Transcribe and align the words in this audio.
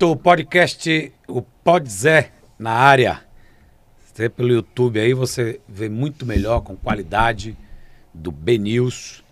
Certo, 0.00 0.16
podcast, 0.16 1.12
o 1.28 1.42
Podzé 1.42 2.32
na 2.58 2.70
área. 2.72 3.20
Você 4.02 4.30
pelo 4.30 4.48
YouTube 4.48 4.98
aí, 4.98 5.12
você 5.12 5.60
vê 5.68 5.90
muito 5.90 6.24
melhor, 6.24 6.62
com 6.62 6.74
qualidade, 6.74 7.54
do 8.14 8.32
B-News. 8.32 9.22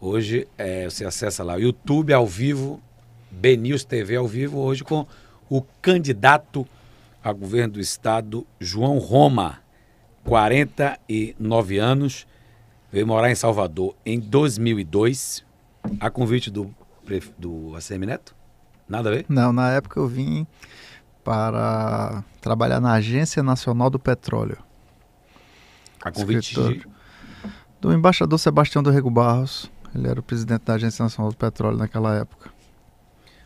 Hoje 0.00 0.46
é, 0.56 0.84
você 0.84 1.04
acessa 1.04 1.42
lá, 1.42 1.56
YouTube 1.56 2.12
ao 2.12 2.28
vivo, 2.28 2.80
B-News 3.28 3.84
TV 3.84 4.14
ao 4.14 4.28
vivo, 4.28 4.60
hoje 4.60 4.84
com 4.84 5.04
o 5.50 5.60
candidato 5.82 6.64
a 7.20 7.32
governo 7.32 7.74
do 7.74 7.80
estado, 7.80 8.46
João 8.60 8.98
Roma, 8.98 9.58
49 10.22 11.78
anos, 11.78 12.24
veio 12.92 13.04
morar 13.04 13.32
em 13.32 13.34
Salvador 13.34 13.96
em 14.06 14.20
2002, 14.20 15.44
a 15.98 16.08
convite 16.08 16.52
do, 16.52 16.72
do 17.36 17.74
ACM 17.74 18.06
Neto? 18.06 18.43
Nada 18.88 19.08
a 19.08 19.12
ver? 19.12 19.26
Não, 19.28 19.52
na 19.52 19.70
época 19.70 19.98
eu 19.98 20.06
vim 20.06 20.46
para 21.22 22.22
trabalhar 22.40 22.80
na 22.80 22.92
Agência 22.92 23.42
Nacional 23.42 23.88
do 23.88 23.98
Petróleo. 23.98 24.58
A 26.02 26.10
convite 26.10 26.54
de... 26.54 26.86
do 27.80 27.92
embaixador 27.92 28.38
Sebastião 28.38 28.82
do 28.82 28.90
Rego 28.90 29.10
Barros. 29.10 29.70
Ele 29.94 30.08
era 30.08 30.20
o 30.20 30.22
presidente 30.22 30.64
da 30.64 30.74
Agência 30.74 31.02
Nacional 31.02 31.30
do 31.30 31.36
Petróleo 31.36 31.78
naquela 31.78 32.14
época. 32.14 32.50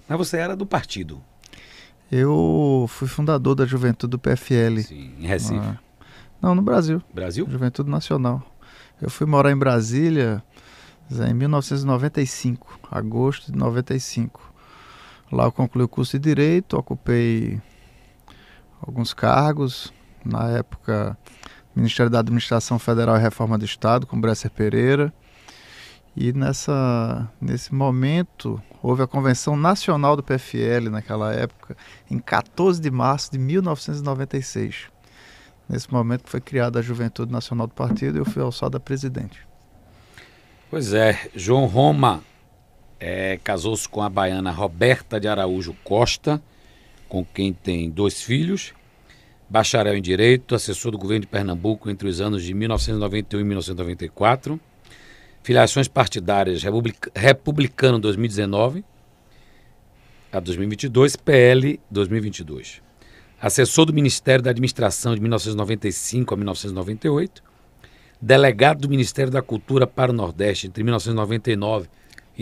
Mas 0.08 0.18
você 0.18 0.38
era 0.38 0.56
do 0.56 0.66
partido? 0.66 1.22
Eu 2.10 2.86
fui 2.88 3.06
fundador 3.06 3.54
da 3.54 3.66
Juventude 3.66 4.10
do 4.10 4.18
PFL. 4.18 4.80
Sim, 4.80 5.14
em 5.18 5.26
Recife. 5.26 5.60
Ah, 5.60 5.78
não, 6.40 6.54
no 6.54 6.62
Brasil. 6.62 7.02
Brasil? 7.12 7.46
Juventude 7.48 7.90
Nacional. 7.90 8.42
Eu 9.00 9.10
fui 9.10 9.26
morar 9.26 9.52
em 9.52 9.56
Brasília 9.56 10.42
em 11.10 11.34
1995, 11.34 12.80
agosto 12.90 13.52
de 13.52 13.58
95. 13.58 14.52
Lá 15.30 15.44
eu 15.44 15.52
concluí 15.52 15.84
o 15.84 15.88
curso 15.88 16.18
de 16.18 16.24
Direito, 16.24 16.76
ocupei 16.76 17.60
alguns 18.80 19.12
cargos. 19.12 19.92
Na 20.24 20.48
época, 20.50 21.16
Ministério 21.74 22.10
da 22.10 22.20
Administração 22.20 22.78
Federal 22.78 23.16
e 23.16 23.20
Reforma 23.20 23.56
do 23.56 23.64
Estado, 23.64 24.06
com 24.06 24.20
Bresser 24.20 24.50
Pereira. 24.50 25.12
E 26.16 26.32
nessa, 26.32 27.30
nesse 27.40 27.72
momento, 27.72 28.60
houve 28.82 29.02
a 29.02 29.06
Convenção 29.06 29.56
Nacional 29.56 30.16
do 30.16 30.22
PFL, 30.22 30.90
naquela 30.90 31.32
época, 31.32 31.76
em 32.10 32.18
14 32.18 32.80
de 32.80 32.90
março 32.90 33.30
de 33.30 33.38
1996. 33.38 34.88
Nesse 35.68 35.92
momento 35.92 36.28
foi 36.28 36.40
criada 36.40 36.78
a 36.78 36.82
Juventude 36.82 37.30
Nacional 37.30 37.66
do 37.66 37.74
Partido 37.74 38.16
e 38.16 38.20
eu 38.20 38.24
fui 38.24 38.42
alçado 38.42 38.76
a 38.76 38.80
presidente. 38.80 39.46
Pois 40.70 40.92
é, 40.92 41.30
João 41.34 41.66
Roma 41.66 42.22
é, 43.00 43.38
casou-se 43.42 43.88
com 43.88 44.02
a 44.02 44.08
baiana 44.08 44.50
Roberta 44.50 45.20
de 45.20 45.28
Araújo 45.28 45.74
Costa, 45.84 46.42
com 47.08 47.24
quem 47.24 47.52
tem 47.52 47.88
dois 47.88 48.22
filhos, 48.22 48.74
bacharel 49.48 49.96
em 49.96 50.02
Direito, 50.02 50.54
assessor 50.54 50.92
do 50.92 50.98
governo 50.98 51.22
de 51.22 51.26
Pernambuco 51.26 51.88
entre 51.88 52.08
os 52.08 52.20
anos 52.20 52.42
de 52.42 52.52
1991 52.52 53.40
e 53.40 53.44
1994, 53.44 54.60
filiações 55.42 55.88
partidárias 55.88 56.62
republic, 56.62 56.98
republicano 57.14 57.98
2019 57.98 58.84
a 60.30 60.40
2022, 60.40 61.16
PL 61.16 61.80
2022. 61.90 62.82
Assessor 63.40 63.86
do 63.86 63.94
Ministério 63.94 64.42
da 64.42 64.50
Administração 64.50 65.14
de 65.14 65.20
1995 65.20 66.34
a 66.34 66.36
1998, 66.36 67.42
delegado 68.20 68.80
do 68.80 68.88
Ministério 68.88 69.32
da 69.32 69.40
Cultura 69.40 69.86
para 69.86 70.10
o 70.10 70.14
Nordeste 70.14 70.66
entre 70.66 70.82
1999 70.82 71.86
e 71.86 71.88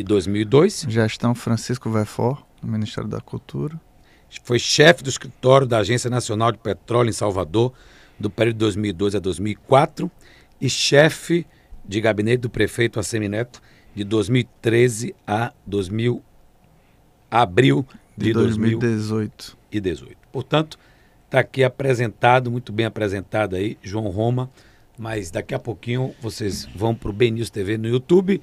2002. 0.03 0.87
Gestão 0.89 1.35
Francisco 1.35 1.91
Vefor, 1.91 2.45
do 2.61 2.69
Ministério 2.69 3.09
da 3.09 3.21
Cultura. 3.21 3.81
Foi 4.43 4.59
chefe 4.59 5.03
do 5.03 5.09
escritório 5.09 5.67
da 5.67 5.79
Agência 5.79 6.11
Nacional 6.11 6.53
de 6.53 6.59
Petróleo 6.59 7.09
em 7.09 7.13
Salvador, 7.13 7.73
do 8.19 8.29
período 8.29 8.57
de 8.57 8.61
2002 8.61 9.15
a 9.15 9.19
2004, 9.19 10.11
e 10.61 10.69
chefe 10.69 11.47
de 11.85 12.01
gabinete 12.01 12.41
do 12.41 12.51
prefeito 12.51 12.99
Assemineto 12.99 13.63
de 13.95 14.05
2013 14.05 15.15
a 15.27 15.53
2000, 15.67 16.23
abril 17.31 17.87
de, 18.17 18.27
de 18.27 18.33
2018. 18.33 19.57
2018. 19.71 20.17
Portanto, 20.33 20.79
está 21.25 21.41
aqui 21.41 21.65
apresentado, 21.65 22.51
muito 22.51 22.73
bem 22.73 22.87
apresentado 22.87 23.57
aí, 23.57 23.79
João 23.83 24.09
Roma, 24.09 24.51
mas 24.99 25.31
daqui 25.31 25.55
a 25.55 25.59
pouquinho 25.59 26.15
vocês 26.21 26.67
vão 26.75 26.95
para 26.95 27.11
o 27.11 27.13
BNews 27.13 27.51
TV 27.51 27.79
no 27.79 27.89
YouTube. 27.89 28.41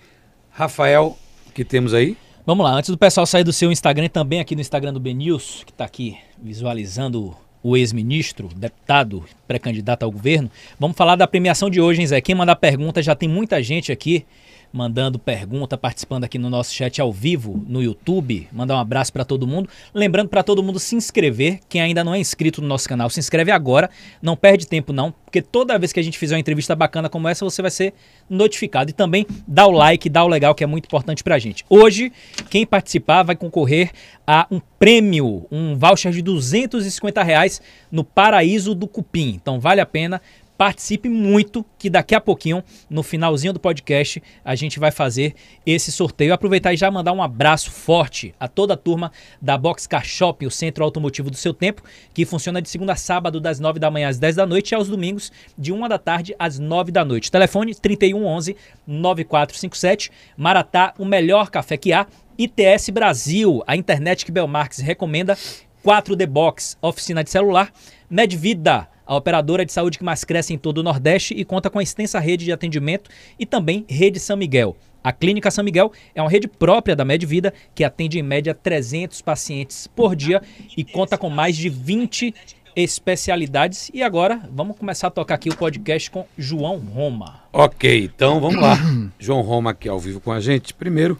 Rafael, 0.51 1.17
que 1.53 1.63
temos 1.63 1.93
aí? 1.93 2.17
Vamos 2.45 2.65
lá, 2.65 2.73
antes 2.73 2.89
do 2.89 2.97
pessoal 2.97 3.25
sair 3.25 3.43
do 3.43 3.53
seu 3.53 3.71
Instagram, 3.71 4.09
também 4.09 4.39
aqui 4.39 4.55
no 4.55 4.61
Instagram 4.61 4.91
do 4.91 4.99
BNews, 4.99 5.63
que 5.65 5.71
está 5.71 5.85
aqui 5.85 6.17
visualizando 6.41 7.33
o 7.61 7.77
ex-ministro, 7.77 8.49
deputado, 8.53 9.23
pré-candidato 9.47 10.03
ao 10.03 10.11
governo, 10.11 10.51
vamos 10.77 10.97
falar 10.97 11.15
da 11.15 11.25
premiação 11.25 11.69
de 11.69 11.79
hoje, 11.79 12.01
hein, 12.01 12.07
Zé? 12.07 12.19
Quem 12.19 12.35
mandar 12.35 12.57
pergunta, 12.57 13.01
já 13.01 13.15
tem 13.15 13.29
muita 13.29 13.63
gente 13.63 13.91
aqui 13.91 14.25
mandando 14.73 15.19
pergunta, 15.19 15.77
participando 15.77 16.23
aqui 16.23 16.39
no 16.39 16.49
nosso 16.49 16.73
chat 16.73 16.99
ao 16.99 17.13
vivo 17.13 17.63
no 17.67 17.81
YouTube. 17.81 18.47
Mandar 18.51 18.75
um 18.75 18.79
abraço 18.79 19.13
para 19.13 19.23
todo 19.23 19.45
mundo. 19.45 19.69
Lembrando 19.93 20.29
para 20.29 20.41
todo 20.41 20.63
mundo 20.63 20.79
se 20.79 20.95
inscrever. 20.95 21.59
Quem 21.69 21.79
ainda 21.79 22.03
não 22.03 22.15
é 22.15 22.19
inscrito 22.19 22.59
no 22.59 22.67
nosso 22.67 22.89
canal, 22.89 23.07
se 23.11 23.19
inscreve 23.19 23.51
agora. 23.51 23.87
Não 24.19 24.35
perde 24.35 24.65
tempo 24.65 24.91
não, 24.91 25.11
porque 25.11 25.43
toda 25.43 25.77
vez 25.77 25.93
que 25.93 25.99
a 25.99 26.03
gente 26.03 26.17
fizer 26.17 26.33
uma 26.33 26.39
entrevista 26.39 26.75
bacana 26.75 27.07
como 27.07 27.27
essa, 27.27 27.45
você 27.45 27.61
vai 27.61 27.69
ser 27.69 27.93
notificado. 28.27 28.89
E 28.89 28.93
também 28.93 29.27
dá 29.47 29.67
o 29.67 29.71
like, 29.71 30.09
dá 30.09 30.23
o 30.23 30.27
legal, 30.27 30.55
que 30.55 30.63
é 30.63 30.67
muito 30.67 30.85
importante 30.85 31.23
para 31.23 31.35
a 31.35 31.39
gente. 31.39 31.63
Hoje, 31.69 32.11
quem 32.49 32.65
participar 32.65 33.21
vai 33.21 33.35
concorrer 33.35 33.91
a 34.25 34.47
um 34.49 34.59
prêmio, 34.79 35.45
um 35.51 35.75
voucher 35.75 36.11
de 36.11 36.21
250 36.21 37.21
reais 37.21 37.61
no 37.91 38.03
Paraíso 38.03 38.73
do 38.73 38.87
Cupim. 38.87 39.37
Então 39.41 39.59
vale 39.59 39.81
a 39.81 39.85
pena 39.85 40.21
participe 40.57 41.09
muito, 41.09 41.65
que 41.77 41.89
daqui 41.89 42.15
a 42.15 42.21
pouquinho, 42.21 42.63
no 42.89 43.03
finalzinho 43.03 43.53
do 43.53 43.59
podcast, 43.59 44.21
a 44.43 44.55
gente 44.55 44.79
vai 44.79 44.91
fazer 44.91 45.33
esse 45.65 45.91
sorteio. 45.91 46.33
Aproveitar 46.33 46.73
e 46.73 46.77
já 46.77 46.89
mandar 46.89 47.11
um 47.13 47.21
abraço 47.21 47.71
forte 47.71 48.33
a 48.39 48.47
toda 48.47 48.73
a 48.73 48.77
turma 48.77 49.11
da 49.41 49.57
Boxcar 49.57 50.05
Shop, 50.05 50.45
o 50.45 50.51
centro 50.51 50.83
automotivo 50.83 51.29
do 51.29 51.37
seu 51.37 51.53
tempo, 51.53 51.83
que 52.13 52.25
funciona 52.25 52.61
de 52.61 52.69
segunda 52.69 52.93
a 52.93 52.95
sábado, 52.95 53.39
das 53.39 53.59
9 53.59 53.79
da 53.79 53.91
manhã 53.91 54.09
às 54.09 54.19
10 54.19 54.35
da 54.35 54.45
noite, 54.45 54.71
e 54.71 54.75
aos 54.75 54.87
domingos, 54.87 55.31
de 55.57 55.73
1 55.73 55.87
da 55.87 55.97
tarde 55.97 56.35
às 56.37 56.59
9 56.59 56.91
da 56.91 57.03
noite. 57.03 57.31
Telefone 57.31 57.75
3111 57.75 58.55
9457. 58.85 60.11
Maratá, 60.37 60.93
o 60.97 61.05
melhor 61.05 61.49
café 61.49 61.77
que 61.77 61.91
há. 61.93 62.05
ITS 62.37 62.89
Brasil, 62.89 63.61
a 63.67 63.75
internet 63.75 64.25
que 64.25 64.31
Belmarx 64.31 64.79
recomenda. 64.79 65.37
4D 65.85 66.25
Box, 66.25 66.77
oficina 66.81 67.23
de 67.23 67.29
celular. 67.29 67.71
Medvida 68.09 68.87
a 69.05 69.15
operadora 69.15 69.65
de 69.65 69.71
saúde 69.71 69.97
que 69.97 70.03
mais 70.03 70.23
cresce 70.23 70.53
em 70.53 70.57
todo 70.57 70.79
o 70.79 70.83
Nordeste 70.83 71.33
e 71.33 71.43
conta 71.43 71.69
com 71.69 71.81
extensa 71.81 72.19
rede 72.19 72.45
de 72.45 72.51
atendimento 72.51 73.09
e 73.37 73.45
também 73.45 73.85
Rede 73.87 74.19
São 74.19 74.37
Miguel. 74.37 74.75
A 75.03 75.11
Clínica 75.11 75.51
São 75.51 75.63
Miguel 75.63 75.91
é 76.15 76.21
uma 76.21 76.29
rede 76.29 76.47
própria 76.47 76.95
da 76.95 77.03
Medvida 77.03 77.53
que 77.75 77.83
atende 77.83 78.17
em 78.17 78.23
média 78.23 78.55
300 78.55 79.21
pacientes 79.21 79.85
por 79.85 80.15
dia 80.15 80.41
e 80.77 80.83
conta 80.83 81.17
com 81.17 81.29
mais 81.29 81.57
de 81.57 81.67
20 81.67 82.33
especialidades. 82.75 83.91
E 83.93 84.01
agora 84.01 84.41
vamos 84.51 84.77
começar 84.77 85.07
a 85.07 85.11
tocar 85.11 85.35
aqui 85.35 85.49
o 85.49 85.57
podcast 85.57 86.09
com 86.09 86.25
João 86.37 86.77
Roma. 86.77 87.41
Ok, 87.51 88.05
então 88.05 88.39
vamos 88.39 88.61
lá. 88.61 88.77
João 89.19 89.41
Roma 89.41 89.71
aqui 89.71 89.89
ao 89.89 89.99
vivo 89.99 90.21
com 90.21 90.31
a 90.31 90.39
gente. 90.39 90.73
Primeiro, 90.73 91.19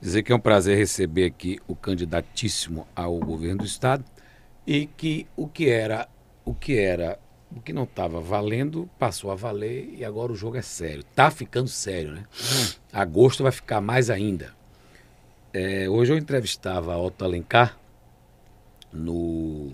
dizer 0.00 0.22
que 0.22 0.32
é 0.32 0.34
um 0.34 0.40
prazer 0.40 0.78
receber 0.78 1.26
aqui 1.26 1.58
o 1.68 1.76
candidatíssimo 1.76 2.86
ao 2.96 3.18
governo 3.18 3.58
do 3.58 3.66
estado 3.66 4.04
e 4.66 4.86
que 4.96 5.26
o 5.36 5.46
que 5.46 5.68
era 5.68 6.08
o 6.44 6.54
que 6.54 6.78
era, 6.78 7.18
o 7.54 7.60
que 7.60 7.72
não 7.72 7.84
estava 7.84 8.20
valendo, 8.20 8.88
passou 8.98 9.30
a 9.30 9.34
valer 9.34 9.92
e 9.96 10.04
agora 10.04 10.32
o 10.32 10.36
jogo 10.36 10.56
é 10.56 10.62
sério. 10.62 11.04
Tá 11.14 11.30
ficando 11.30 11.68
sério, 11.68 12.12
né? 12.12 12.24
Agosto 12.92 13.42
vai 13.42 13.52
ficar 13.52 13.80
mais 13.80 14.10
ainda. 14.10 14.54
É, 15.52 15.88
hoje 15.88 16.12
eu 16.12 16.18
entrevistava 16.18 16.94
a 16.94 16.98
Otto 16.98 17.24
Alencar 17.24 17.78
no, 18.92 19.72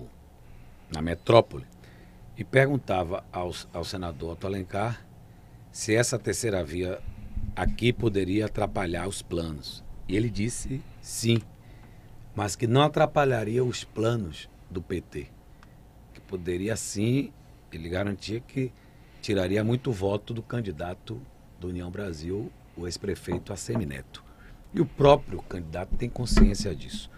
na 0.91 1.01
metrópole 1.01 1.65
e 2.37 2.43
perguntava 2.43 3.23
ao, 3.31 3.51
ao 3.73 3.83
senador 3.83 4.33
Otto 4.33 4.47
Alencar 4.47 5.05
se 5.71 5.95
essa 5.95 6.17
terceira 6.17 6.63
via 6.63 6.99
aqui 7.55 7.93
poderia 7.93 8.45
atrapalhar 8.45 9.07
os 9.07 9.21
planos. 9.21 9.83
E 10.07 10.15
ele 10.15 10.29
disse 10.29 10.81
sim, 11.01 11.41
mas 12.35 12.55
que 12.55 12.65
não 12.65 12.81
atrapalharia 12.81 13.63
os 13.63 13.83
planos 13.83 14.49
do 14.69 14.81
PT 14.81 15.36
poderia 16.27 16.75
sim, 16.75 17.31
ele 17.71 17.89
garantia 17.89 18.39
que 18.39 18.71
tiraria 19.21 19.63
muito 19.63 19.91
voto 19.91 20.33
do 20.33 20.43
candidato 20.43 21.21
do 21.59 21.69
União 21.69 21.89
Brasil, 21.89 22.51
o 22.75 22.85
ex-prefeito 22.85 23.51
Assemineto. 23.51 24.23
E 24.73 24.81
o 24.81 24.85
próprio 24.85 25.41
candidato 25.41 25.95
tem 25.95 26.09
consciência 26.09 26.75
disso. 26.75 27.09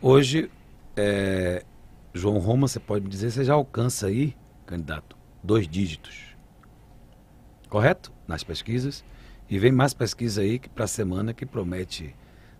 Hoje, 0.00 0.50
é, 0.96 1.64
João 2.12 2.38
Roma, 2.38 2.66
você 2.66 2.80
pode 2.80 3.04
me 3.04 3.10
dizer, 3.10 3.30
você 3.30 3.44
já 3.44 3.54
alcança 3.54 4.06
aí, 4.06 4.34
candidato, 4.64 5.16
dois 5.42 5.68
dígitos. 5.68 6.36
Correto? 7.68 8.12
Nas 8.26 8.42
pesquisas. 8.42 9.04
E 9.48 9.58
vem 9.58 9.70
mais 9.70 9.94
pesquisa 9.94 10.40
aí 10.40 10.58
para 10.58 10.84
a 10.84 10.88
semana 10.88 11.32
que 11.32 11.46
promete 11.46 12.14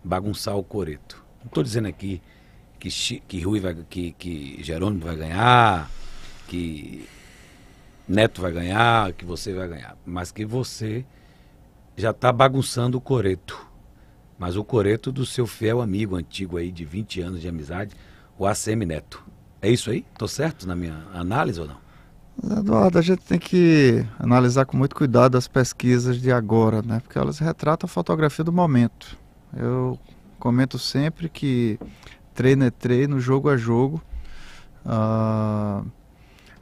bagunçar 0.04 0.56
o 0.56 0.62
coreto. 0.62 1.24
Não 1.40 1.46
estou 1.46 1.62
dizendo 1.62 1.88
aqui 1.88 2.22
que, 2.90 3.20
que 3.20 3.40
Rui 3.40 3.60
vai, 3.60 3.74
que, 3.88 4.12
que 4.12 4.62
Jerônimo 4.62 5.04
vai 5.04 5.16
ganhar, 5.16 5.90
que 6.48 7.08
Neto 8.08 8.40
vai 8.40 8.52
ganhar, 8.52 9.12
que 9.12 9.24
você 9.24 9.52
vai 9.52 9.68
ganhar, 9.68 9.96
mas 10.04 10.30
que 10.30 10.44
você 10.44 11.04
já 11.96 12.10
está 12.10 12.32
bagunçando 12.32 12.98
o 12.98 13.00
coreto. 13.00 13.66
Mas 14.38 14.56
o 14.56 14.62
coreto 14.62 15.10
do 15.10 15.24
seu 15.24 15.46
fiel 15.46 15.80
amigo 15.80 16.14
antigo 16.14 16.58
aí 16.58 16.70
de 16.70 16.84
20 16.84 17.20
anos 17.22 17.40
de 17.40 17.48
amizade, 17.48 17.94
o 18.38 18.46
ACM 18.46 18.84
Neto. 18.84 19.24
É 19.62 19.70
isso 19.70 19.90
aí? 19.90 20.04
Tô 20.18 20.28
certo 20.28 20.66
na 20.66 20.76
minha 20.76 21.06
análise 21.14 21.60
ou 21.60 21.66
não? 21.66 21.86
Eduardo, 22.58 22.98
a 22.98 23.02
gente 23.02 23.22
tem 23.22 23.38
que 23.38 24.04
analisar 24.18 24.66
com 24.66 24.76
muito 24.76 24.94
cuidado 24.94 25.38
as 25.38 25.48
pesquisas 25.48 26.20
de 26.20 26.30
agora, 26.30 26.82
né? 26.82 27.00
Porque 27.00 27.18
elas 27.18 27.38
retratam 27.38 27.86
a 27.86 27.88
fotografia 27.88 28.44
do 28.44 28.52
momento. 28.52 29.16
Eu 29.56 29.98
comento 30.38 30.78
sempre 30.78 31.30
que 31.30 31.78
treino 32.36 32.64
é 32.64 32.70
treino, 32.70 33.18
jogo 33.18 33.50
é 33.50 33.56
jogo. 33.56 34.00
Uh, 34.84 35.84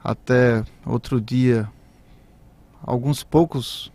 até 0.03 0.63
outro 0.85 1.19
dia, 1.19 1.69
alguns 2.81 3.23
poucos 3.23 3.91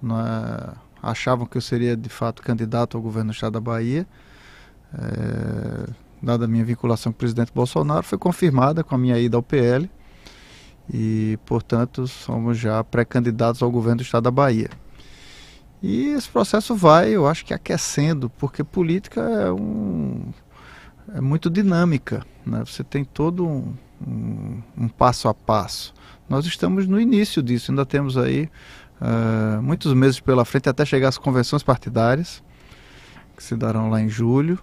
né, 0.00 0.72
achavam 1.02 1.46
que 1.46 1.58
eu 1.58 1.60
seria 1.60 1.96
de 1.96 2.08
fato 2.08 2.42
candidato 2.42 2.96
ao 2.96 3.02
governo 3.02 3.32
do 3.32 3.34
estado 3.34 3.54
da 3.54 3.60
Bahia. 3.60 4.06
É, 4.94 5.90
dada 6.22 6.44
a 6.44 6.48
minha 6.48 6.64
vinculação 6.64 7.12
com 7.12 7.16
o 7.16 7.18
presidente 7.18 7.52
Bolsonaro, 7.54 8.02
foi 8.02 8.18
confirmada 8.18 8.82
com 8.84 8.94
a 8.94 8.98
minha 8.98 9.18
ida 9.18 9.36
ao 9.36 9.42
PL 9.42 9.90
e, 10.92 11.38
portanto, 11.46 12.06
somos 12.06 12.58
já 12.58 12.82
pré-candidatos 12.84 13.62
ao 13.62 13.70
governo 13.70 13.98
do 13.98 14.02
estado 14.02 14.24
da 14.24 14.30
Bahia. 14.30 14.70
E 15.82 16.08
esse 16.08 16.28
processo 16.28 16.74
vai, 16.74 17.10
eu 17.10 17.26
acho 17.26 17.44
que 17.44 17.54
aquecendo, 17.54 18.28
porque 18.28 18.62
política 18.62 19.20
é, 19.20 19.50
um, 19.50 20.30
é 21.14 21.20
muito 21.20 21.50
dinâmica, 21.50 22.24
né? 22.44 22.62
você 22.64 22.84
tem 22.84 23.04
todo 23.04 23.46
um, 23.46 23.74
um, 24.06 24.62
um 24.76 24.88
passo 24.88 25.28
a 25.28 25.34
passo. 25.34 25.92
Nós 26.28 26.46
estamos 26.46 26.86
no 26.86 27.00
início 27.00 27.42
disso, 27.42 27.72
ainda 27.72 27.84
temos 27.84 28.16
aí 28.16 28.48
uh, 29.00 29.62
muitos 29.62 29.92
meses 29.94 30.20
pela 30.20 30.44
frente 30.44 30.68
até 30.68 30.84
chegar 30.84 31.08
às 31.08 31.18
convenções 31.18 31.62
partidárias, 31.62 32.42
que 33.36 33.42
se 33.42 33.56
darão 33.56 33.90
lá 33.90 34.00
em 34.00 34.08
julho, 34.08 34.58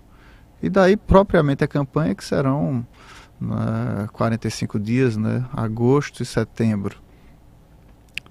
e 0.62 0.70
daí 0.70 0.96
propriamente 0.96 1.64
a 1.64 1.68
campanha, 1.68 2.16
que 2.16 2.24
serão 2.24 2.86
né, 3.40 4.08
45 4.14 4.80
dias, 4.80 5.18
né, 5.18 5.46
agosto 5.54 6.24
e 6.24 6.26
setembro. 6.26 6.98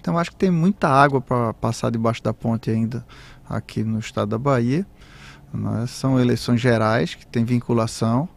Então 0.00 0.16
acho 0.16 0.30
que 0.30 0.36
tem 0.36 0.50
muita 0.50 0.88
água 0.88 1.20
para 1.20 1.52
passar 1.54 1.90
debaixo 1.90 2.22
da 2.22 2.32
ponte 2.32 2.70
ainda 2.70 3.04
aqui 3.48 3.82
no 3.82 3.98
estado 3.98 4.28
da 4.30 4.38
Bahia. 4.38 4.86
Né? 5.56 5.87
São 5.87 6.20
eleições 6.20 6.61
gerais 6.61 7.14
que 7.14 7.26
tem 7.26 7.44
vinculação, 7.44 8.29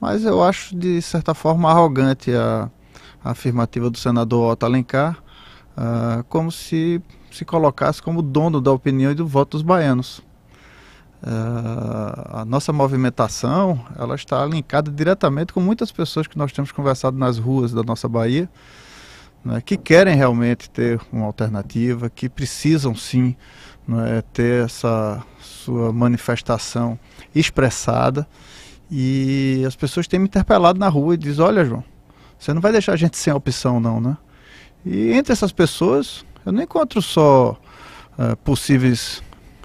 mas 0.00 0.24
eu 0.24 0.42
acho 0.42 0.76
de 0.76 1.00
certa 1.02 1.34
forma 1.34 1.70
arrogante 1.70 2.32
a, 2.34 2.70
a 3.22 3.30
afirmativa 3.30 3.90
do 3.90 3.98
senador 3.98 4.52
Otto 4.52 4.64
Alencar, 4.66 5.18
uh, 5.76 6.24
como 6.24 6.50
se 6.52 7.02
se 7.34 7.44
colocasse 7.44 8.00
como 8.00 8.22
dono 8.22 8.60
da 8.60 8.70
opinião 8.70 9.10
e 9.10 9.14
do 9.14 9.26
voto 9.26 9.52
dos 9.52 9.62
baianos. 9.62 10.18
Uh, 11.22 12.38
a 12.40 12.44
nossa 12.44 12.72
movimentação 12.72 13.84
ela 13.98 14.14
está 14.14 14.44
linkada 14.44 14.90
diretamente 14.90 15.52
com 15.52 15.60
muitas 15.60 15.90
pessoas 15.90 16.26
que 16.26 16.36
nós 16.36 16.52
temos 16.52 16.70
conversado 16.70 17.16
nas 17.16 17.38
ruas 17.38 17.72
da 17.72 17.82
nossa 17.82 18.06
Bahia, 18.08 18.48
né, 19.44 19.60
que 19.60 19.76
querem 19.76 20.14
realmente 20.14 20.70
ter 20.70 21.00
uma 21.10 21.26
alternativa, 21.26 22.10
que 22.10 22.28
precisam 22.28 22.94
sim 22.94 23.34
né, 23.86 24.22
ter 24.32 24.64
essa 24.64 25.22
sua 25.40 25.92
manifestação 25.92 26.98
expressada. 27.34 28.26
E 28.90 29.64
as 29.66 29.74
pessoas 29.76 30.06
têm 30.06 30.20
me 30.20 30.26
interpelado 30.26 30.78
na 30.78 30.88
rua 30.88 31.14
e 31.14 31.18
dizem: 31.18 31.44
Olha, 31.44 31.64
João, 31.64 31.84
você 32.38 32.52
não 32.52 32.60
vai 32.60 32.72
deixar 32.72 32.92
a 32.92 32.96
gente 32.96 33.16
sem 33.16 33.32
opção, 33.32 33.80
não, 33.80 34.00
né? 34.00 34.16
E 34.84 35.12
entre 35.12 35.32
essas 35.32 35.52
pessoas, 35.52 36.24
eu 36.44 36.52
não 36.52 36.62
encontro 36.62 37.00
só 37.00 37.58
uh, 38.18 38.36
possíveis 38.44 39.22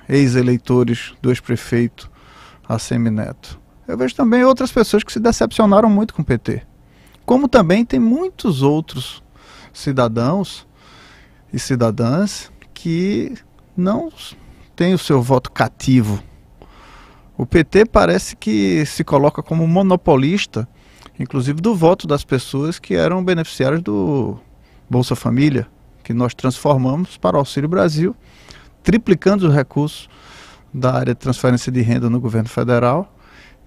ex-eleitores 0.07 1.13
do 1.21 1.29
ex-prefeito 1.29 2.09
ACM 2.67 3.09
Neto. 3.09 3.59
Eu 3.87 3.97
vejo 3.97 4.15
também 4.15 4.43
outras 4.43 4.71
pessoas 4.71 5.03
que 5.03 5.11
se 5.11 5.19
decepcionaram 5.19 5.89
muito 5.89 6.13
com 6.13 6.21
o 6.21 6.25
PT. 6.25 6.61
Como 7.25 7.47
também 7.47 7.83
tem 7.83 7.99
muitos 7.99 8.61
outros 8.61 9.21
cidadãos 9.73 10.67
e 11.51 11.59
cidadãs 11.59 12.51
que 12.73 13.33
não 13.79 14.11
têm 14.75 14.93
o 14.93 14.97
seu 14.97 15.21
voto 15.21 15.51
cativo. 15.51 16.21
O 17.37 17.45
PT 17.45 17.85
parece 17.85 18.35
que 18.35 18.85
se 18.85 19.03
coloca 19.03 19.41
como 19.41 19.65
monopolista, 19.65 20.67
inclusive 21.17 21.61
do 21.61 21.73
voto 21.73 22.05
das 22.05 22.23
pessoas 22.23 22.77
que 22.77 22.93
eram 22.93 23.23
beneficiários 23.23 23.81
do 23.81 24.37
Bolsa 24.89 25.15
Família, 25.15 25.67
que 26.03 26.13
nós 26.13 26.33
transformamos 26.33 27.17
para 27.17 27.37
o 27.37 27.39
Auxílio 27.39 27.69
Brasil 27.69 28.15
triplicando 28.83 29.47
os 29.47 29.53
recursos 29.53 30.09
da 30.73 30.93
área 30.93 31.13
de 31.13 31.19
transferência 31.19 31.71
de 31.71 31.81
renda 31.81 32.09
no 32.09 32.19
governo 32.19 32.47
federal 32.47 33.13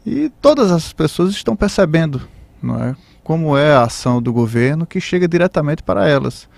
e 0.05 0.31
todas 0.41 0.71
as 0.71 0.93
pessoas 0.93 1.33
estão 1.33 1.55
percebendo 1.57 2.23
não 2.63 2.83
é, 2.83 2.97
como 3.25 3.57
é 3.57 3.73
a 3.75 3.83
ação 3.83 4.23
do 4.23 4.33
governo 4.33 4.87
que 4.87 5.01
chega 5.01 5.27
diretamente 5.27 5.83
para 5.83 6.09
elas. 6.09 6.49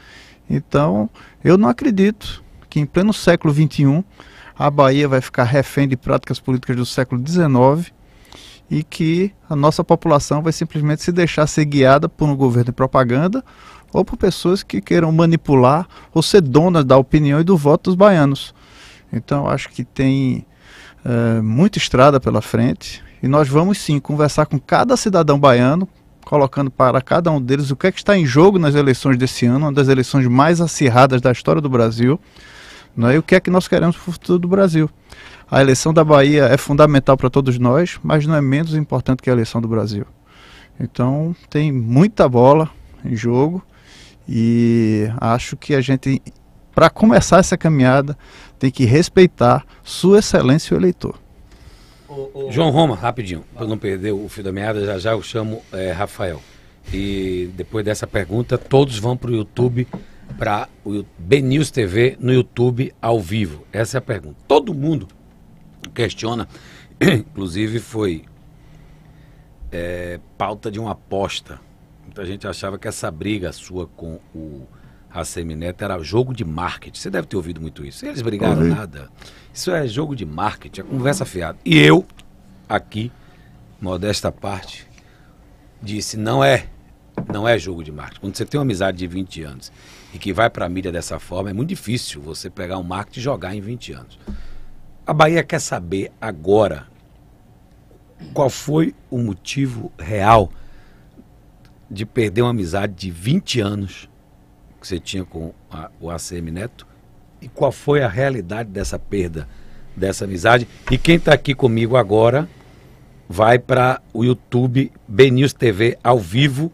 Então, 0.48 1.08
eu 1.42 1.56
não 1.56 1.68
acredito 1.68 2.43
que 2.74 2.80
em 2.80 2.86
pleno 2.86 3.12
século 3.12 3.54
XXI 3.54 4.04
a 4.58 4.68
Bahia 4.68 5.06
vai 5.06 5.20
ficar 5.20 5.44
refém 5.44 5.86
de 5.86 5.96
práticas 5.96 6.40
políticas 6.40 6.74
do 6.74 6.84
século 6.84 7.22
XIX 7.24 7.94
e 8.68 8.82
que 8.82 9.32
a 9.48 9.54
nossa 9.54 9.84
população 9.84 10.42
vai 10.42 10.52
simplesmente 10.52 11.00
se 11.04 11.12
deixar 11.12 11.46
ser 11.46 11.66
guiada 11.66 12.08
por 12.08 12.28
um 12.28 12.34
governo 12.34 12.64
de 12.64 12.72
propaganda 12.72 13.44
ou 13.92 14.04
por 14.04 14.16
pessoas 14.16 14.64
que 14.64 14.80
queiram 14.80 15.12
manipular 15.12 15.86
ou 16.12 16.20
ser 16.20 16.40
donas 16.40 16.84
da 16.84 16.96
opinião 16.96 17.40
e 17.40 17.44
do 17.44 17.56
voto 17.56 17.90
dos 17.90 17.94
baianos. 17.94 18.52
Então 19.12 19.48
acho 19.48 19.68
que 19.68 19.84
tem 19.84 20.44
é, 21.04 21.40
muita 21.40 21.78
estrada 21.78 22.18
pela 22.18 22.42
frente 22.42 23.04
e 23.22 23.28
nós 23.28 23.48
vamos 23.48 23.78
sim 23.78 24.00
conversar 24.00 24.46
com 24.46 24.58
cada 24.58 24.96
cidadão 24.96 25.38
baiano, 25.38 25.88
colocando 26.24 26.72
para 26.72 27.00
cada 27.00 27.30
um 27.30 27.40
deles 27.40 27.70
o 27.70 27.76
que 27.76 27.86
é 27.86 27.92
que 27.92 27.98
está 27.98 28.18
em 28.18 28.26
jogo 28.26 28.58
nas 28.58 28.74
eleições 28.74 29.16
desse 29.16 29.46
ano, 29.46 29.66
uma 29.66 29.72
das 29.72 29.86
eleições 29.86 30.26
mais 30.26 30.60
acirradas 30.60 31.20
da 31.20 31.30
história 31.30 31.62
do 31.62 31.68
Brasil, 31.68 32.18
não 32.96 33.08
é? 33.08 33.14
e 33.14 33.18
o 33.18 33.22
que 33.22 33.34
é 33.34 33.40
que 33.40 33.50
nós 33.50 33.68
queremos 33.68 33.96
para 33.96 34.08
o 34.08 34.12
futuro 34.12 34.38
do 34.38 34.48
Brasil. 34.48 34.88
A 35.50 35.60
eleição 35.60 35.92
da 35.92 36.02
Bahia 36.02 36.44
é 36.44 36.56
fundamental 36.56 37.16
para 37.16 37.30
todos 37.30 37.58
nós, 37.58 37.98
mas 38.02 38.26
não 38.26 38.34
é 38.34 38.40
menos 38.40 38.74
importante 38.74 39.22
que 39.22 39.30
a 39.30 39.32
eleição 39.32 39.60
do 39.60 39.68
Brasil. 39.68 40.06
Então 40.78 41.34
tem 41.48 41.70
muita 41.70 42.28
bola 42.28 42.70
em 43.04 43.14
jogo 43.14 43.62
e 44.28 45.08
acho 45.20 45.56
que 45.56 45.74
a 45.74 45.80
gente, 45.80 46.20
para 46.74 46.88
começar 46.88 47.38
essa 47.38 47.56
caminhada, 47.56 48.16
tem 48.58 48.70
que 48.70 48.84
respeitar 48.84 49.64
Sua 49.82 50.18
Excelência 50.18 50.74
o 50.74 50.80
eleitor. 50.80 51.18
João 52.50 52.70
Roma, 52.70 52.94
rapidinho, 52.94 53.44
para 53.54 53.66
não 53.66 53.76
perder 53.76 54.12
o 54.12 54.28
fio 54.28 54.44
da 54.44 54.52
meada, 54.52 54.84
já 54.84 54.98
já 54.98 55.12
eu 55.12 55.22
chamo 55.22 55.62
é, 55.72 55.90
Rafael. 55.90 56.40
E 56.92 57.50
depois 57.56 57.84
dessa 57.84 58.06
pergunta, 58.06 58.56
todos 58.58 58.98
vão 58.98 59.16
para 59.16 59.30
o 59.30 59.34
YouTube, 59.34 59.86
para 60.38 60.68
o 60.84 61.04
BNews 61.18 61.70
TV 61.70 62.16
no 62.20 62.32
YouTube 62.32 62.94
ao 63.00 63.20
vivo. 63.20 63.66
Essa 63.72 63.96
é 63.96 64.00
a 64.00 64.02
pergunta. 64.02 64.36
Todo 64.48 64.74
mundo 64.74 65.08
questiona, 65.94 66.48
inclusive 67.00 67.78
foi 67.78 68.24
é, 69.70 70.18
pauta 70.36 70.70
de 70.70 70.78
uma 70.78 70.92
aposta 70.92 71.60
Muita 72.14 72.26
gente 72.26 72.46
achava 72.46 72.78
que 72.78 72.86
essa 72.86 73.10
briga 73.10 73.50
sua 73.52 73.88
com 73.88 74.20
o 74.32 74.68
Racemi 75.08 75.56
Neto 75.56 75.82
era 75.82 75.98
jogo 76.00 76.32
de 76.32 76.44
marketing. 76.44 76.96
Você 76.96 77.10
deve 77.10 77.26
ter 77.26 77.34
ouvido 77.34 77.60
muito 77.60 77.84
isso. 77.84 78.06
Eles 78.06 78.22
brigaram 78.22 78.62
uhum. 78.62 78.68
nada. 78.68 79.08
Isso 79.52 79.72
é 79.72 79.84
jogo 79.88 80.14
de 80.14 80.24
marketing, 80.24 80.82
é 80.82 80.84
conversa 80.84 81.24
fiada. 81.24 81.58
E 81.64 81.76
eu, 81.76 82.06
aqui, 82.68 83.10
modesta 83.80 84.30
parte, 84.30 84.86
disse, 85.82 86.16
não 86.16 86.44
é, 86.44 86.68
não 87.32 87.48
é 87.48 87.58
jogo 87.58 87.82
de 87.82 87.90
marketing. 87.90 88.20
Quando 88.20 88.36
você 88.36 88.44
tem 88.44 88.60
uma 88.60 88.64
amizade 88.64 88.98
de 88.98 89.08
20 89.08 89.42
anos 89.42 89.72
e 90.14 90.18
que 90.18 90.32
vai 90.32 90.48
para 90.48 90.64
a 90.64 90.68
mídia 90.68 90.92
dessa 90.92 91.18
forma, 91.18 91.50
é 91.50 91.52
muito 91.52 91.70
difícil 91.70 92.22
você 92.22 92.48
pegar 92.48 92.78
um 92.78 92.84
marketing 92.84 93.18
e 93.18 93.22
jogar 93.22 93.54
em 93.54 93.60
20 93.60 93.92
anos. 93.92 94.18
A 95.04 95.12
Bahia 95.12 95.42
quer 95.42 95.60
saber 95.60 96.12
agora 96.20 96.86
qual 98.32 98.48
foi 98.48 98.94
o 99.10 99.18
motivo 99.18 99.92
real 99.98 100.50
de 101.90 102.06
perder 102.06 102.42
uma 102.42 102.50
amizade 102.50 102.94
de 102.94 103.10
20 103.10 103.60
anos 103.60 104.08
que 104.80 104.86
você 104.86 105.00
tinha 105.00 105.24
com 105.24 105.52
a, 105.70 105.90
o 106.00 106.08
ACM 106.08 106.50
Neto 106.50 106.86
e 107.42 107.48
qual 107.48 107.72
foi 107.72 108.02
a 108.02 108.08
realidade 108.08 108.70
dessa 108.70 108.98
perda 108.98 109.48
dessa 109.96 110.24
amizade. 110.24 110.66
E 110.90 110.96
quem 110.96 111.16
está 111.16 111.34
aqui 111.34 111.54
comigo 111.54 111.96
agora 111.96 112.48
vai 113.28 113.58
para 113.58 114.00
o 114.12 114.24
YouTube 114.24 114.92
BNews 115.06 115.52
TV 115.52 115.98
ao 116.02 116.18
vivo 116.18 116.72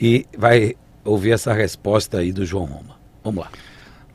e 0.00 0.26
vai 0.36 0.74
ouvir 1.04 1.32
essa 1.32 1.52
resposta 1.52 2.18
aí 2.18 2.32
do 2.32 2.44
João 2.44 2.64
Roma. 2.64 2.96
Vamos 3.22 3.44
lá. 3.44 3.50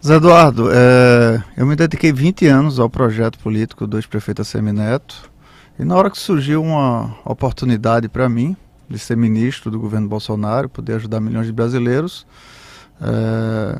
Zé 0.05 0.15
Eduardo, 0.15 0.69
é, 0.71 1.43
eu 1.57 1.65
me 1.65 1.75
dediquei 1.75 2.13
20 2.13 2.45
anos 2.47 2.79
ao 2.79 2.89
projeto 2.89 3.39
político 3.39 3.87
do 3.87 3.97
ex-prefeito 3.97 4.43
ACM 4.43 4.71
Neto 4.71 5.29
E 5.79 5.83
na 5.83 5.95
hora 5.95 6.11
que 6.11 6.19
surgiu 6.19 6.61
uma 6.61 7.17
oportunidade 7.25 8.07
para 8.07 8.29
mim 8.29 8.55
de 8.89 8.99
ser 8.99 9.17
ministro 9.17 9.69
do 9.69 9.79
governo 9.79 10.07
Bolsonaro, 10.07 10.69
poder 10.69 10.93
ajudar 10.93 11.19
milhões 11.19 11.47
de 11.47 11.51
brasileiros, 11.51 12.25
é, 13.01 13.79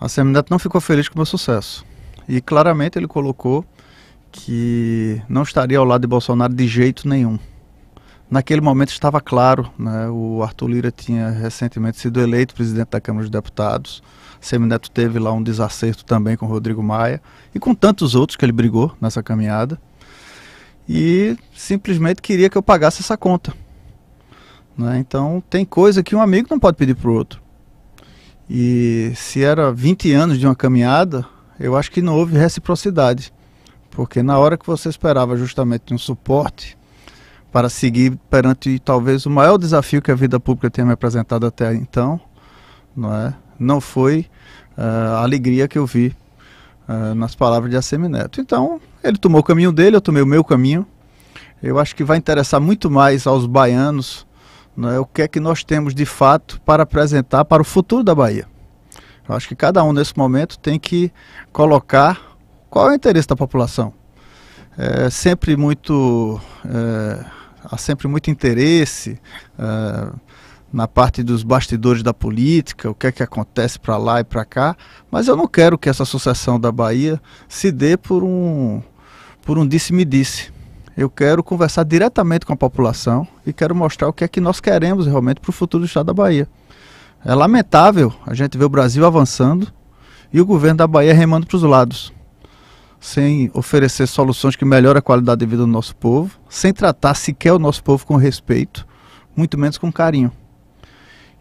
a 0.00 0.08
Semineto 0.08 0.50
não 0.50 0.58
ficou 0.58 0.80
feliz 0.80 1.08
com 1.08 1.16
o 1.16 1.18
meu 1.18 1.26
sucesso. 1.26 1.84
E 2.28 2.40
claramente 2.40 2.98
ele 2.98 3.08
colocou 3.08 3.64
que 4.30 5.20
não 5.28 5.42
estaria 5.42 5.78
ao 5.78 5.84
lado 5.84 6.02
de 6.02 6.06
Bolsonaro 6.06 6.54
de 6.54 6.66
jeito 6.68 7.08
nenhum. 7.08 7.38
Naquele 8.28 8.60
momento 8.60 8.90
estava 8.90 9.20
claro, 9.20 9.70
né, 9.78 10.08
o 10.08 10.42
Arthur 10.42 10.68
Lira 10.68 10.90
tinha 10.90 11.30
recentemente 11.30 11.98
sido 11.98 12.20
eleito 12.20 12.54
presidente 12.54 12.88
da 12.90 13.00
Câmara 13.00 13.22
dos 13.22 13.30
Deputados, 13.30 14.02
Semineto 14.40 14.90
teve 14.90 15.18
lá 15.18 15.32
um 15.32 15.42
desacerto 15.42 16.04
também 16.04 16.36
com 16.36 16.46
Rodrigo 16.46 16.82
Maia 16.82 17.22
e 17.54 17.58
com 17.58 17.74
tantos 17.74 18.14
outros 18.14 18.36
que 18.36 18.44
ele 18.44 18.52
brigou 18.52 18.94
nessa 19.00 19.22
caminhada 19.22 19.80
e 20.88 21.36
simplesmente 21.54 22.22
queria 22.22 22.48
que 22.48 22.56
eu 22.56 22.62
pagasse 22.62 23.00
essa 23.00 23.16
conta. 23.16 23.52
Né? 24.76 24.98
Então 24.98 25.42
tem 25.48 25.64
coisa 25.64 26.02
que 26.02 26.14
um 26.14 26.20
amigo 26.20 26.48
não 26.50 26.60
pode 26.60 26.76
pedir 26.76 26.94
para 26.94 27.10
o 27.10 27.14
outro. 27.14 27.40
E 28.48 29.12
se 29.16 29.42
era 29.42 29.72
20 29.72 30.12
anos 30.12 30.38
de 30.38 30.46
uma 30.46 30.54
caminhada, 30.54 31.26
eu 31.58 31.76
acho 31.76 31.90
que 31.90 32.02
não 32.02 32.16
houve 32.16 32.38
reciprocidade. 32.38 33.32
Porque 33.90 34.22
na 34.22 34.38
hora 34.38 34.56
que 34.56 34.66
você 34.66 34.88
esperava 34.88 35.36
justamente 35.36 35.92
um 35.92 35.98
suporte 35.98 36.75
para 37.56 37.70
seguir 37.70 38.18
perante 38.28 38.78
talvez 38.78 39.24
o 39.24 39.30
maior 39.30 39.56
desafio 39.56 40.02
que 40.02 40.10
a 40.10 40.14
vida 40.14 40.38
pública 40.38 40.70
tenha 40.70 40.86
me 40.86 40.92
apresentado 40.92 41.46
até 41.46 41.74
então, 41.74 42.20
não 42.94 43.14
é? 43.14 43.32
Não 43.58 43.80
foi 43.80 44.26
uh, 44.76 45.14
a 45.14 45.22
alegria 45.22 45.66
que 45.66 45.78
eu 45.78 45.86
vi 45.86 46.14
uh, 46.86 47.14
nas 47.14 47.34
palavras 47.34 47.70
de 47.70 47.76
Assemi 47.78 48.10
Neto. 48.10 48.42
Então, 48.42 48.78
ele 49.02 49.16
tomou 49.16 49.40
o 49.40 49.42
caminho 49.42 49.72
dele, 49.72 49.96
eu 49.96 50.02
tomei 50.02 50.22
o 50.22 50.26
meu 50.26 50.44
caminho. 50.44 50.86
Eu 51.62 51.78
acho 51.78 51.96
que 51.96 52.04
vai 52.04 52.18
interessar 52.18 52.60
muito 52.60 52.90
mais 52.90 53.26
aos 53.26 53.46
baianos 53.46 54.26
é 54.92 54.98
o 54.98 55.06
que 55.06 55.22
é 55.22 55.28
que 55.28 55.40
nós 55.40 55.64
temos 55.64 55.94
de 55.94 56.04
fato 56.04 56.60
para 56.60 56.82
apresentar 56.82 57.42
para 57.46 57.62
o 57.62 57.64
futuro 57.64 58.04
da 58.04 58.14
Bahia. 58.14 58.46
Eu 59.26 59.34
acho 59.34 59.48
que 59.48 59.56
cada 59.56 59.82
um 59.82 59.94
nesse 59.94 60.14
momento 60.14 60.58
tem 60.58 60.78
que 60.78 61.10
colocar 61.54 62.20
qual 62.68 62.90
é 62.90 62.92
o 62.92 62.94
interesse 62.94 63.28
da 63.28 63.34
população. 63.34 63.94
É 64.76 65.08
sempre 65.08 65.56
muito, 65.56 66.38
é, 66.66 67.24
há 67.70 67.76
sempre 67.76 68.08
muito 68.08 68.30
interesse 68.30 69.20
é, 69.58 70.12
na 70.72 70.86
parte 70.88 71.22
dos 71.22 71.42
bastidores 71.42 72.02
da 72.02 72.12
política, 72.12 72.90
o 72.90 72.94
que 72.94 73.06
é 73.06 73.12
que 73.12 73.22
acontece 73.22 73.78
para 73.78 73.96
lá 73.96 74.20
e 74.20 74.24
para 74.24 74.44
cá, 74.44 74.76
mas 75.10 75.28
eu 75.28 75.36
não 75.36 75.46
quero 75.46 75.78
que 75.78 75.88
essa 75.88 76.04
sucessão 76.04 76.58
da 76.58 76.70
Bahia 76.72 77.20
se 77.48 77.70
dê 77.70 77.96
por 77.96 78.22
um, 78.22 78.82
por 79.42 79.58
um 79.58 79.66
disse-me-disse. 79.66 80.50
-disse. 80.50 80.56
Eu 80.96 81.10
quero 81.10 81.42
conversar 81.42 81.84
diretamente 81.84 82.46
com 82.46 82.54
a 82.54 82.56
população 82.56 83.28
e 83.46 83.52
quero 83.52 83.74
mostrar 83.74 84.08
o 84.08 84.14
que 84.14 84.24
é 84.24 84.28
que 84.28 84.40
nós 84.40 84.60
queremos 84.60 85.06
realmente 85.06 85.40
para 85.40 85.50
o 85.50 85.52
futuro 85.52 85.84
do 85.84 85.86
estado 85.86 86.06
da 86.06 86.14
Bahia. 86.14 86.48
É 87.22 87.34
lamentável 87.34 88.14
a 88.26 88.32
gente 88.32 88.56
ver 88.56 88.64
o 88.64 88.68
Brasil 88.70 89.04
avançando 89.04 89.70
e 90.32 90.40
o 90.40 90.46
governo 90.46 90.78
da 90.78 90.86
Bahia 90.86 91.12
remando 91.12 91.46
para 91.46 91.56
os 91.56 91.62
lados, 91.62 92.12
sem 93.00 93.50
oferecer 93.54 94.06
soluções 94.06 94.56
que 94.56 94.64
melhorem 94.64 94.98
a 94.98 95.02
qualidade 95.02 95.40
de 95.40 95.46
vida 95.46 95.62
do 95.62 95.66
nosso 95.66 95.94
povo, 95.96 96.38
sem 96.48 96.72
tratar 96.72 97.14
sequer 97.14 97.52
o 97.52 97.58
nosso 97.58 97.82
povo 97.82 98.06
com 98.06 98.16
respeito, 98.16 98.86
muito 99.36 99.58
menos 99.58 99.78
com 99.78 99.92
carinho. 99.92 100.32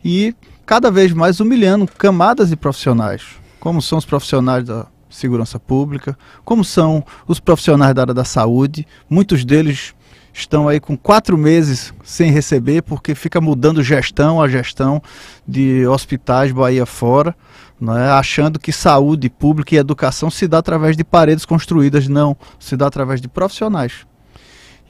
E 0.04 0.36
cada 0.66 0.92
vez 0.92 1.12
mais 1.14 1.40
humilhando 1.40 1.88
camadas 1.88 2.50
de 2.50 2.56
profissionais, 2.56 3.24
como 3.60 3.82
são 3.82 3.98
os 3.98 4.06
profissionais 4.06 4.66
da 4.66 4.88
segurança 5.10 5.60
pública, 5.60 6.18
como 6.44 6.64
são 6.64 7.04
os 7.28 7.40
profissionais 7.40 7.96
da 7.96 8.04
área 8.04 8.14
da 8.14 8.26
saúde. 8.26 8.86
Muitos 9.10 9.46
deles 9.46 9.96
estão 10.36 10.68
aí 10.68 10.82
com 10.82 10.98
quatro 10.98 11.38
meses 11.38 11.94
sem 12.04 12.30
receber 12.30 12.82
porque 12.82 13.16
fica 13.16 13.40
mudando 13.40 13.82
gestão 13.82 14.42
a 14.42 14.50
gestão 14.50 15.02
de 15.48 15.88
hospitais 15.88 16.52
Bahia 16.52 16.86
fora, 16.86 17.34
né, 17.80 18.10
achando 18.12 18.60
que 18.60 18.72
saúde 18.72 19.30
pública 19.30 19.74
e 19.74 19.78
educação 19.78 20.30
se 20.30 20.46
dá 20.46 20.58
através 20.58 20.98
de 20.98 21.06
paredes 21.06 21.46
construídas, 21.46 22.10
não, 22.10 22.36
se 22.60 22.76
dá 22.76 22.88
através 22.88 23.22
de 23.22 23.30
profissionais. 23.30 24.06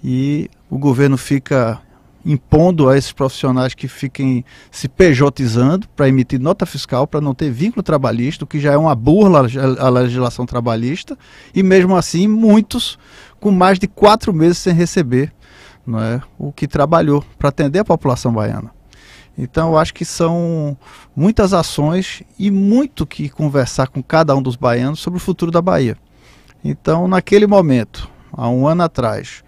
E 0.04 0.50
o 0.70 0.80
governo 0.80 1.18
fica 1.18 1.80
impondo 2.26 2.90
a 2.90 2.98
esses 2.98 3.12
profissionais 3.12 3.76
que 3.76 3.88
fiquem 3.88 4.44
se 4.72 4.90
pejotizando 4.90 5.88
para 5.96 6.10
emitir 6.10 6.40
nota 6.40 6.66
fiscal, 6.66 7.06
para 7.06 7.22
não 7.22 7.36
ter 7.36 7.52
vínculo 7.52 7.84
trabalhista, 7.84 8.44
o 8.44 8.48
que 8.48 8.60
já 8.60 8.74
é 8.74 8.78
uma 8.78 8.96
burla 8.96 9.48
à 9.80 9.90
legislação 9.90 10.46
trabalhista, 10.46 11.16
e 11.54 11.62
mesmo 11.62 11.96
assim 11.96 12.28
muitos 12.28 12.98
com 13.40 13.52
mais 13.52 13.78
de 13.78 13.88
quatro 13.88 14.34
meses 14.34 14.58
sem 14.58 14.74
receber 14.74 15.32
não 15.86 16.00
é, 16.00 16.22
o 16.38 16.52
que 16.52 16.68
trabalhou 16.68 17.24
para 17.38 17.50
atender 17.50 17.80
a 17.80 17.86
população 17.86 18.34
baiana. 18.34 18.72
Então 19.38 19.72
eu 19.72 19.78
acho 19.78 19.94
que 19.94 20.06
são 20.06 20.78
muitas 21.16 21.54
ações 21.54 22.24
e 22.40 22.50
muito 22.50 23.06
que 23.06 23.30
conversar 23.30 23.88
com 23.88 24.02
cada 24.02 24.36
um 24.36 24.42
dos 24.42 24.56
baianos 24.56 25.00
sobre 25.00 25.18
o 25.18 25.22
futuro 25.22 25.52
da 25.52 25.62
Bahia. 25.62 25.98
Então 26.64 27.08
naquele 27.08 27.46
momento, 27.46 28.10
há 28.32 28.50
um 28.50 28.68
ano 28.68 28.84
atrás, 28.84 29.44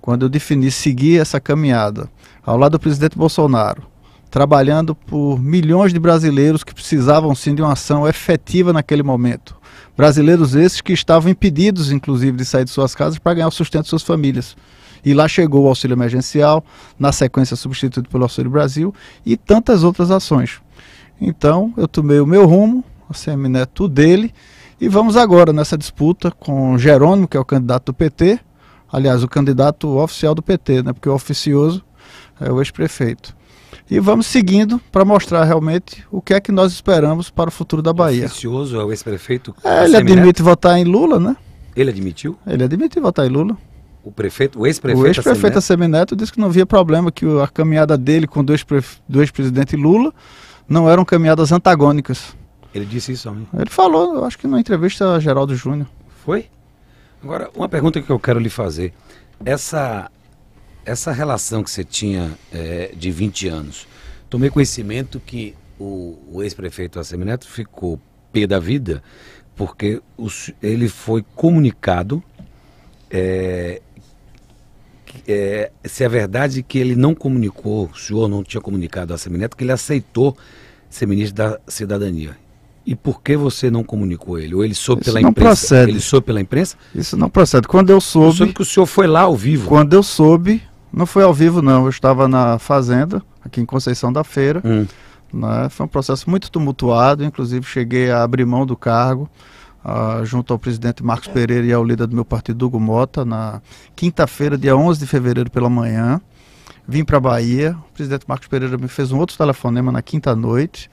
quando 0.00 0.22
eu 0.22 0.28
defini 0.28 0.70
seguir 0.70 1.20
essa 1.20 1.40
caminhada 1.40 2.08
ao 2.44 2.56
lado 2.56 2.72
do 2.72 2.80
presidente 2.80 3.16
Bolsonaro, 3.16 3.82
trabalhando 4.30 4.94
por 4.94 5.40
milhões 5.40 5.92
de 5.92 5.98
brasileiros 5.98 6.64
que 6.64 6.72
precisavam 6.72 7.34
sim 7.34 7.54
de 7.54 7.62
uma 7.62 7.72
ação 7.72 8.08
efetiva 8.08 8.72
naquele 8.72 9.02
momento. 9.02 9.54
Brasileiros 9.96 10.54
esses 10.54 10.80
que 10.80 10.92
estavam 10.92 11.30
impedidos, 11.30 11.92
inclusive, 11.92 12.36
de 12.36 12.44
sair 12.44 12.64
de 12.64 12.70
suas 12.70 12.94
casas 12.94 13.18
para 13.18 13.34
ganhar 13.34 13.48
o 13.48 13.52
sustento 13.52 13.84
de 13.84 13.90
suas 13.90 14.02
famílias. 14.02 14.56
E 15.04 15.14
lá 15.14 15.26
chegou 15.26 15.64
o 15.64 15.68
auxílio 15.68 15.94
emergencial, 15.94 16.64
na 16.98 17.12
sequência 17.12 17.56
substituído 17.56 18.08
pelo 18.08 18.24
Auxílio 18.24 18.50
Brasil 18.50 18.94
e 19.26 19.36
tantas 19.36 19.82
outras 19.82 20.10
ações. 20.10 20.60
Então, 21.20 21.72
eu 21.76 21.88
tomei 21.88 22.20
o 22.20 22.26
meu 22.26 22.46
rumo, 22.46 22.84
a 23.08 23.14
semineto 23.14 23.88
dele, 23.88 24.32
e 24.80 24.88
vamos 24.88 25.16
agora 25.16 25.52
nessa 25.52 25.78
disputa 25.78 26.30
com 26.30 26.76
Jerônimo, 26.78 27.28
que 27.28 27.36
é 27.36 27.40
o 27.40 27.44
candidato 27.44 27.86
do 27.86 27.94
PT, 27.94 28.40
aliás, 28.92 29.22
o 29.22 29.28
candidato 29.28 29.96
oficial 29.98 30.34
do 30.34 30.42
PT, 30.42 30.82
né, 30.82 30.92
porque 30.92 31.08
o 31.08 31.14
oficioso 31.14 31.84
é 32.40 32.50
o 32.50 32.60
ex-prefeito. 32.60 33.36
E 33.90 34.00
vamos 34.00 34.26
seguindo 34.26 34.80
para 34.90 35.04
mostrar 35.04 35.44
realmente 35.44 36.04
o 36.10 36.20
que 36.20 36.34
é 36.34 36.40
que 36.40 36.50
nós 36.50 36.72
esperamos 36.72 37.30
para 37.30 37.48
o 37.48 37.52
futuro 37.52 37.82
da 37.82 37.92
Bahia. 37.92 38.26
Oficioso 38.26 38.76
é 38.78 38.84
o 38.84 38.90
ex-prefeito? 38.90 39.54
É, 39.62 39.84
ele 39.84 39.96
admite 39.96 40.42
votar 40.42 40.78
em 40.78 40.84
Lula, 40.84 41.20
né? 41.20 41.36
Ele 41.76 41.90
admitiu? 41.90 42.36
Ele 42.46 42.64
admitiu 42.64 43.02
votar 43.02 43.26
em 43.26 43.28
Lula. 43.28 43.56
O 44.04 44.10
prefeito, 44.10 44.58
o 44.60 44.66
ex-prefeito 44.66 45.04
O 45.04 45.06
ex-prefeito 45.06 45.58
Assemineto 45.58 46.16
disse 46.16 46.32
que 46.32 46.40
não 46.40 46.48
havia 46.48 46.66
problema, 46.66 47.12
que 47.12 47.24
a 47.40 47.46
caminhada 47.46 47.96
dele 47.96 48.26
com 48.26 48.44
do 48.44 48.52
ex-presidente 49.20 49.76
Lula 49.76 50.12
não 50.68 50.88
eram 50.88 51.04
caminhadas 51.04 51.52
antagônicas. 51.52 52.36
Ele 52.74 52.84
disse 52.84 53.12
isso 53.12 53.28
também? 53.28 53.46
Ele 53.54 53.70
falou, 53.70 54.14
eu 54.14 54.24
acho 54.24 54.38
que 54.38 54.46
na 54.46 54.58
entrevista 54.58 55.14
a 55.14 55.20
Geraldo 55.20 55.54
Júnior. 55.54 55.86
Foi? 56.24 56.46
Agora, 57.22 57.50
uma 57.54 57.68
pergunta 57.68 58.00
que 58.02 58.10
eu 58.10 58.18
quero 58.18 58.40
lhe 58.40 58.50
fazer. 58.50 58.92
Essa 59.44 60.10
essa 60.84 61.12
relação 61.12 61.62
que 61.62 61.70
você 61.70 61.84
tinha 61.84 62.32
é, 62.52 62.92
de 62.96 63.10
20 63.10 63.48
anos, 63.48 63.86
tomei 64.28 64.50
conhecimento 64.50 65.20
que 65.20 65.54
o, 65.78 66.18
o 66.32 66.42
ex-prefeito 66.42 66.98
Assemineto 66.98 67.46
ficou 67.46 68.00
pé 68.32 68.46
da 68.46 68.58
vida 68.58 69.02
porque 69.54 70.02
ele 70.62 70.88
foi 70.88 71.24
comunicado 71.34 72.22
é, 73.10 73.80
é, 75.26 75.70
se 75.84 76.04
é 76.04 76.08
verdade 76.08 76.62
que 76.62 76.78
ele 76.78 76.96
não 76.96 77.14
comunicou, 77.14 77.90
o 77.92 77.98
senhor 77.98 78.28
não 78.28 78.42
tinha 78.42 78.60
comunicado 78.60 79.12
a 79.12 79.18
Semineto, 79.18 79.56
que 79.56 79.64
ele 79.64 79.72
aceitou 79.72 80.36
ser 80.88 81.06
ministro 81.06 81.36
da 81.36 81.58
Cidadania. 81.66 82.36
E 82.84 82.96
por 82.96 83.22
que 83.22 83.36
você 83.36 83.70
não 83.70 83.84
comunicou 83.84 84.38
ele? 84.38 84.54
Ou 84.54 84.64
ele 84.64 84.74
soube 84.74 85.02
Isso 85.02 85.10
pela 85.10 85.20
não 85.20 85.30
imprensa? 85.30 85.48
Procede. 85.48 85.90
Ele 85.90 86.00
soube 86.00 86.26
pela 86.26 86.40
imprensa? 86.40 86.76
Isso 86.94 87.16
não 87.16 87.30
procede. 87.30 87.68
Quando 87.68 87.90
eu 87.90 88.00
soube. 88.00 88.28
Eu 88.28 88.32
soube 88.32 88.52
que 88.54 88.62
o 88.62 88.64
senhor 88.64 88.86
foi 88.86 89.06
lá 89.06 89.20
ao 89.20 89.36
vivo. 89.36 89.68
Quando 89.68 89.92
eu 89.94 90.02
soube, 90.02 90.60
não 90.92 91.06
foi 91.06 91.22
ao 91.22 91.32
vivo, 91.32 91.62
não. 91.62 91.84
Eu 91.84 91.90
estava 91.90 92.26
na 92.26 92.58
fazenda, 92.58 93.22
aqui 93.44 93.60
em 93.60 93.64
Conceição 93.64 94.12
da 94.12 94.24
Feira. 94.24 94.60
Hum. 94.64 94.86
Né? 95.32 95.68
Foi 95.70 95.86
um 95.86 95.88
processo 95.88 96.28
muito 96.28 96.50
tumultuado, 96.50 97.24
inclusive 97.24 97.64
cheguei 97.64 98.10
a 98.10 98.22
abrir 98.22 98.44
mão 98.44 98.66
do 98.66 98.76
cargo. 98.76 99.30
Uh, 99.84 100.24
junto 100.24 100.52
ao 100.52 100.58
presidente 100.58 101.02
Marcos 101.02 101.26
Pereira 101.26 101.66
e 101.66 101.72
ao 101.72 101.84
líder 101.84 102.06
do 102.06 102.14
meu 102.14 102.24
partido, 102.24 102.64
Hugo 102.64 102.78
Mota, 102.78 103.24
na 103.24 103.60
quinta-feira, 103.96 104.56
dia 104.56 104.76
11 104.76 105.00
de 105.00 105.06
fevereiro 105.06 105.50
pela 105.50 105.68
manhã. 105.68 106.20
Vim 106.86 107.04
para 107.04 107.16
a 107.16 107.20
Bahia, 107.20 107.76
o 107.90 107.92
presidente 107.92 108.24
Marcos 108.28 108.48
Pereira 108.48 108.78
me 108.78 108.88
fez 108.88 109.10
um 109.10 109.18
outro 109.18 109.36
telefonema 109.36 109.90
na 109.90 110.02
quinta-noite. 110.02 110.90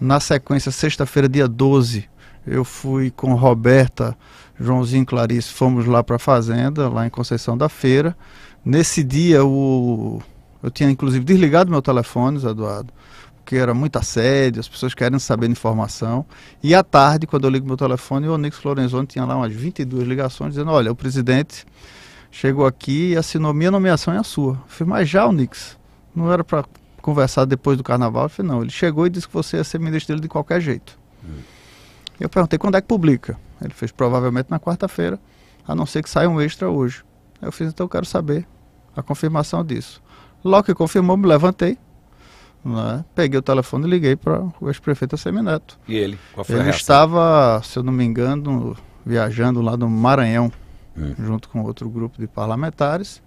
Na 0.00 0.20
sequência, 0.20 0.72
sexta-feira, 0.72 1.28
dia 1.28 1.46
12, 1.46 2.08
eu 2.46 2.64
fui 2.64 3.10
com 3.10 3.34
Roberta, 3.34 4.16
Joãozinho 4.58 5.02
e 5.02 5.06
Clarice, 5.06 5.48
fomos 5.48 5.86
lá 5.86 6.02
para 6.02 6.16
a 6.16 6.18
fazenda, 6.18 6.88
lá 6.88 7.06
em 7.06 7.10
Conceição 7.10 7.56
da 7.56 7.68
Feira. 7.68 8.16
Nesse 8.64 9.02
dia, 9.02 9.44
o... 9.44 10.22
eu 10.62 10.70
tinha 10.70 10.90
inclusive 10.90 11.24
desligado 11.24 11.70
meu 11.70 11.82
telefone, 11.82 12.38
Eduardo, 12.44 12.92
porque 13.44 13.56
era 13.56 13.74
muito 13.74 13.96
assédio, 13.98 14.58
as 14.58 14.66
pessoas 14.66 14.94
querem 14.94 15.18
saber 15.18 15.50
informação. 15.50 16.24
E 16.62 16.74
à 16.74 16.82
tarde, 16.82 17.26
quando 17.26 17.44
eu 17.44 17.50
ligo 17.50 17.66
meu 17.66 17.76
telefone, 17.76 18.26
o 18.26 18.32
Onix 18.32 18.62
Lorenzoni 18.64 19.06
tinha 19.06 19.24
lá 19.26 19.36
umas 19.36 19.52
22 19.52 20.08
ligações 20.08 20.54
dizendo: 20.54 20.70
olha, 20.70 20.90
o 20.90 20.96
presidente 20.96 21.66
chegou 22.30 22.66
aqui 22.66 23.10
e 23.10 23.16
assinou 23.16 23.52
minha 23.52 23.70
nomeação 23.70 24.14
e 24.14 24.16
a 24.16 24.22
sua. 24.22 24.54
Eu 24.54 24.58
falei, 24.66 24.90
mas 24.94 25.08
já, 25.08 25.30
Nix, 25.30 25.78
não 26.16 26.32
era 26.32 26.42
para 26.42 26.64
conversar 27.02 27.44
depois 27.44 27.76
do 27.76 27.84
carnaval? 27.84 28.24
Eu 28.24 28.28
falei, 28.30 28.50
não, 28.50 28.62
ele 28.62 28.70
chegou 28.70 29.06
e 29.06 29.10
disse 29.10 29.28
que 29.28 29.34
você 29.34 29.58
ia 29.58 29.64
ser 29.64 29.78
ministro 29.78 30.14
dele 30.14 30.22
de 30.22 30.28
qualquer 30.28 30.58
jeito. 30.60 30.98
Hum. 31.22 31.40
Eu 32.18 32.30
perguntei 32.30 32.58
quando 32.58 32.76
é 32.76 32.80
que 32.80 32.88
publica. 32.88 33.38
Ele 33.60 33.74
fez 33.74 33.92
provavelmente 33.92 34.50
na 34.50 34.58
quarta-feira, 34.58 35.20
a 35.68 35.74
não 35.74 35.84
ser 35.84 36.02
que 36.02 36.08
saia 36.08 36.30
um 36.30 36.40
extra 36.40 36.70
hoje. 36.70 37.04
Eu 37.42 37.52
fiz, 37.52 37.68
então 37.68 37.84
eu 37.84 37.88
quero 37.90 38.06
saber 38.06 38.46
a 38.96 39.02
confirmação 39.02 39.62
disso. 39.62 40.02
Logo 40.42 40.64
que 40.64 40.74
confirmou, 40.74 41.16
me 41.16 41.26
levantei, 41.26 41.78
né? 42.64 43.04
peguei 43.14 43.38
o 43.38 43.42
telefone 43.42 43.86
e 43.86 43.90
liguei 43.90 44.16
para 44.16 44.42
o 44.60 44.68
ex-prefeito 44.68 45.16
Semineto. 45.18 45.78
E 45.86 45.96
ele? 45.96 46.18
Qual 46.32 46.44
foi 46.44 46.54
ele 46.54 46.62
a 46.62 46.64
reação? 46.64 46.80
estava, 46.80 47.62
se 47.62 47.78
eu 47.78 47.82
não 47.82 47.92
me 47.92 48.04
engano, 48.04 48.76
viajando 49.04 49.60
lá 49.60 49.76
no 49.76 49.88
Maranhão, 49.88 50.50
hum. 50.96 51.14
junto 51.18 51.48
com 51.48 51.62
outro 51.62 51.88
grupo 51.90 52.18
de 52.18 52.26
parlamentares. 52.26 53.22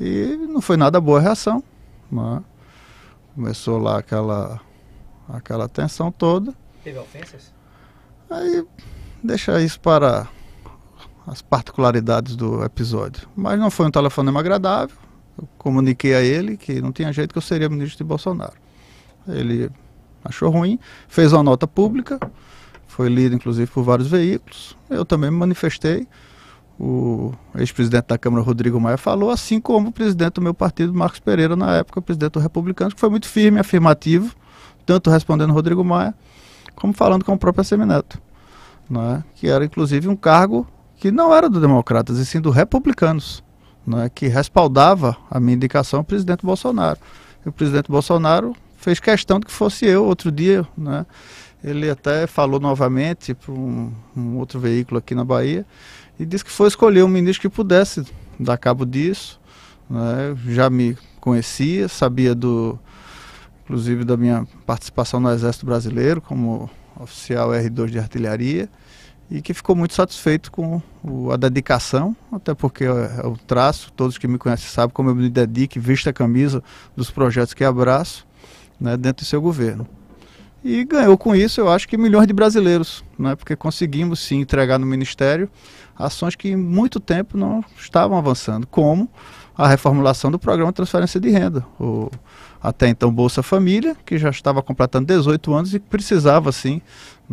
E 0.00 0.36
não 0.48 0.60
foi 0.60 0.76
nada 0.76 1.00
boa 1.00 1.18
a 1.18 1.22
reação. 1.22 1.62
Né? 2.10 2.42
Começou 3.34 3.78
lá 3.78 3.98
aquela, 3.98 4.60
aquela 5.28 5.68
tensão 5.68 6.10
toda. 6.10 6.54
Teve 6.82 6.98
ofensas? 6.98 7.52
Aí 8.30 8.66
deixa 9.22 9.60
isso 9.60 9.78
para 9.78 10.28
as 11.26 11.42
particularidades 11.42 12.36
do 12.36 12.64
episódio. 12.64 13.28
Mas 13.36 13.58
não 13.58 13.70
foi 13.70 13.86
um 13.86 13.90
telefonema 13.90 14.40
agradável. 14.40 14.96
Eu 15.36 15.48
comuniquei 15.58 16.14
a 16.14 16.22
ele 16.22 16.56
que 16.56 16.80
não 16.80 16.92
tinha 16.92 17.12
jeito 17.12 17.32
que 17.32 17.38
eu 17.38 17.42
seria 17.42 17.68
ministro 17.68 17.98
de 17.98 18.04
Bolsonaro. 18.04 18.54
Ele 19.26 19.70
achou 20.24 20.50
ruim, 20.50 20.78
fez 21.08 21.32
uma 21.32 21.42
nota 21.42 21.66
pública, 21.66 22.18
foi 22.86 23.08
lido 23.08 23.34
inclusive 23.34 23.70
por 23.70 23.82
vários 23.82 24.08
veículos. 24.08 24.76
Eu 24.88 25.04
também 25.04 25.30
me 25.30 25.36
manifestei. 25.36 26.06
O 26.78 27.32
ex-presidente 27.54 28.06
da 28.08 28.18
Câmara, 28.18 28.42
Rodrigo 28.42 28.80
Maia, 28.80 28.96
falou, 28.96 29.30
assim 29.30 29.60
como 29.60 29.90
o 29.90 29.92
presidente 29.92 30.34
do 30.34 30.42
meu 30.42 30.52
partido, 30.52 30.92
Marcos 30.92 31.20
Pereira, 31.20 31.54
na 31.54 31.76
época, 31.76 32.00
o 32.00 32.02
presidente 32.02 32.32
do 32.32 32.40
Republicano, 32.40 32.92
que 32.92 33.00
foi 33.00 33.08
muito 33.08 33.28
firme, 33.28 33.60
afirmativo, 33.60 34.34
tanto 34.84 35.08
respondendo 35.08 35.52
Rodrigo 35.52 35.84
Maia, 35.84 36.12
como 36.74 36.92
falando 36.92 37.24
com 37.24 37.32
o 37.32 37.38
próprio 37.38 37.62
Semineto, 37.62 38.20
né, 38.90 39.22
que 39.36 39.46
era 39.46 39.64
inclusive 39.64 40.08
um 40.08 40.16
cargo 40.16 40.66
que 40.96 41.12
não 41.12 41.32
era 41.32 41.48
do 41.48 41.60
Democratas, 41.60 42.18
e 42.18 42.26
sim 42.26 42.40
do 42.40 42.50
Republicanos, 42.50 43.42
né, 43.86 44.10
que 44.14 44.26
respaldava 44.26 45.16
a 45.30 45.38
minha 45.38 45.54
indicação 45.54 46.00
ao 46.00 46.04
presidente 46.04 46.44
Bolsonaro. 46.44 46.98
E 47.44 47.48
o 47.48 47.52
presidente 47.52 47.90
Bolsonaro 47.90 48.54
fez 48.76 49.00
questão 49.00 49.38
de 49.38 49.46
que 49.46 49.52
fosse 49.52 49.86
eu 49.86 50.04
outro 50.04 50.30
dia, 50.30 50.66
né, 50.76 51.06
ele 51.62 51.88
até 51.88 52.26
falou 52.26 52.60
novamente 52.60 53.32
para 53.34 53.52
um, 53.52 53.90
um, 54.14 54.36
outro 54.36 54.60
veículo 54.60 54.98
aqui 54.98 55.14
na 55.14 55.24
Bahia 55.24 55.64
e 56.20 56.26
disse 56.26 56.44
que 56.44 56.50
foi 56.50 56.68
escolher 56.68 57.02
um 57.02 57.08
ministro 57.08 57.48
que 57.48 57.54
pudesse 57.54 58.04
dar 58.38 58.58
cabo 58.58 58.84
disso. 58.84 59.40
Né? 59.88 60.36
Já 60.48 60.68
me 60.68 60.96
conhecia, 61.20 61.88
sabia 61.88 62.34
do, 62.34 62.78
inclusive 63.64 64.04
da 64.04 64.14
minha 64.14 64.46
participação 64.66 65.18
no 65.18 65.30
Exército 65.30 65.64
Brasileiro 65.64 66.20
como 66.20 66.68
oficial 67.00 67.48
R2 67.50 67.86
de 67.86 67.98
artilharia 67.98 68.68
e 69.34 69.42
que 69.42 69.52
ficou 69.52 69.74
muito 69.74 69.94
satisfeito 69.94 70.52
com 70.52 70.80
o, 71.02 71.32
a 71.32 71.36
dedicação, 71.36 72.16
até 72.30 72.54
porque 72.54 72.84
é, 72.84 73.20
é 73.24 73.26
o 73.26 73.36
traço, 73.36 73.92
todos 73.96 74.16
que 74.16 74.28
me 74.28 74.38
conhecem 74.38 74.68
sabem 74.68 74.94
como 74.94 75.10
eu 75.10 75.14
me 75.16 75.28
dedico, 75.28 75.80
visto 75.80 76.08
a 76.08 76.12
camisa 76.12 76.62
dos 76.96 77.10
projetos 77.10 77.52
que 77.52 77.64
abraço 77.64 78.24
né, 78.80 78.96
dentro 78.96 79.24
do 79.24 79.28
seu 79.28 79.42
governo. 79.42 79.88
E 80.62 80.84
ganhou 80.84 81.18
com 81.18 81.34
isso, 81.34 81.60
eu 81.60 81.68
acho 81.68 81.88
que 81.88 81.96
milhões 81.98 82.28
de 82.28 82.32
brasileiros, 82.32 83.04
né? 83.18 83.34
porque 83.34 83.56
conseguimos 83.56 84.20
sim 84.20 84.40
entregar 84.40 84.78
no 84.78 84.86
Ministério 84.86 85.50
ações 85.98 86.36
que 86.36 86.50
em 86.50 86.56
muito 86.56 87.00
tempo 87.00 87.36
não 87.36 87.64
estavam 87.76 88.16
avançando, 88.16 88.68
como 88.68 89.10
a 89.56 89.66
reformulação 89.66 90.30
do 90.30 90.38
programa 90.38 90.70
de 90.70 90.76
transferência 90.76 91.18
de 91.18 91.28
renda. 91.28 91.66
O, 91.78 92.08
até 92.62 92.88
então 92.88 93.12
Bolsa 93.12 93.42
Família, 93.42 93.96
que 94.06 94.16
já 94.16 94.30
estava 94.30 94.62
completando 94.62 95.06
18 95.06 95.54
anos 95.54 95.74
e 95.74 95.78
precisava 95.80 96.50
sim 96.50 96.80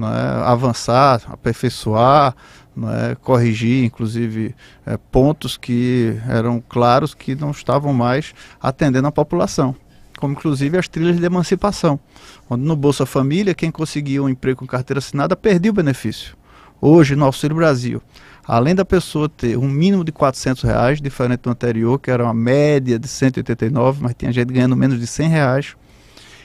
né, 0.01 0.43
avançar, 0.43 1.21
aperfeiçoar, 1.27 2.35
né, 2.75 3.15
corrigir, 3.21 3.85
inclusive, 3.85 4.55
é, 4.85 4.97
pontos 4.97 5.57
que 5.57 6.17
eram 6.27 6.63
claros 6.67 7.13
que 7.13 7.35
não 7.35 7.51
estavam 7.51 7.93
mais 7.93 8.33
atendendo 8.61 9.07
a 9.07 9.11
população 9.11 9.75
como 10.19 10.33
inclusive 10.33 10.77
as 10.77 10.87
trilhas 10.87 11.17
de 11.17 11.25
emancipação, 11.25 11.99
onde 12.47 12.63
no 12.63 12.75
Bolsa 12.75 13.07
Família, 13.07 13.55
quem 13.55 13.71
conseguia 13.71 14.21
um 14.21 14.29
emprego 14.29 14.59
com 14.59 14.67
carteira 14.67 14.99
assinada 14.99 15.35
perdia 15.35 15.71
o 15.71 15.73
benefício. 15.73 16.37
Hoje, 16.79 17.15
no 17.15 17.25
Auxílio 17.25 17.55
Brasil, 17.55 17.99
além 18.45 18.75
da 18.75 18.85
pessoa 18.85 19.27
ter 19.27 19.57
um 19.57 19.67
mínimo 19.67 20.03
de 20.03 20.11
400 20.11 20.61
reais, 20.61 21.01
diferente 21.01 21.41
do 21.41 21.49
anterior, 21.49 21.99
que 21.99 22.11
era 22.11 22.23
uma 22.23 22.35
média 22.35 22.99
de 22.99 23.07
189, 23.07 24.03
mas 24.03 24.13
tinha 24.15 24.31
gente 24.31 24.53
ganhando 24.53 24.75
menos 24.75 24.99
de 24.99 25.07
100 25.07 25.27
reais, 25.27 25.75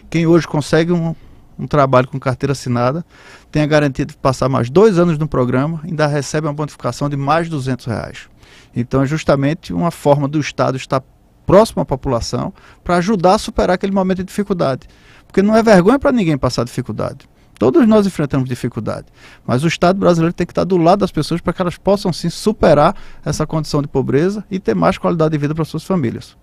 quem 0.08 0.26
hoje 0.26 0.48
consegue 0.48 0.92
um, 0.92 1.14
um 1.58 1.66
trabalho 1.66 2.08
com 2.08 2.18
carteira 2.18 2.52
assinada 2.52 3.04
tem 3.50 3.62
a 3.62 3.66
garantia 3.66 4.04
de 4.04 4.16
passar 4.16 4.48
mais 4.48 4.68
dois 4.68 4.98
anos 4.98 5.18
no 5.18 5.26
programa 5.26 5.80
ainda 5.84 6.06
recebe 6.06 6.46
uma 6.46 6.52
bonificação 6.52 7.08
de 7.08 7.16
mais 7.16 7.46
de 7.46 7.50
200 7.50 7.86
reais. 7.86 8.28
Então 8.74 9.02
é 9.02 9.06
justamente 9.06 9.72
uma 9.72 9.90
forma 9.90 10.28
do 10.28 10.38
Estado 10.38 10.76
estar 10.76 11.02
próximo 11.46 11.80
à 11.80 11.84
população 11.84 12.52
para 12.84 12.96
ajudar 12.96 13.34
a 13.34 13.38
superar 13.38 13.74
aquele 13.74 13.92
momento 13.92 14.18
de 14.18 14.24
dificuldade. 14.24 14.86
Porque 15.26 15.42
não 15.42 15.56
é 15.56 15.62
vergonha 15.62 15.98
para 15.98 16.12
ninguém 16.12 16.36
passar 16.36 16.64
dificuldade. 16.64 17.28
Todos 17.58 17.86
nós 17.88 18.06
enfrentamos 18.06 18.46
dificuldade, 18.46 19.06
mas 19.46 19.64
o 19.64 19.66
Estado 19.66 19.98
brasileiro 19.98 20.34
tem 20.34 20.46
que 20.46 20.52
estar 20.52 20.64
do 20.64 20.76
lado 20.76 21.00
das 21.00 21.10
pessoas 21.10 21.40
para 21.40 21.54
que 21.54 21.62
elas 21.62 21.78
possam 21.78 22.12
sim 22.12 22.28
superar 22.28 22.94
essa 23.24 23.46
condição 23.46 23.80
de 23.80 23.88
pobreza 23.88 24.44
e 24.50 24.60
ter 24.60 24.74
mais 24.74 24.98
qualidade 24.98 25.32
de 25.32 25.38
vida 25.38 25.54
para 25.54 25.64
suas 25.64 25.82
famílias. 25.82 26.36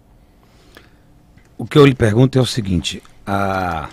O 1.55 1.65
que 1.65 1.77
eu 1.77 1.85
lhe 1.85 1.93
pergunto 1.93 2.39
é 2.39 2.41
o 2.41 2.45
seguinte: 2.47 3.03
a... 3.27 3.89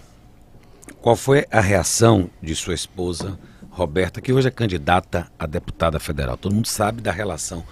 qual 1.00 1.16
foi 1.16 1.46
a 1.50 1.60
reação 1.60 2.28
de 2.42 2.54
sua 2.54 2.74
esposa, 2.74 3.38
Roberta, 3.70 4.20
que 4.20 4.32
hoje 4.32 4.48
é 4.48 4.50
candidata 4.50 5.30
a 5.38 5.46
deputada 5.46 5.98
federal? 5.98 6.36
Todo 6.36 6.54
mundo 6.54 6.68
sabe 6.68 7.00
da 7.00 7.10
relação 7.10 7.64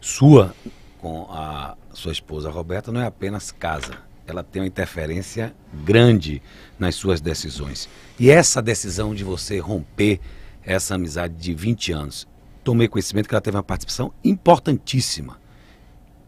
sua 0.00 0.54
com 1.00 1.26
a 1.30 1.76
sua 1.92 2.12
esposa 2.12 2.50
Roberta 2.50 2.90
não 2.90 3.00
é 3.00 3.06
apenas 3.06 3.52
casa, 3.52 3.92
ela 4.26 4.42
tem 4.42 4.62
uma 4.62 4.68
interferência 4.68 5.54
grande 5.84 6.42
nas 6.78 6.94
suas 6.94 7.20
decisões. 7.20 7.88
E 8.18 8.30
essa 8.30 8.60
decisão 8.60 9.14
de 9.14 9.22
você 9.22 9.58
romper 9.58 10.20
essa 10.62 10.94
amizade 10.94 11.34
de 11.34 11.54
20 11.54 11.92
anos, 11.92 12.26
tomei 12.62 12.88
conhecimento 12.88 13.28
que 13.28 13.34
ela 13.34 13.40
teve 13.40 13.56
uma 13.56 13.62
participação 13.62 14.12
importantíssima. 14.22 15.38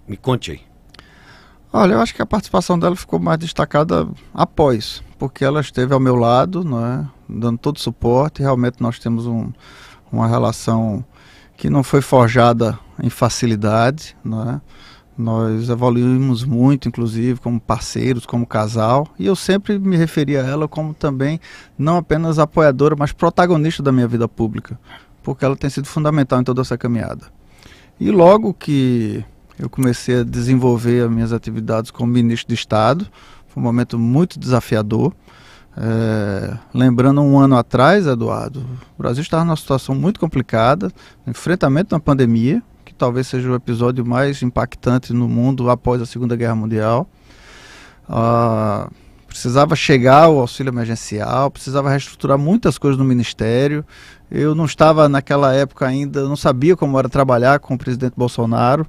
Me 0.06 0.16
conte 0.16 0.52
aí. 0.52 0.60
Olha, 1.78 1.92
eu 1.92 2.00
acho 2.00 2.14
que 2.14 2.22
a 2.22 2.26
participação 2.26 2.78
dela 2.78 2.96
ficou 2.96 3.18
mais 3.18 3.38
destacada 3.38 4.08
após, 4.32 5.02
porque 5.18 5.44
ela 5.44 5.60
esteve 5.60 5.92
ao 5.92 6.00
meu 6.00 6.16
lado, 6.16 6.64
não 6.64 6.82
é? 6.82 7.06
dando 7.28 7.58
todo 7.58 7.76
o 7.76 7.80
suporte. 7.80 8.40
Realmente 8.40 8.76
nós 8.80 8.98
temos 8.98 9.26
um, 9.26 9.52
uma 10.10 10.26
relação 10.26 11.04
que 11.54 11.68
não 11.68 11.82
foi 11.82 12.00
forjada 12.00 12.78
em 13.02 13.10
facilidade, 13.10 14.16
não 14.24 14.52
é? 14.52 14.60
Nós 15.18 15.68
evoluímos 15.68 16.44
muito, 16.44 16.88
inclusive, 16.88 17.38
como 17.40 17.60
parceiros, 17.60 18.24
como 18.24 18.46
casal, 18.46 19.06
e 19.18 19.26
eu 19.26 19.36
sempre 19.36 19.78
me 19.78 19.98
referi 19.98 20.34
a 20.38 20.40
ela 20.40 20.66
como 20.66 20.94
também 20.94 21.38
não 21.76 21.98
apenas 21.98 22.38
apoiadora, 22.38 22.96
mas 22.98 23.12
protagonista 23.12 23.82
da 23.82 23.92
minha 23.92 24.08
vida 24.08 24.26
pública, 24.26 24.80
porque 25.22 25.44
ela 25.44 25.54
tem 25.54 25.68
sido 25.68 25.86
fundamental 25.86 26.40
em 26.40 26.44
toda 26.44 26.62
essa 26.62 26.78
caminhada. 26.78 27.26
E 28.00 28.10
logo 28.10 28.54
que 28.54 29.22
eu 29.58 29.68
comecei 29.70 30.20
a 30.20 30.22
desenvolver 30.22 31.04
as 31.04 31.10
minhas 31.10 31.32
atividades 31.32 31.90
como 31.90 32.12
ministro 32.12 32.48
de 32.48 32.54
Estado, 32.54 33.06
foi 33.48 33.62
um 33.62 33.64
momento 33.64 33.98
muito 33.98 34.38
desafiador. 34.38 35.12
É, 35.78 36.56
lembrando 36.72 37.20
um 37.20 37.38
ano 37.38 37.56
atrás, 37.56 38.06
Eduardo, 38.06 38.60
o 38.98 39.02
Brasil 39.02 39.22
estava 39.22 39.44
numa 39.44 39.56
situação 39.56 39.94
muito 39.94 40.18
complicada, 40.18 40.90
enfrentamento 41.26 41.90
da 41.90 42.00
pandemia, 42.00 42.62
talvez 42.96 43.26
seja 43.26 43.50
o 43.50 43.54
episódio 43.54 44.04
mais 44.04 44.42
impactante 44.42 45.12
no 45.12 45.28
mundo 45.28 45.70
após 45.70 46.00
a 46.00 46.06
Segunda 46.06 46.34
Guerra 46.34 46.54
Mundial. 46.54 47.08
Uh, 48.08 48.90
precisava 49.26 49.76
chegar 49.76 50.24
ao 50.24 50.38
auxílio 50.38 50.70
emergencial, 50.70 51.50
precisava 51.50 51.90
reestruturar 51.90 52.38
muitas 52.38 52.78
coisas 52.78 52.98
no 52.98 53.04
ministério. 53.04 53.84
Eu 54.30 54.54
não 54.54 54.64
estava 54.64 55.08
naquela 55.08 55.52
época 55.52 55.86
ainda, 55.86 56.26
não 56.26 56.36
sabia 56.36 56.76
como 56.76 56.98
era 56.98 57.08
trabalhar 57.08 57.58
com 57.58 57.74
o 57.74 57.78
presidente 57.78 58.14
Bolsonaro. 58.16 58.86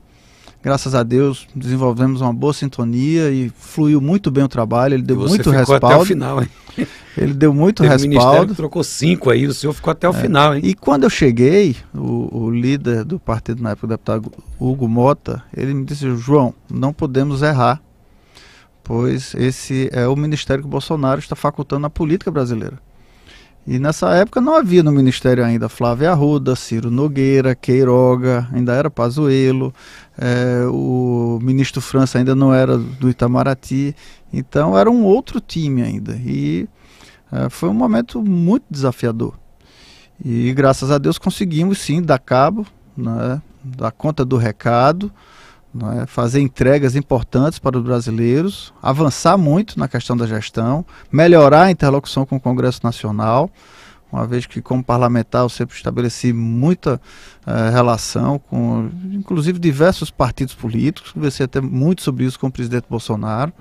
Graças 0.63 0.95
a 0.95 1.03
Deus 1.03 1.47
desenvolvemos 1.55 2.21
uma 2.21 2.33
boa 2.33 2.53
sintonia 2.53 3.29
e 3.29 3.49
fluiu 3.49 4.01
muito 4.01 4.29
bem 4.31 4.43
o 4.43 4.47
trabalho. 4.47 4.95
Ele 4.95 5.03
deu 5.03 5.17
muito 5.17 5.49
respaldo. 5.49 5.85
Até 5.85 5.95
o 5.97 6.05
final, 6.05 6.41
hein? 6.41 6.49
Ele 7.17 7.33
deu 7.33 7.51
muito 7.51 7.81
Teve 7.81 8.07
respaldo. 8.07 8.53
trocou 8.53 8.83
cinco 8.83 9.31
aí, 9.31 9.47
o 9.47 9.53
senhor 9.53 9.73
ficou 9.73 9.91
até 9.91 10.07
o 10.07 10.13
é. 10.13 10.21
final, 10.21 10.55
hein? 10.55 10.61
E 10.63 10.75
quando 10.75 11.03
eu 11.03 11.09
cheguei, 11.09 11.75
o, 11.93 12.43
o, 12.43 12.51
líder 12.51 13.03
do 13.03 13.19
partido 13.19 13.63
na 13.63 13.71
época, 13.71 13.87
o 13.87 13.89
deputado 13.89 14.31
Hugo 14.59 14.87
Mota, 14.87 15.43
ele 15.55 15.73
me 15.73 15.83
disse: 15.83 16.15
João, 16.15 16.53
não 16.71 16.93
podemos 16.93 17.41
errar, 17.41 17.81
pois 18.83 19.33
esse 19.33 19.89
é 19.91 20.07
o 20.07 20.15
ministério 20.15 20.61
que 20.61 20.67
o 20.67 20.71
Bolsonaro 20.71 21.19
está 21.19 21.35
facultando 21.35 21.81
na 21.81 21.89
política 21.89 22.29
brasileira. 22.29 22.77
E 23.67 23.77
nessa 23.77 24.15
época 24.15 24.39
não 24.39 24.55
havia 24.55 24.81
no 24.81 24.93
Ministério 24.93 25.43
ainda 25.43 25.67
Flávia 25.67 26.11
Arruda, 26.11 26.55
Ciro 26.55 26.89
Nogueira, 26.89 27.53
Queiroga, 27.53 28.47
ainda 28.53 28.71
era 28.71 28.89
Pazuello, 28.89 29.73
é, 30.17 30.65
o 30.67 31.37
ministro 31.41 31.81
França 31.81 32.17
ainda 32.17 32.33
não 32.33 32.53
era 32.53 32.77
do 32.77 33.09
Itamaraty, 33.09 33.93
então 34.31 34.77
era 34.77 34.89
um 34.89 35.03
outro 35.03 35.41
time 35.41 35.81
ainda. 35.81 36.15
E 36.15 36.65
é, 37.29 37.49
foi 37.49 37.67
um 37.67 37.73
momento 37.73 38.23
muito 38.23 38.63
desafiador. 38.69 39.33
E 40.23 40.53
graças 40.53 40.89
a 40.89 40.97
Deus 40.97 41.17
conseguimos 41.17 41.79
sim 41.79 42.01
dar 42.01 42.19
cabo, 42.19 42.65
né, 42.95 43.41
dar 43.61 43.91
conta 43.91 44.23
do 44.23 44.37
recado, 44.37 45.11
né, 45.73 46.05
fazer 46.07 46.39
entregas 46.39 46.95
importantes 46.95 47.59
para 47.59 47.77
os 47.77 47.83
brasileiros, 47.83 48.73
avançar 48.81 49.37
muito 49.37 49.79
na 49.79 49.87
questão 49.87 50.15
da 50.15 50.25
gestão, 50.25 50.85
melhorar 51.11 51.63
a 51.63 51.71
interlocução 51.71 52.25
com 52.25 52.37
o 52.37 52.39
Congresso 52.39 52.81
Nacional, 52.83 53.49
uma 54.11 54.25
vez 54.25 54.45
que 54.45 54.61
como 54.61 54.83
parlamentar 54.83 55.43
eu 55.43 55.49
sempre 55.49 55.75
estabeleci 55.75 56.31
muita 56.31 56.99
eh, 57.45 57.69
relação 57.69 58.39
com, 58.39 58.89
inclusive 59.11 59.59
diversos 59.59 60.09
partidos 60.09 60.55
políticos, 60.55 61.11
conversei 61.11 61.43
até 61.43 61.59
muito 61.59 62.01
sobre 62.01 62.23
isso 62.23 62.39
com 62.39 62.47
o 62.47 62.51
presidente 62.51 62.85
Bolsonaro. 62.89 63.51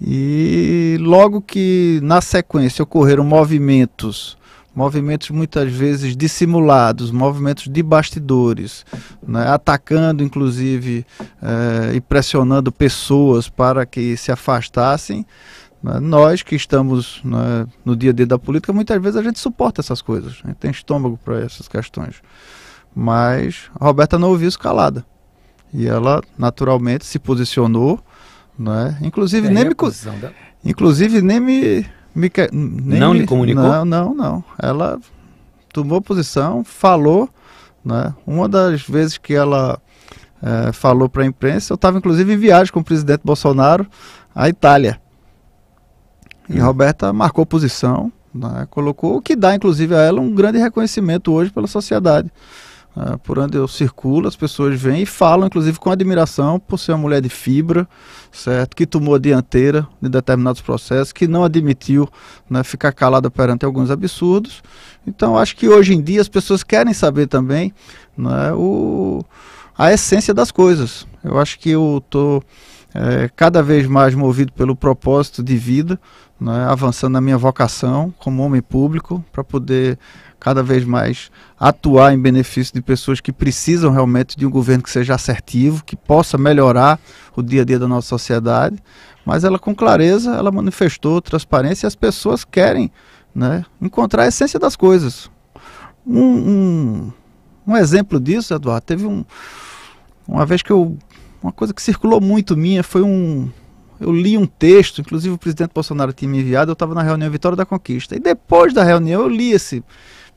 E 0.00 0.98
logo 1.00 1.40
que 1.40 2.00
na 2.02 2.20
sequência 2.20 2.82
ocorreram 2.82 3.24
movimentos 3.24 4.36
movimentos 4.76 5.30
muitas 5.30 5.72
vezes 5.72 6.14
dissimulados, 6.14 7.10
movimentos 7.10 7.66
de 7.66 7.82
bastidores, 7.82 8.84
né, 9.26 9.48
atacando 9.48 10.22
inclusive 10.22 11.06
eh, 11.42 11.94
e 11.94 12.00
pressionando 12.02 12.70
pessoas 12.70 13.48
para 13.48 13.86
que 13.86 14.14
se 14.18 14.30
afastassem. 14.30 15.26
Né, 15.82 15.98
nós 15.98 16.42
que 16.42 16.54
estamos 16.54 17.22
né, 17.24 17.66
no 17.86 17.96
dia 17.96 18.10
a 18.10 18.12
dia 18.12 18.26
da 18.26 18.38
política, 18.38 18.70
muitas 18.70 19.00
vezes 19.00 19.16
a 19.16 19.22
gente 19.22 19.38
suporta 19.38 19.80
essas 19.80 20.02
coisas, 20.02 20.42
a 20.44 20.48
gente 20.48 20.58
tem 20.58 20.70
estômago 20.70 21.18
para 21.24 21.40
essas 21.40 21.66
questões. 21.66 22.16
Mas 22.94 23.70
a 23.80 23.86
Roberta 23.86 24.18
não 24.18 24.28
ouviu 24.28 24.48
isso 24.48 24.58
calada. 24.58 25.06
E 25.72 25.86
ela 25.86 26.22
naturalmente 26.38 27.06
se 27.06 27.18
posicionou, 27.18 27.98
né? 28.58 28.98
inclusive, 29.02 29.48
nem 29.48 29.64
me, 29.64 29.74
inclusive 30.64 31.22
nem 31.22 31.40
me 31.40 31.86
Mica... 32.16 32.48
não 32.50 33.12
lhe 33.12 33.26
comunicou? 33.26 33.62
Não, 33.62 33.84
não, 33.84 34.14
não. 34.14 34.44
Ela 34.58 34.98
tomou 35.70 36.00
posição, 36.00 36.64
falou. 36.64 37.28
Né? 37.84 38.14
Uma 38.26 38.48
das 38.48 38.80
vezes 38.82 39.18
que 39.18 39.34
ela 39.34 39.78
é, 40.42 40.72
falou 40.72 41.08
para 41.08 41.22
a 41.22 41.26
imprensa, 41.26 41.72
eu 41.72 41.76
estava 41.76 41.98
inclusive 41.98 42.32
em 42.32 42.36
viagem 42.38 42.72
com 42.72 42.80
o 42.80 42.84
presidente 42.84 43.20
Bolsonaro 43.22 43.86
à 44.34 44.48
Itália. 44.48 44.98
E 46.48 46.58
hum. 46.58 46.64
Roberta 46.64 47.12
marcou 47.12 47.44
posição, 47.44 48.10
né? 48.34 48.66
colocou 48.70 49.16
o 49.16 49.22
que 49.22 49.36
dá 49.36 49.54
inclusive 49.54 49.94
a 49.94 50.00
ela 50.00 50.20
um 50.20 50.34
grande 50.34 50.58
reconhecimento 50.58 51.30
hoje 51.32 51.50
pela 51.50 51.66
sociedade. 51.66 52.32
Uh, 52.96 53.18
por 53.18 53.38
onde 53.38 53.58
eu 53.58 53.68
circulo, 53.68 54.26
as 54.26 54.34
pessoas 54.34 54.80
vêm 54.80 55.02
e 55.02 55.06
falam, 55.06 55.48
inclusive 55.48 55.78
com 55.78 55.90
admiração, 55.90 56.58
por 56.58 56.78
ser 56.78 56.92
uma 56.92 56.98
mulher 56.98 57.20
de 57.20 57.28
fibra, 57.28 57.86
certo? 58.32 58.74
Que 58.74 58.86
tomou 58.86 59.14
a 59.14 59.18
dianteira 59.18 59.86
de 60.00 60.08
determinados 60.08 60.62
processos, 60.62 61.12
que 61.12 61.28
não 61.28 61.44
admitiu 61.44 62.08
né, 62.48 62.64
ficar 62.64 62.92
calada 62.92 63.30
perante 63.30 63.66
alguns 63.66 63.90
absurdos. 63.90 64.62
Então, 65.06 65.36
acho 65.36 65.56
que 65.56 65.68
hoje 65.68 65.92
em 65.92 66.00
dia 66.00 66.22
as 66.22 66.28
pessoas 66.28 66.62
querem 66.62 66.94
saber 66.94 67.26
também 67.26 67.70
né, 68.16 68.52
o, 68.54 69.22
a 69.76 69.92
essência 69.92 70.32
das 70.32 70.50
coisas. 70.50 71.06
Eu 71.22 71.38
acho 71.38 71.58
que 71.58 71.68
eu 71.68 72.02
estou 72.02 72.42
é, 72.94 73.28
cada 73.34 73.62
vez 73.62 73.86
mais 73.86 74.14
movido 74.14 74.52
pelo 74.52 74.74
propósito 74.74 75.42
de 75.42 75.56
vida, 75.56 76.00
né, 76.40 76.66
avançando 76.68 77.12
na 77.12 77.20
minha 77.20 77.38
vocação 77.38 78.12
como 78.18 78.42
homem 78.42 78.62
público, 78.62 79.24
para 79.32 79.44
poder 79.44 79.98
cada 80.38 80.62
vez 80.62 80.84
mais 80.84 81.30
atuar 81.58 82.12
em 82.12 82.20
benefício 82.20 82.74
de 82.74 82.82
pessoas 82.82 83.20
que 83.20 83.32
precisam 83.32 83.90
realmente 83.90 84.36
de 84.36 84.46
um 84.46 84.50
governo 84.50 84.82
que 84.82 84.90
seja 84.90 85.14
assertivo, 85.14 85.82
que 85.84 85.96
possa 85.96 86.38
melhorar 86.38 87.00
o 87.34 87.42
dia 87.42 87.62
a 87.62 87.64
dia 87.64 87.78
da 87.78 87.88
nossa 87.88 88.08
sociedade. 88.08 88.76
Mas 89.24 89.42
ela, 89.42 89.58
com 89.58 89.74
clareza, 89.74 90.34
ela 90.36 90.52
manifestou 90.52 91.20
transparência 91.20 91.86
e 91.86 91.88
as 91.88 91.96
pessoas 91.96 92.44
querem 92.44 92.92
né, 93.34 93.64
encontrar 93.82 94.22
a 94.22 94.28
essência 94.28 94.58
das 94.58 94.76
coisas. 94.76 95.28
Um, 96.06 96.22
um, 96.22 97.12
um 97.66 97.76
exemplo 97.76 98.20
disso, 98.20 98.54
Eduardo, 98.54 98.86
teve 98.86 99.04
um, 99.04 99.24
uma 100.28 100.46
vez 100.46 100.62
que 100.62 100.70
eu. 100.70 100.96
Uma 101.46 101.52
coisa 101.52 101.72
que 101.72 101.80
circulou 101.80 102.20
muito 102.20 102.56
minha 102.56 102.82
foi 102.82 103.02
um, 103.02 103.48
eu 104.00 104.10
li 104.10 104.36
um 104.36 104.46
texto, 104.46 105.00
inclusive 105.00 105.32
o 105.32 105.38
presidente 105.38 105.70
Bolsonaro 105.72 106.12
tinha 106.12 106.28
me 106.28 106.40
enviado, 106.40 106.72
eu 106.72 106.72
estava 106.72 106.92
na 106.92 107.02
reunião 107.02 107.30
Vitória 107.30 107.54
da 107.54 107.64
Conquista. 107.64 108.16
E 108.16 108.18
depois 108.18 108.74
da 108.74 108.82
reunião 108.82 109.22
eu 109.22 109.28
li 109.28 109.52
esse 109.52 109.84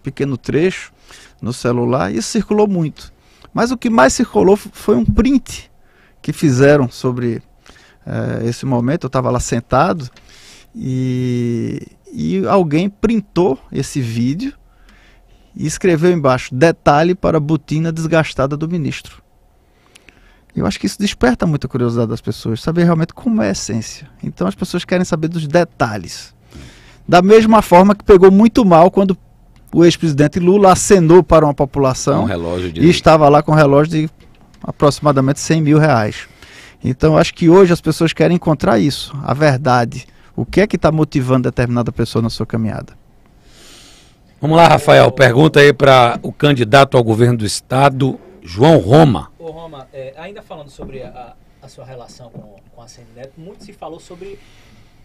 pequeno 0.03 0.37
trecho 0.37 0.93
no 1.41 1.51
celular 1.51 2.13
e 2.13 2.17
isso 2.17 2.27
circulou 2.29 2.67
muito. 2.67 3.11
Mas 3.51 3.71
o 3.71 3.77
que 3.77 3.89
mais 3.89 4.13
circulou 4.13 4.55
foi 4.55 4.95
um 4.95 5.03
print 5.03 5.71
que 6.21 6.31
fizeram 6.31 6.87
sobre 6.87 7.41
é, 8.05 8.47
esse 8.47 8.63
momento. 8.67 9.05
Eu 9.05 9.07
estava 9.07 9.31
lá 9.31 9.39
sentado 9.39 10.07
e, 10.75 11.87
e 12.13 12.45
alguém 12.45 12.87
printou 12.87 13.57
esse 13.71 13.99
vídeo 13.99 14.53
e 15.55 15.65
escreveu 15.65 16.11
embaixo: 16.11 16.53
detalhe 16.53 17.15
para 17.15 17.37
a 17.37 17.41
botina 17.41 17.91
desgastada 17.91 18.55
do 18.55 18.69
ministro. 18.69 19.27
Eu 20.55 20.65
acho 20.65 20.79
que 20.79 20.85
isso 20.85 20.99
desperta 20.99 21.45
muita 21.45 21.67
curiosidade 21.67 22.09
das 22.09 22.21
pessoas, 22.21 22.61
saber 22.61 22.83
realmente 22.83 23.13
como 23.13 23.41
é 23.41 23.49
a 23.49 23.51
essência. 23.51 24.09
Então 24.23 24.47
as 24.47 24.55
pessoas 24.55 24.83
querem 24.83 25.05
saber 25.05 25.27
dos 25.27 25.47
detalhes. 25.47 26.33
Da 27.07 27.21
mesma 27.21 27.61
forma 27.61 27.95
que 27.95 28.03
pegou 28.03 28.31
muito 28.31 28.65
mal 28.65 28.91
quando 28.91 29.17
o 29.73 29.85
ex-presidente 29.85 30.39
Lula 30.39 30.71
acenou 30.71 31.23
para 31.23 31.45
uma 31.45 31.53
população 31.53 32.25
um 32.25 32.71
de... 32.71 32.81
e 32.81 32.89
estava 32.89 33.29
lá 33.29 33.41
com 33.41 33.51
um 33.51 33.55
relógio 33.55 33.91
de 33.91 34.09
aproximadamente 34.61 35.39
100 35.39 35.61
mil 35.61 35.77
reais. 35.77 36.27
Então 36.83 37.17
acho 37.17 37.33
que 37.33 37.49
hoje 37.49 37.73
as 37.73 37.81
pessoas 37.81 38.13
querem 38.13 38.35
encontrar 38.35 38.79
isso, 38.79 39.15
a 39.23 39.33
verdade. 39.33 40.07
O 40.35 40.45
que 40.45 40.61
é 40.61 40.67
que 40.67 40.75
está 40.75 40.91
motivando 40.91 41.43
determinada 41.43 41.91
pessoa 41.91 42.21
na 42.21 42.29
sua 42.29 42.45
caminhada? 42.45 42.97
Vamos 44.41 44.55
lá, 44.55 44.67
Rafael. 44.69 45.11
Pergunta 45.11 45.59
aí 45.59 45.73
para 45.73 46.17
o 46.23 46.31
candidato 46.31 46.95
ao 46.95 47.03
governo 47.03 47.39
do 47.39 47.45
estado, 47.45 48.17
João 48.41 48.77
Roma. 48.77 49.31
Ô, 49.37 49.51
Roma, 49.51 49.87
é, 49.93 50.13
ainda 50.17 50.41
falando 50.41 50.69
sobre 50.69 51.01
a, 51.03 51.35
a 51.61 51.67
sua 51.67 51.85
relação 51.85 52.29
com, 52.29 52.55
com 52.73 52.81
a 52.81 52.87
Semineto, 52.87 53.33
muito 53.37 53.63
se 53.63 53.73
falou 53.73 53.99
sobre 53.99 54.39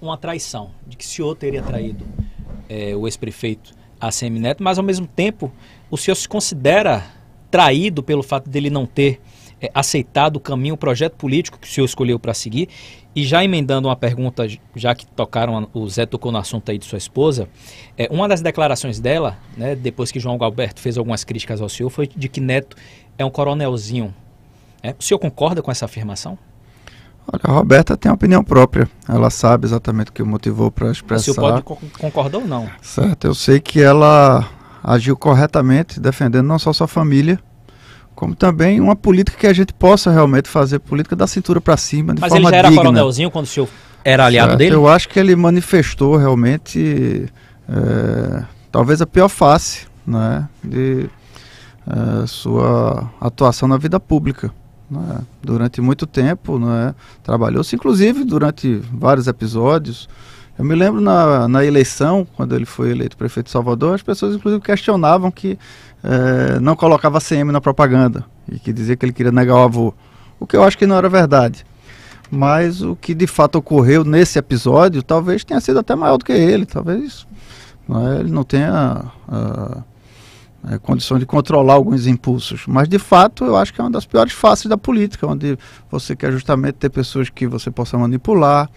uma 0.00 0.16
traição, 0.16 0.70
de 0.86 0.96
que 0.96 1.04
o 1.04 1.08
senhor 1.08 1.34
teria 1.34 1.62
traído 1.62 2.04
é, 2.68 2.94
o 2.94 3.06
ex-prefeito 3.06 3.74
a 4.00 4.10
Semineto, 4.10 4.62
mas 4.62 4.78
ao 4.78 4.84
mesmo 4.84 5.06
tempo 5.06 5.52
o 5.90 5.96
senhor 5.96 6.14
se 6.14 6.28
considera 6.28 7.04
traído 7.50 8.02
pelo 8.02 8.22
fato 8.22 8.50
dele 8.50 8.68
não 8.68 8.84
ter 8.84 9.20
é, 9.60 9.70
aceitado 9.72 10.36
o 10.36 10.40
caminho, 10.40 10.74
o 10.74 10.76
projeto 10.78 11.14
político 11.14 11.58
que 11.58 11.66
o 11.66 11.70
senhor 11.70 11.86
escolheu 11.86 12.18
para 12.18 12.34
seguir. 12.34 12.68
E 13.16 13.22
já 13.22 13.44
emendando 13.44 13.86
uma 13.86 13.94
pergunta, 13.94 14.44
já 14.74 14.92
que 14.92 15.06
tocaram, 15.06 15.68
o 15.72 15.88
Zé 15.88 16.04
tocou 16.04 16.32
no 16.32 16.38
assunto 16.38 16.68
aí 16.70 16.76
de 16.76 16.84
sua 16.84 16.98
esposa, 16.98 17.48
é, 17.96 18.08
uma 18.10 18.26
das 18.26 18.42
declarações 18.42 18.98
dela, 18.98 19.38
né, 19.56 19.76
depois 19.76 20.10
que 20.10 20.18
João 20.18 20.36
Galberto 20.36 20.80
fez 20.80 20.98
algumas 20.98 21.22
críticas 21.22 21.62
ao 21.62 21.68
senhor, 21.68 21.90
foi 21.90 22.08
de 22.08 22.28
que 22.28 22.40
Neto 22.40 22.76
é 23.18 23.24
um 23.24 23.30
coronelzinho. 23.30 24.14
É, 24.82 24.94
o 24.98 25.02
senhor 25.02 25.18
concorda 25.18 25.62
com 25.62 25.70
essa 25.70 25.84
afirmação? 25.84 26.38
Olha, 27.26 27.40
a 27.44 27.52
Roberta 27.52 27.96
tem 27.96 28.12
opinião 28.12 28.44
própria. 28.44 28.88
Ela 29.08 29.30
sabe 29.30 29.66
exatamente 29.66 30.10
o 30.10 30.12
que 30.12 30.22
motivou 30.22 30.70
para 30.70 30.90
expressar. 30.90 31.30
O 31.30 31.34
senhor 31.34 31.62
pode 31.62 31.90
concordar 31.98 32.38
ou 32.38 32.46
não? 32.46 32.68
Certo, 32.82 33.26
eu 33.26 33.34
sei 33.34 33.60
que 33.60 33.80
ela 33.80 34.46
agiu 34.82 35.16
corretamente, 35.16 35.98
defendendo 35.98 36.46
não 36.46 36.58
só 36.58 36.72
sua 36.72 36.86
família, 36.86 37.40
como 38.14 38.34
também 38.34 38.80
uma 38.80 38.94
política 38.94 39.38
que 39.38 39.46
a 39.46 39.52
gente 39.52 39.72
possa 39.72 40.10
realmente 40.10 40.48
fazer 40.48 40.78
política 40.78 41.16
da 41.16 41.26
cintura 41.26 41.60
para 41.60 41.76
cima, 41.76 42.14
de 42.14 42.20
Mas 42.20 42.28
forma 42.28 42.48
ele 42.48 42.50
já 42.50 42.58
era 42.58 42.68
digna. 42.68 42.82
coronelzinho 42.82 43.30
quando 43.30 43.46
o 43.46 43.48
senhor 43.48 43.68
era 44.04 44.26
aliado 44.26 44.50
certo, 44.50 44.58
dele? 44.58 44.74
Eu 44.74 44.86
acho 44.86 45.08
que 45.08 45.18
ele 45.18 45.34
manifestou 45.34 46.16
realmente 46.16 47.26
é, 47.66 48.44
talvez 48.70 49.00
a 49.00 49.06
pior 49.06 49.28
face 49.28 49.86
né, 50.06 50.46
de 50.62 51.08
é, 51.86 52.26
sua 52.26 53.10
atuação 53.20 53.68
na 53.68 53.76
vida 53.76 53.98
pública. 54.00 54.50
Né, 54.90 55.20
durante 55.42 55.80
muito 55.80 56.06
tempo, 56.06 56.58
né, 56.58 56.94
trabalhou-se 57.22 57.74
inclusive 57.74 58.22
durante 58.24 58.82
vários 58.92 59.26
episódios. 59.26 60.08
Eu 60.58 60.64
me 60.64 60.74
lembro 60.74 61.00
na, 61.00 61.48
na 61.48 61.64
eleição, 61.64 62.26
quando 62.36 62.54
ele 62.54 62.66
foi 62.66 62.90
eleito 62.90 63.16
prefeito 63.16 63.46
de 63.46 63.52
Salvador, 63.52 63.94
as 63.94 64.02
pessoas 64.02 64.36
inclusive 64.36 64.62
questionavam 64.62 65.30
que 65.30 65.58
é, 66.02 66.60
não 66.60 66.76
colocava 66.76 67.20
CM 67.20 67.50
na 67.50 67.60
propaganda 67.60 68.24
e 68.48 68.58
que 68.58 68.72
dizia 68.72 68.94
que 68.94 69.04
ele 69.04 69.12
queria 69.12 69.32
negar 69.32 69.56
o 69.56 69.62
avô. 69.62 69.94
O 70.38 70.46
que 70.46 70.56
eu 70.56 70.62
acho 70.62 70.76
que 70.76 70.86
não 70.86 70.96
era 70.96 71.08
verdade. 71.08 71.64
Mas 72.30 72.82
o 72.82 72.94
que 72.94 73.14
de 73.14 73.26
fato 73.26 73.56
ocorreu 73.56 74.04
nesse 74.04 74.38
episódio 74.38 75.02
talvez 75.02 75.44
tenha 75.44 75.60
sido 75.60 75.78
até 75.78 75.94
maior 75.94 76.18
do 76.18 76.24
que 76.24 76.32
ele. 76.32 76.66
Talvez 76.66 77.26
é, 77.88 78.20
ele 78.20 78.30
não 78.30 78.44
tenha 78.44 79.04
uh, 79.28 79.82
é, 80.70 80.78
condição 80.78 81.18
de 81.18 81.26
controlar 81.26 81.74
alguns 81.74 82.06
impulsos. 82.06 82.64
Mas 82.66 82.88
de 82.88 82.98
fato 82.98 83.44
eu 83.44 83.56
acho 83.56 83.72
que 83.72 83.80
é 83.80 83.84
uma 83.84 83.90
das 83.90 84.06
piores 84.06 84.32
faces 84.32 84.66
da 84.66 84.76
política, 84.76 85.26
onde 85.26 85.58
você 85.90 86.16
quer 86.16 86.32
justamente 86.32 86.74
ter 86.74 86.90
pessoas 86.90 87.28
que 87.28 87.46
você 87.46 87.70
possa 87.70 87.98
manipular, 87.98 88.70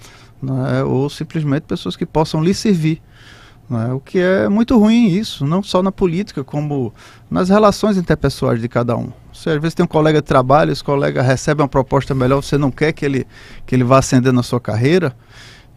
é, 0.72 0.84
ou 0.84 1.10
simplesmente 1.10 1.64
pessoas 1.64 1.96
que 1.96 2.06
possam 2.06 2.44
lhe 2.44 2.54
servir. 2.54 3.02
Né? 3.70 3.92
O 3.94 4.00
que 4.00 4.20
é 4.20 4.48
muito 4.48 4.78
ruim 4.78 5.08
isso, 5.08 5.46
não 5.46 5.62
só 5.62 5.84
na 5.84 5.92
política, 5.92 6.44
como 6.44 6.94
nas 7.30 7.50
relações 7.50 7.98
interpessoais 7.98 8.62
de 8.62 8.68
cada 8.68 8.96
um. 8.96 9.12
Você 9.34 9.52
às 9.52 9.62
vezes 9.62 9.76
tem 9.76 9.84
um 9.84 9.88
colega 9.88 10.22
de 10.22 10.28
trabalho, 10.28 10.72
esse 10.72 10.84
colega 10.84 11.22
recebe 11.22 11.62
uma 11.62 11.68
proposta 11.68 12.16
melhor, 12.16 12.42
você 12.42 12.58
não 12.58 12.72
quer 12.72 12.92
que 12.94 13.06
ele, 13.06 13.28
que 13.66 13.76
ele 13.76 13.84
vá 13.84 14.00
ascender 14.00 14.32
na 14.32 14.44
sua 14.44 14.60
carreira. 14.60 15.16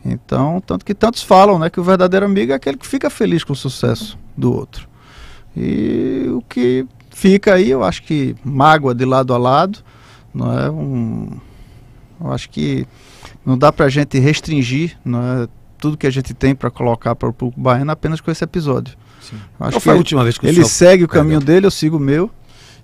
Então, 0.04 0.62
tanto 0.64 0.84
que 0.84 0.94
tantos 0.94 1.22
falam 1.22 1.58
né, 1.58 1.68
que 1.68 1.78
o 1.78 1.82
verdadeiro 1.82 2.24
amigo 2.24 2.52
é 2.52 2.54
aquele 2.54 2.78
que 2.78 2.86
fica 2.86 3.10
feliz 3.10 3.44
com 3.44 3.52
o 3.52 3.56
sucesso 3.56 4.18
do 4.36 4.52
outro. 4.52 4.89
E 5.56 6.26
o 6.28 6.42
que 6.42 6.86
fica 7.10 7.54
aí, 7.54 7.70
eu 7.70 7.82
acho 7.82 8.02
que 8.02 8.36
mágoa 8.44 8.94
de 8.94 9.04
lado 9.04 9.34
a 9.34 9.38
lado, 9.38 9.80
não 10.32 10.58
é 10.58 10.70
um. 10.70 11.28
Eu 12.20 12.32
acho 12.32 12.48
que 12.50 12.86
não 13.44 13.56
dá 13.56 13.72
para 13.72 13.86
a 13.86 13.88
gente 13.88 14.18
restringir 14.18 14.96
não 15.04 15.22
é, 15.22 15.48
tudo 15.78 15.96
que 15.96 16.06
a 16.06 16.10
gente 16.10 16.34
tem 16.34 16.54
para 16.54 16.70
colocar 16.70 17.14
para 17.14 17.28
o 17.28 17.32
público 17.32 17.60
baiano 17.60 17.90
apenas 17.90 18.20
com 18.20 18.30
esse 18.30 18.44
episódio. 18.44 18.96
Acho 19.58 19.72
Qual 19.72 19.80
foi 19.80 19.92
a 19.94 19.96
última 19.96 20.22
vez 20.22 20.38
que 20.38 20.46
o 20.46 20.48
ele 20.48 20.56
senhor... 20.56 20.68
segue 20.68 21.04
o 21.04 21.08
caminho 21.08 21.40
dele, 21.40 21.66
eu 21.66 21.70
sigo 21.70 21.96
o 21.96 22.00
meu 22.00 22.30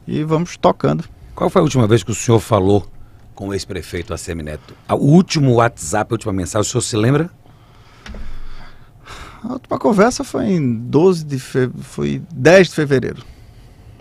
e 0.07 0.22
vamos 0.22 0.57
tocando. 0.57 1.05
Qual 1.35 1.50
foi 1.50 1.61
a 1.61 1.62
última 1.62 1.87
vez 1.87 2.02
que 2.02 2.11
o 2.11 2.14
senhor 2.14 2.40
falou 2.40 2.87
com 3.35 3.48
o 3.48 3.55
ex-prefeito 3.55 4.14
Assemineto? 4.14 4.74
O 4.88 4.94
último 4.94 5.55
WhatsApp, 5.55 6.12
a 6.12 6.14
última 6.14 6.33
mensagem, 6.33 6.66
o 6.66 6.70
senhor 6.70 6.83
se 6.83 6.96
lembra? 6.96 7.31
A 9.49 9.53
última 9.53 9.79
conversa 9.79 10.25
foi 10.25 10.47
em 10.47 10.75
12 10.75 11.25
de 11.25 11.39
fe... 11.39 11.71
foi 11.79 12.21
10 12.35 12.69
de 12.69 12.75
fevereiro, 12.75 13.23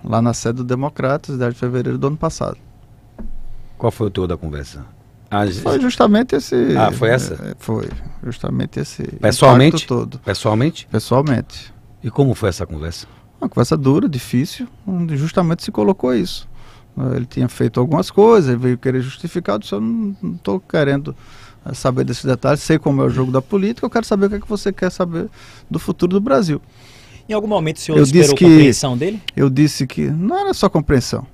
lá 0.04 0.20
na 0.20 0.34
sede 0.34 0.58
do 0.58 0.64
Democratas, 0.64 1.38
10 1.38 1.54
de 1.54 1.60
fevereiro 1.60 1.98
do 2.00 2.08
ano 2.08 2.18
passado. 2.18 2.58
Qual 3.78 3.92
foi 3.92 4.08
o 4.08 4.10
teu 4.10 4.26
da 4.26 4.36
conversa? 4.36 4.84
Ah, 5.30 5.46
foi 5.62 5.80
justamente 5.80 6.36
esse. 6.36 6.76
Ah, 6.76 6.92
foi 6.92 7.10
essa? 7.10 7.36
É, 7.36 7.56
foi 7.60 7.88
justamente 8.24 8.80
esse. 8.80 9.04
Pessoalmente? 9.04 9.86
Todo. 9.86 10.18
Pessoalmente? 10.20 10.88
Pessoalmente. 10.90 11.74
E 12.04 12.10
como 12.10 12.34
foi 12.34 12.50
essa 12.50 12.66
conversa? 12.66 13.06
Uma 13.40 13.50
conversa 13.50 13.78
dura, 13.78 14.10
difícil, 14.10 14.68
onde 14.88 15.16
justamente 15.16 15.64
se 15.64 15.72
colocou 15.72 16.14
isso. 16.16 16.48
Ele 17.14 17.26
tinha 17.26 17.50
feito 17.50 17.80
algumas 17.80 18.10
coisas, 18.10 18.60
veio 18.60 18.78
querer 18.78 19.02
justificar, 19.02 19.60
disse, 19.60 19.74
eu 19.74 19.82
não 19.82 20.16
estou 20.36 20.60
querendo 20.60 21.16
saber 21.74 22.04
desses 22.04 22.26
detalhes, 22.26 22.62
sei 22.62 22.78
como 22.78 23.02
é 23.02 23.06
o 23.06 23.10
jogo 23.10 23.32
da 23.32 23.42
política, 23.42 23.86
eu 23.86 23.90
quero 23.90 24.06
saber 24.06 24.28
o 24.28 24.30
que, 24.30 24.36
é 24.36 24.40
que 24.40 24.48
você 24.48 24.72
quer 24.72 24.92
saber 24.92 25.28
do 25.70 25.80
futuro 25.80 26.14
do 26.14 26.22
Brasil. 26.22 26.62
Em 27.28 27.34
algum 27.34 27.48
momento 27.48 27.78
o 27.78 27.80
senhor 27.80 27.98
eu 27.98 28.04
esperou 28.04 28.36
que, 28.36 28.46
compreensão 28.46 28.98
dele? 28.98 29.22
Eu 29.36 29.50
disse 29.50 29.88
que 29.88 30.10
não 30.10 30.38
era 30.38 30.54
só 30.54 30.70
compreensão. 30.70 31.26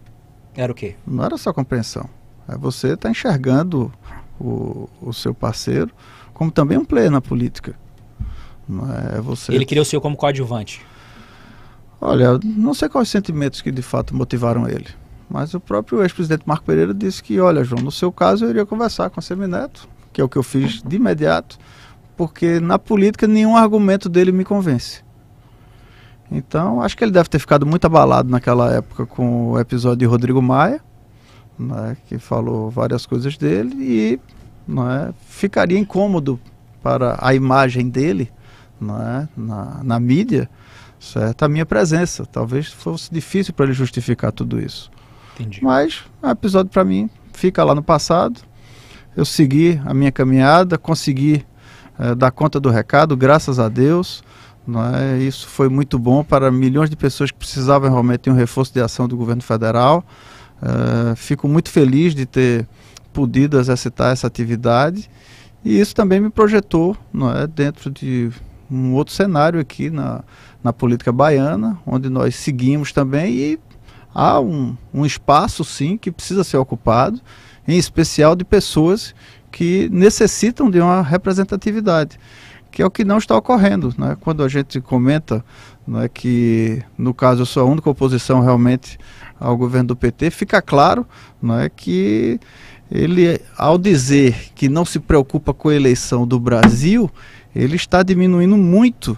Era 0.56 0.72
o 0.72 0.76
quê? 0.76 0.96
Não 1.06 1.24
era 1.24 1.38
só 1.38 1.52
compreensão. 1.52 2.10
É 2.48 2.58
você 2.58 2.94
está 2.94 3.10
enxergando 3.10 3.92
o, 4.40 4.90
o 5.02 5.14
seu 5.14 5.34
parceiro 5.34 5.92
como 6.34 6.50
também 6.50 6.78
um 6.78 6.86
player 6.86 7.12
na 7.12 7.22
política. 7.22 7.76
É 9.14 9.22
você... 9.22 9.54
Ele 9.54 9.66
queria 9.66 9.82
o 9.82 9.86
senhor 9.86 10.02
como 10.02 10.16
coadjuvante. 10.16 10.82
Olha, 12.00 12.40
não 12.44 12.74
sei 12.74 12.90
quais 12.90 13.10
sentimentos 13.10 13.62
que 13.62 13.72
de 13.72 13.82
fato 13.82 14.16
motivaram 14.16 14.68
ele. 14.68 14.88
Mas 15.30 15.54
o 15.54 15.60
próprio 15.60 16.02
ex-presidente 16.02 16.44
Marco 16.46 16.66
Pereira 16.66 16.94
disse 16.94 17.22
que, 17.22 17.40
olha, 17.40 17.64
João, 17.64 17.84
no 17.84 17.92
seu 17.92 18.12
caso 18.12 18.46
eu 18.46 18.50
iria 18.50 18.66
conversar 18.66 19.10
com 19.10 19.20
a 19.20 19.24
Semineto, 19.24 19.88
que 20.12 20.22
é 20.22 20.24
o 20.24 20.30
que 20.30 20.38
eu 20.38 20.44
fiz 20.44 20.82
de 20.82 20.96
imediato, 20.96 21.58
porque 22.16 22.60
na 22.60 22.78
política 22.78 23.28
nenhum 23.28 23.56
argumento 23.56 24.10
dele 24.10 24.32
me 24.32 24.44
convence. 24.44 25.04
Então, 26.32 26.82
acho 26.82 26.96
que 26.96 27.04
ele 27.04 27.12
deve 27.12 27.28
ter 27.28 27.40
ficado 27.40 27.66
muito 27.66 27.86
abalado 27.86 28.30
naquela 28.30 28.72
época 28.72 29.06
com 29.06 29.52
o 29.52 29.60
episódio 29.60 29.98
de 29.98 30.06
Rodrigo 30.06 30.42
Maia, 30.42 30.82
né, 31.60 31.98
que 32.08 32.18
falou 32.18 32.70
várias 32.70 33.06
coisas 33.06 33.38
dele, 33.38 33.76
e 33.80 34.20
né, 34.66 35.14
ficaria 35.28 35.78
incômodo 35.78 36.40
para 36.82 37.18
a 37.20 37.36
imagem 37.36 37.90
dele 37.90 38.32
né, 38.80 39.28
na, 39.36 39.84
na 39.84 40.00
mídia, 40.00 40.50
certo? 41.00 41.44
a 41.44 41.50
minha 41.50 41.66
presença. 41.66 42.26
Talvez 42.26 42.68
fosse 42.68 43.14
difícil 43.14 43.54
para 43.54 43.66
ele 43.66 43.74
justificar 43.74 44.32
tudo 44.32 44.60
isso. 44.60 44.90
Entendi. 45.36 45.64
Mas 45.64 46.04
o 46.22 46.28
episódio 46.28 46.72
para 46.72 46.84
mim 46.84 47.10
fica 47.34 47.64
lá 47.64 47.76
no 47.76 47.84
passado. 47.84 48.40
Eu 49.22 49.26
segui 49.26 49.80
a 49.86 49.94
minha 49.94 50.12
caminhada, 50.12 50.80
consegui 50.80 51.46
é, 52.00 52.16
dar 52.16 52.32
conta 52.32 52.60
do 52.60 52.72
recado, 52.72 53.16
graças 53.16 53.60
a 53.60 53.70
Deus. 53.70 54.24
É? 55.00 55.20
Isso 55.20 55.48
foi 55.48 55.70
muito 55.70 56.00
bom 56.00 56.24
para 56.24 56.50
milhões 56.50 56.90
de 56.90 56.96
pessoas 56.96 57.30
que 57.30 57.38
precisavam 57.38 57.88
realmente 57.88 58.22
de 58.22 58.32
um 58.32 58.34
reforço 58.34 58.74
de 58.74 58.82
ação 58.82 59.08
do 59.08 59.16
governo 59.16 59.44
federal. 59.44 60.04
É, 60.60 61.16
fico 61.16 61.48
muito 61.48 61.70
feliz 61.70 62.16
de 62.16 62.26
ter 62.26 62.68
podido 63.14 63.60
exercitar 63.60 64.12
essa 64.12 64.26
atividade 64.26 65.08
e 65.64 65.80
isso 65.80 65.94
também 65.94 66.20
me 66.20 66.32
projetou 66.32 66.98
é, 67.40 67.46
dentro 67.46 67.92
de 67.92 68.32
um 68.72 68.96
outro 68.96 69.14
cenário 69.14 69.60
aqui 69.60 69.92
na, 69.92 70.24
na 70.64 70.74
política 70.74 71.12
baiana, 71.12 71.78
onde 71.86 72.10
nós 72.10 72.36
seguimos 72.36 72.92
também 72.92 73.36
e 73.36 73.60
há 74.16 74.40
um, 74.40 74.76
um 74.92 75.06
espaço, 75.06 75.64
sim, 75.64 75.96
que 75.96 76.12
precisa 76.12 76.44
ser 76.44 76.58
ocupado, 76.58 77.22
em 77.68 77.78
especial 77.78 78.36
de 78.36 78.44
pessoas 78.44 79.14
que 79.52 79.90
necessitam 79.92 80.70
de 80.70 80.80
uma 80.80 81.02
representatividade, 81.02 82.18
que 82.72 82.82
é 82.82 82.86
o 82.86 82.92
que 82.92 83.04
não 83.04 83.18
está 83.18 83.36
ocorrendo. 83.36 83.94
Né? 83.98 84.16
Quando 84.20 84.44
a 84.44 84.48
gente 84.48 84.80
comenta 84.80 85.44
né, 85.88 86.08
que, 86.08 86.82
no 86.98 87.14
caso, 87.14 87.42
eu 87.42 87.46
sou 87.46 87.64
a 87.64 87.66
única 87.66 87.90
oposição 87.90 88.42
realmente 88.42 88.98
ao 89.40 89.58
governo 89.58 89.90
do 89.90 89.96
PT, 89.96 90.32
fica 90.32 90.62
claro 90.62 91.06
né, 91.42 91.70
que 91.76 92.40
ele, 92.90 93.42
ao 93.58 93.78
dizer 93.78 94.52
que 94.56 94.70
não 94.70 94.86
se 94.86 95.00
preocupa 95.00 95.54
com 95.54 95.70
a 95.70 95.76
eleição 95.76 96.26
do 96.26 96.40
Brasil, 96.40 97.10
ele 97.56 97.76
está 97.76 98.04
diminuindo 98.04 98.58
muito 98.58 99.18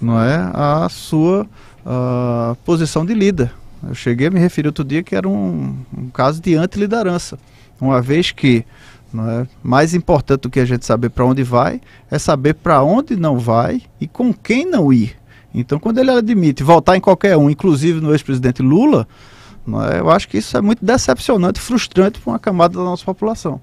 não 0.00 0.20
é, 0.20 0.50
a 0.54 0.88
sua 0.88 1.46
a 1.84 2.56
posição 2.64 3.04
de 3.04 3.14
líder. 3.14 3.52
Eu 3.82 3.94
cheguei 3.94 4.26
a 4.26 4.30
me 4.30 4.38
referir 4.38 4.68
outro 4.68 4.84
dia 4.84 5.02
que 5.02 5.16
era 5.16 5.28
um, 5.28 5.76
um 5.96 6.08
caso 6.10 6.40
de 6.40 6.54
antiliderança, 6.54 7.38
uma 7.80 8.00
vez 8.00 8.30
que 8.30 8.64
é, 9.12 9.46
mais 9.62 9.94
importante 9.94 10.42
do 10.42 10.50
que 10.50 10.60
a 10.60 10.64
gente 10.64 10.86
saber 10.86 11.10
para 11.10 11.24
onde 11.24 11.42
vai 11.42 11.80
é 12.10 12.18
saber 12.18 12.54
para 12.54 12.82
onde 12.82 13.16
não 13.16 13.38
vai 13.38 13.82
e 14.00 14.06
com 14.06 14.32
quem 14.32 14.64
não 14.64 14.92
ir. 14.92 15.16
Então, 15.52 15.80
quando 15.80 15.98
ele 15.98 16.12
admite 16.12 16.62
voltar 16.62 16.96
em 16.96 17.00
qualquer 17.00 17.36
um, 17.36 17.50
inclusive 17.50 18.00
no 18.00 18.12
ex-presidente 18.12 18.62
Lula, 18.62 19.08
é, 19.92 19.98
eu 19.98 20.10
acho 20.10 20.28
que 20.28 20.38
isso 20.38 20.56
é 20.56 20.60
muito 20.60 20.84
decepcionante 20.84 21.58
frustrante 21.58 22.20
para 22.20 22.32
uma 22.32 22.38
camada 22.38 22.78
da 22.78 22.84
nossa 22.84 23.04
população. 23.04 23.60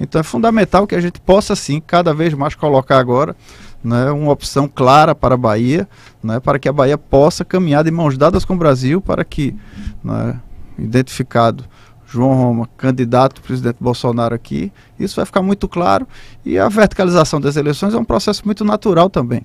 Então, 0.00 0.20
é 0.20 0.24
fundamental 0.24 0.86
que 0.86 0.94
a 0.94 1.00
gente 1.00 1.20
possa, 1.20 1.54
sim, 1.54 1.80
cada 1.84 2.14
vez 2.14 2.32
mais 2.32 2.54
colocar 2.54 2.98
agora 2.98 3.36
né, 3.82 4.10
uma 4.10 4.32
opção 4.32 4.66
clara 4.66 5.14
para 5.14 5.34
a 5.34 5.38
Bahia, 5.38 5.88
né, 6.22 6.40
para 6.40 6.58
que 6.58 6.68
a 6.68 6.72
Bahia 6.72 6.98
possa 6.98 7.44
caminhar 7.44 7.84
de 7.84 7.90
mãos 7.90 8.16
dadas 8.16 8.44
com 8.44 8.54
o 8.54 8.58
Brasil, 8.58 9.00
para 9.00 9.24
que, 9.24 9.54
né, 10.02 10.40
identificado 10.78 11.64
João 12.06 12.34
Roma, 12.34 12.68
candidato 12.76 13.42
presidente 13.42 13.76
Bolsonaro 13.80 14.34
aqui, 14.34 14.72
isso 14.98 15.16
vai 15.16 15.26
ficar 15.26 15.42
muito 15.42 15.68
claro. 15.68 16.06
E 16.44 16.58
a 16.58 16.68
verticalização 16.68 17.40
das 17.40 17.56
eleições 17.56 17.94
é 17.94 17.98
um 17.98 18.04
processo 18.04 18.42
muito 18.44 18.64
natural 18.64 19.10
também. 19.10 19.44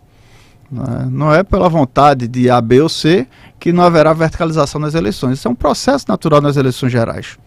Né. 0.72 1.08
Não 1.12 1.34
é 1.34 1.44
pela 1.44 1.68
vontade 1.68 2.28
de 2.28 2.50
A, 2.50 2.62
B 2.62 2.82
ou 2.82 2.90
C 2.90 3.28
que 3.60 3.74
não 3.74 3.84
haverá 3.84 4.14
verticalização 4.14 4.80
nas 4.80 4.94
eleições. 4.94 5.40
Isso 5.40 5.48
é 5.48 5.52
um 5.52 5.56
processo 5.56 6.06
natural 6.08 6.40
nas 6.40 6.56
eleições 6.56 6.92
gerais. 6.92 7.38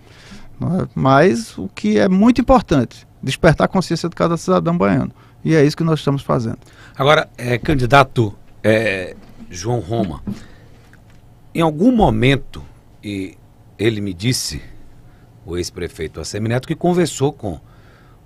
É? 0.61 0.89
Mas 0.95 1.57
o 1.57 1.69
que 1.75 1.99
é 1.99 2.09
muito 2.09 2.41
importante, 2.41 3.07
despertar 3.23 3.65
a 3.65 3.69
consciência 3.69 4.09
de 4.09 4.15
cada 4.15 4.37
cidadão 4.37 4.77
baiano. 4.77 5.13
E 5.45 5.55
é 5.55 5.65
isso 5.65 5.77
que 5.77 5.85
nós 5.85 6.01
estamos 6.01 6.23
fazendo. 6.23 6.59
Agora, 6.97 7.29
é, 7.37 7.59
candidato 7.59 8.35
é, 8.63 9.15
João 9.51 9.81
Roma, 9.81 10.23
em 11.55 11.61
algum 11.61 11.95
momento, 11.95 12.63
e 13.03 13.37
ele 13.79 14.01
me 14.01 14.15
disse, 14.15 14.63
o 15.47 15.57
ex-prefeito 15.57 16.21
Assemineto, 16.21 16.67
que 16.67 16.75
conversou 16.75 17.33
com, 17.33 17.61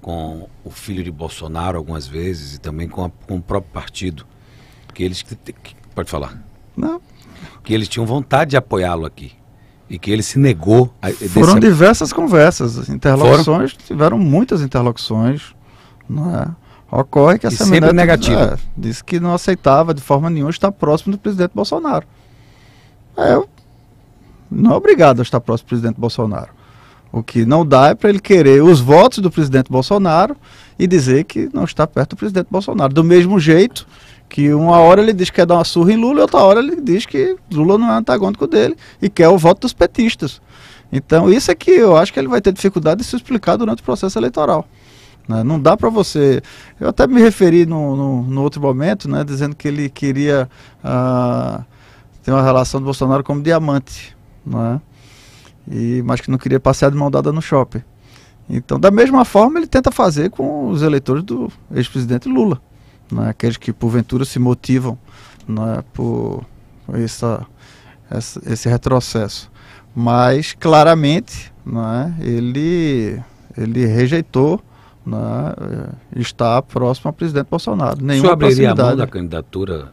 com 0.00 0.48
o 0.64 0.70
filho 0.70 1.02
de 1.02 1.10
Bolsonaro 1.10 1.76
algumas 1.78 2.06
vezes 2.06 2.54
e 2.54 2.60
também 2.60 2.88
com, 2.88 3.04
a, 3.04 3.10
com 3.26 3.36
o 3.36 3.42
próprio 3.42 3.72
partido, 3.72 4.26
que 4.94 5.02
eles... 5.02 5.22
Que, 5.22 5.74
pode 5.94 6.10
falar. 6.10 6.40
Não. 6.76 7.00
Que 7.64 7.74
eles 7.74 7.88
tinham 7.88 8.06
vontade 8.06 8.50
de 8.50 8.56
apoiá-lo 8.56 9.04
aqui 9.04 9.32
e 9.90 9.98
que 9.98 10.10
ele 10.10 10.22
se 10.22 10.38
negou. 10.38 10.92
A, 11.00 11.10
Foram 11.10 11.54
desse... 11.54 11.60
diversas 11.60 12.12
conversas, 12.12 12.88
interlocuções, 12.88 13.72
Foram? 13.72 13.86
tiveram 13.86 14.18
muitas 14.18 14.62
interlocuções, 14.62 15.54
não 16.08 16.36
é? 16.36 16.48
Ocorre 16.90 17.38
que 17.38 17.46
a 17.46 17.50
sempre 17.50 17.92
negativo. 17.92 18.40
É, 18.40 18.56
disse 18.76 19.04
que 19.04 19.20
não 19.20 19.34
aceitava 19.34 19.92
de 19.92 20.00
forma 20.00 20.30
nenhuma 20.30 20.50
estar 20.50 20.72
próximo 20.72 21.12
do 21.12 21.18
presidente 21.18 21.52
Bolsonaro. 21.54 22.06
É, 23.16 23.42
não 24.50 24.72
é 24.72 24.76
obrigado 24.76 25.20
a 25.20 25.22
estar 25.22 25.40
próximo 25.40 25.66
do 25.66 25.68
presidente 25.70 26.00
Bolsonaro. 26.00 26.50
O 27.10 27.22
que 27.22 27.44
não 27.46 27.64
dá 27.64 27.88
é 27.88 27.94
para 27.94 28.10
ele 28.10 28.20
querer 28.20 28.62
os 28.62 28.80
votos 28.80 29.18
do 29.20 29.30
presidente 29.30 29.70
Bolsonaro 29.70 30.36
e 30.78 30.86
dizer 30.86 31.24
que 31.24 31.48
não 31.52 31.64
está 31.64 31.86
perto 31.86 32.10
do 32.10 32.16
presidente 32.16 32.48
Bolsonaro. 32.50 32.92
Do 32.92 33.02
mesmo 33.02 33.40
jeito 33.40 33.86
que 34.28 34.52
uma 34.52 34.78
hora 34.78 35.00
ele 35.00 35.12
diz 35.12 35.30
que 35.30 35.36
quer 35.36 35.46
dar 35.46 35.54
uma 35.54 35.64
surra 35.64 35.92
em 35.92 35.96
Lula 35.96 36.18
e 36.18 36.22
outra 36.22 36.40
hora 36.40 36.60
ele 36.60 36.80
diz 36.80 37.06
que 37.06 37.36
Lula 37.50 37.78
não 37.78 37.90
é 37.90 37.96
antagônico 37.96 38.46
dele 38.46 38.76
e 39.00 39.08
quer 39.08 39.28
o 39.28 39.38
voto 39.38 39.62
dos 39.62 39.72
petistas. 39.72 40.40
Então 40.92 41.30
isso 41.32 41.50
é 41.50 41.54
que 41.54 41.70
eu 41.70 41.96
acho 41.96 42.12
que 42.12 42.20
ele 42.20 42.28
vai 42.28 42.40
ter 42.40 42.52
dificuldade 42.52 43.00
de 43.00 43.06
se 43.06 43.16
explicar 43.16 43.56
durante 43.56 43.80
o 43.80 43.84
processo 43.84 44.18
eleitoral. 44.18 44.66
Né? 45.26 45.42
Não 45.42 45.60
dá 45.60 45.76
para 45.76 45.88
você. 45.90 46.42
Eu 46.80 46.88
até 46.88 47.06
me 47.06 47.20
referi 47.20 47.66
no, 47.66 47.96
no, 47.96 48.22
no, 48.22 48.42
outro 48.42 48.60
momento, 48.60 49.08
né, 49.08 49.22
dizendo 49.22 49.54
que 49.54 49.68
ele 49.68 49.88
queria 49.90 50.48
uh, 50.82 51.62
ter 52.22 52.32
uma 52.32 52.42
relação 52.42 52.80
do 52.80 52.84
Bolsonaro 52.84 53.22
como 53.22 53.42
diamante, 53.42 54.16
né? 54.44 54.80
E, 55.70 56.02
mas 56.04 56.20
que 56.20 56.30
não 56.30 56.38
queria 56.38 56.60
passear 56.60 56.90
de 56.90 56.96
mão 56.96 57.10
dada 57.10 57.32
no 57.32 57.42
shopping. 57.42 57.82
Então, 58.48 58.80
da 58.80 58.90
mesma 58.90 59.24
forma, 59.24 59.58
ele 59.58 59.66
tenta 59.66 59.90
fazer 59.90 60.30
com 60.30 60.68
os 60.68 60.82
eleitores 60.82 61.22
do 61.22 61.52
ex-presidente 61.74 62.28
Lula, 62.28 62.60
né? 63.12 63.28
aqueles 63.28 63.56
que 63.56 63.72
porventura 63.72 64.24
se 64.24 64.38
motivam 64.38 64.98
né, 65.46 65.84
por 65.92 66.44
essa, 66.94 67.46
essa, 68.10 68.40
esse 68.50 68.68
retrocesso. 68.68 69.50
Mas, 69.94 70.54
claramente, 70.58 71.52
né, 71.64 72.14
ele, 72.20 73.20
ele 73.56 73.84
rejeitou 73.84 74.62
né, 75.04 75.54
estar 76.16 76.62
próximo 76.62 77.08
ao 77.08 77.12
presidente 77.12 77.48
Bolsonaro. 77.50 78.02
Nenhuma 78.02 78.30
o 78.30 78.32
abriria 78.32 78.72
a 78.72 78.74
mão 78.74 78.96
da 78.96 79.06
candidatura 79.06 79.92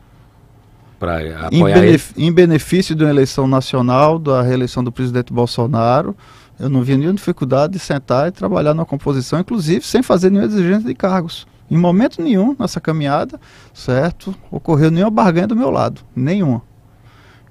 para 1.00 1.48
apoiar 1.48 1.78
em, 1.78 1.82
benef 1.82 2.14
ele? 2.16 2.28
em 2.28 2.32
benefício 2.32 2.96
de 2.96 3.04
uma 3.04 3.10
eleição 3.10 3.48
nacional, 3.48 4.18
da 4.18 4.42
reeleição 4.42 4.84
do 4.84 4.92
presidente 4.92 5.32
Bolsonaro, 5.32 6.16
eu 6.60 6.70
não 6.70 6.82
vi 6.82 6.96
nenhuma 6.96 7.16
dificuldade 7.16 7.74
de 7.74 7.80
sentar 7.80 8.28
e 8.28 8.32
trabalhar 8.32 8.74
na 8.74 8.86
composição, 8.86 9.40
inclusive 9.40 9.86
sem 9.86 10.02
fazer 10.02 10.30
nenhuma 10.30 10.48
exigência 10.48 10.88
de 10.88 10.96
cargos. 10.96 11.46
Em 11.70 11.78
momento 11.78 12.22
nenhum 12.22 12.56
nessa 12.58 12.80
caminhada, 12.80 13.40
certo, 13.74 14.34
ocorreu 14.52 14.92
nenhuma 14.92 15.12
barganha 15.12 15.48
do 15.48 15.56
meu 15.56 15.70
lado, 15.70 16.02
nenhuma. 16.16 16.62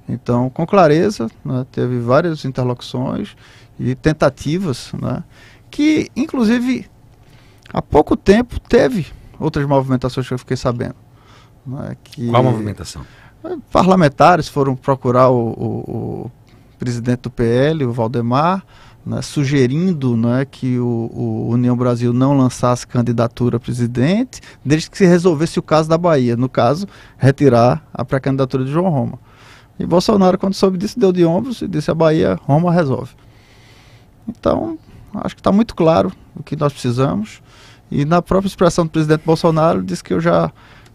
Então, 0.08 0.48
com 0.50 0.66
clareza, 0.66 1.30
né, 1.44 1.66
teve 1.72 1.98
várias 1.98 2.44
interlocuções 2.44 3.36
e 3.78 3.94
tentativas, 3.94 4.92
né, 5.00 5.24
que 5.70 6.08
inclusive 6.14 6.86
há 7.72 7.82
pouco 7.82 8.16
tempo 8.16 8.60
teve 8.60 9.06
outras 9.38 9.66
movimentações 9.66 10.28
que 10.28 10.34
eu 10.34 10.38
fiquei 10.38 10.56
sabendo. 10.56 10.96
Né, 11.66 11.96
que 12.04 12.28
Qual 12.28 12.42
movimentação? 12.42 13.04
Parlamentares 13.70 14.48
foram 14.48 14.74
procurar 14.74 15.28
o, 15.30 15.36
o, 15.36 15.66
o 16.26 16.30
presidente 16.78 17.22
do 17.22 17.30
PL, 17.30 17.84
o 17.84 17.92
Valdemar, 17.92 18.64
né, 19.04 19.20
sugerindo 19.20 20.16
né, 20.16 20.46
que 20.50 20.78
o, 20.78 21.10
o, 21.12 21.48
União 21.50 21.76
Brasil 21.76 22.12
não 22.12 22.36
lançasse 22.36 22.86
candidatura 22.86 23.58
a 23.58 23.60
presidente, 23.60 24.40
desde 24.64 24.90
que 24.90 24.96
se 24.96 25.04
resolvesse 25.04 25.58
o 25.58 25.62
caso 25.62 25.88
da 25.88 25.98
Bahia, 25.98 26.36
no 26.36 26.48
caso, 26.48 26.86
retirar 27.18 27.86
a 27.92 28.04
pré-candidatura 28.04 28.64
de 28.64 28.72
João 28.72 28.88
Roma. 28.88 29.18
E 29.78 29.84
Bolsonaro, 29.84 30.38
quando 30.38 30.54
soube 30.54 30.78
disso, 30.78 30.98
deu 30.98 31.12
de 31.12 31.24
ombros 31.24 31.60
e 31.60 31.68
disse 31.68 31.90
a 31.90 31.94
Bahia, 31.94 32.38
Roma 32.44 32.72
resolve. 32.72 33.12
Então, 34.26 34.78
acho 35.16 35.34
que 35.34 35.40
está 35.40 35.52
muito 35.52 35.74
claro 35.74 36.12
o 36.34 36.42
que 36.42 36.56
nós 36.56 36.72
precisamos. 36.72 37.42
E 37.90 38.04
na 38.04 38.22
própria 38.22 38.48
expressão 38.48 38.86
do 38.86 38.90
presidente 38.90 39.22
Bolsonaro, 39.24 39.82
disse 39.82 40.02
que 40.02 40.14
eu 40.14 40.20
já 40.20 40.50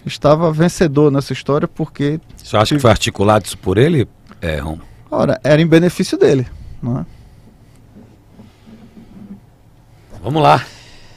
estava 0.09 0.51
vencedor 0.51 1.11
nessa 1.11 1.33
história, 1.33 1.67
porque. 1.67 2.19
Você 2.37 2.57
acha 2.57 2.65
tive... 2.65 2.77
que 2.77 2.81
foi 2.81 2.91
articulado 2.91 3.45
isso 3.45 3.57
por 3.57 3.77
ele, 3.77 4.07
é, 4.41 4.57
Roma? 4.57 4.81
Ora, 5.09 5.39
era 5.43 5.61
em 5.61 5.67
benefício 5.67 6.17
dele, 6.17 6.45
não 6.81 6.99
é? 6.99 7.05
Vamos 10.21 10.43
lá. 10.43 10.65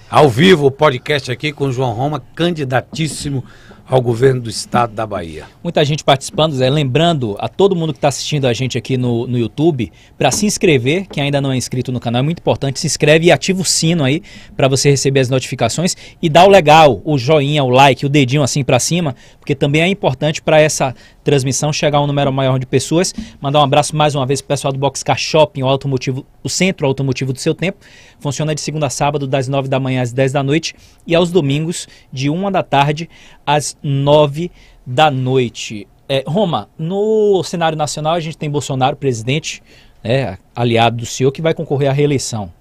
Ao 0.09 0.29
vivo, 0.29 0.67
o 0.67 0.71
podcast 0.71 1.33
aqui 1.33 1.53
com 1.53 1.65
o 1.65 1.73
João 1.73 1.93
Roma, 1.93 2.23
candidatíssimo 2.35 3.45
ao 3.93 4.01
governo 4.01 4.41
do 4.41 4.49
estado 4.49 4.95
da 4.95 5.07
Bahia. 5.07 5.45
Muita 5.63 5.85
gente 5.85 6.03
participando, 6.03 6.55
Zé. 6.55 6.71
Lembrando 6.71 7.37
a 7.39 7.47
todo 7.47 7.77
mundo 7.77 7.93
que 7.93 7.99
está 7.99 8.09
assistindo 8.09 8.47
a 8.47 8.53
gente 8.55 8.79
aqui 8.79 8.97
no, 8.97 9.27
no 9.27 9.37
YouTube, 9.37 9.93
para 10.17 10.31
se 10.31 10.47
inscrever, 10.47 11.07
quem 11.09 11.25
ainda 11.25 11.43
não 11.43 11.53
é 11.53 11.59
inscrito 11.59 11.93
no 11.93 12.01
canal, 12.01 12.21
é 12.21 12.23
muito 12.23 12.39
importante, 12.39 12.81
se 12.81 12.87
inscreve 12.87 13.27
e 13.27 13.31
ativa 13.31 13.61
o 13.61 13.65
sino 13.67 14.03
aí 14.03 14.23
para 14.57 14.67
você 14.67 14.89
receber 14.89 15.21
as 15.21 15.29
notificações 15.29 15.95
e 16.23 16.31
dá 16.31 16.43
o 16.43 16.49
legal, 16.49 17.03
o 17.05 17.19
joinha, 17.19 17.63
o 17.63 17.69
like, 17.69 18.07
o 18.07 18.09
dedinho 18.09 18.43
assim 18.43 18.65
para 18.65 18.79
cima, 18.79 19.15
porque 19.39 19.55
também 19.55 19.83
é 19.83 19.89
importante 19.89 20.41
para 20.41 20.59
essa 20.59 20.95
transmissão 21.23 21.73
chegar 21.73 21.99
a 21.99 22.01
um 22.01 22.07
número 22.07 22.33
maior 22.33 22.59
de 22.59 22.67
pessoas. 22.67 23.15
Mandar 23.41 23.61
um 23.61 23.65
abraço 23.65 23.95
mais 23.95 24.15
uma 24.15 24.27
vez 24.27 24.41
para 24.41 24.47
o 24.47 24.49
pessoal 24.49 24.73
do 24.73 24.79
Boxcar 24.79 25.19
Shopping, 25.19 25.63
o 25.63 25.67
automotivo, 25.67 26.27
o 26.43 26.49
centro 26.49 26.87
automotivo 26.87 27.33
do 27.33 27.39
seu 27.39 27.55
tempo. 27.55 27.79
Funciona 28.19 28.55
de 28.55 28.61
segunda 28.61 28.87
a 28.87 28.91
sábado, 28.91 29.27
das 29.27 29.49
9 29.49 29.69
da 29.69 29.79
manhã 29.79 30.03
às 30.03 30.13
10 30.13 30.33
da 30.33 30.43
noite 30.43 30.75
e 31.07 31.15
aos 31.15 31.31
domingos, 31.31 31.87
de 32.13 32.31
1 32.31 32.51
da 32.51 32.63
tarde 32.63 33.09
às 33.47 33.77
9 33.83 34.51
da 34.87 35.11
noite. 35.11 35.87
É, 36.09 36.25
Roma, 36.27 36.69
no 36.79 37.43
cenário 37.45 37.77
nacional 37.77 38.15
a 38.15 38.21
gente 38.21 38.37
tem 38.37 38.51
Bolsonaro, 38.51 38.97
presidente, 38.97 39.63
né, 40.03 40.39
aliado 40.55 40.99
do 40.99 41.07
senhor, 41.07 41.33
que 41.33 41.43
vai 41.43 41.55
concorrer 41.55 41.89
à 41.89 41.93
reeleição. 41.93 42.53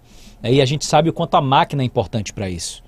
É, 0.42 0.54
e 0.54 0.62
a 0.62 0.66
gente 0.66 0.86
sabe 0.86 1.10
o 1.10 1.14
quanto 1.14 1.36
a 1.36 1.42
máquina 1.42 1.82
é 1.82 1.86
importante 1.86 2.34
para 2.34 2.50
isso 2.50 2.84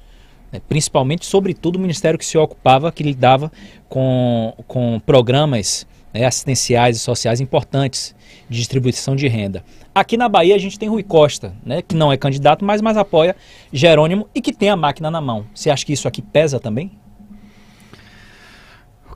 né, 0.54 0.62
principalmente, 0.70 1.26
sobretudo, 1.26 1.78
o 1.78 1.80
ministério 1.80 2.20
que 2.20 2.26
se 2.26 2.38
ocupava, 2.38 2.92
que 2.92 3.02
lidava 3.02 3.52
com, 3.90 4.54
com 4.68 5.02
programas 5.04 5.88
né, 6.14 6.24
assistenciais 6.26 6.96
e 6.96 7.00
sociais 7.00 7.42
importantes 7.42 8.16
de 8.48 8.60
distribuição 8.60 9.16
de 9.16 9.28
renda. 9.28 9.64
Aqui 9.96 10.16
na 10.16 10.30
Bahia 10.30 10.56
a 10.56 10.60
gente 10.60 10.78
tem 10.78 10.88
Rui 10.88 11.02
Costa, 11.02 11.56
né, 11.66 11.82
que 11.82 11.96
não 11.96 12.14
é 12.14 12.18
candidato, 12.18 12.64
mas 12.64 12.82
mais 12.82 12.96
apoia 12.96 13.36
Jerônimo 13.72 14.30
e 14.34 14.40
que 14.40 14.54
tem 14.54 14.70
a 14.70 14.76
máquina 14.76 15.10
na 15.10 15.20
mão. 15.20 15.46
Você 15.54 15.72
acha 15.72 15.84
que 15.84 15.94
isso 15.94 16.08
aqui 16.08 16.22
pesa 16.22 16.60
também? 16.60 16.92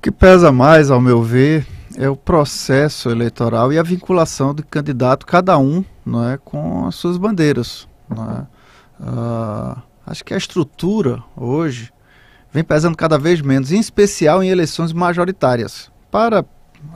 Que 0.08 0.12
pesa 0.12 0.54
mais, 0.54 0.90
ao 0.90 1.02
meu 1.02 1.22
ver, 1.22 1.68
é 1.98 2.10
o 2.10 2.16
processo 2.16 3.10
eleitoral 3.10 3.74
e 3.74 3.78
a 3.78 3.84
vinculação 3.84 4.56
do 4.56 4.66
candidato, 4.66 5.26
cada 5.26 5.58
um, 5.58 5.84
não 6.06 6.30
é, 6.30 6.38
com 6.38 6.88
as 6.88 6.96
suas 6.96 7.18
bandeiras. 7.18 7.86
Não 8.08 8.24
é? 8.24 8.48
Uh, 9.04 9.82
Acho 10.06 10.24
que 10.24 10.34
a 10.34 10.38
estrutura 10.38 11.22
hoje 11.36 11.92
vem 12.54 12.64
pesando 12.64 12.96
cada 12.96 13.20
vez 13.20 13.42
menos, 13.42 13.74
em 13.74 13.82
especial 13.82 14.42
em 14.42 14.48
eleições 14.48 14.94
majoritárias. 14.94 15.92
Para 16.10 16.46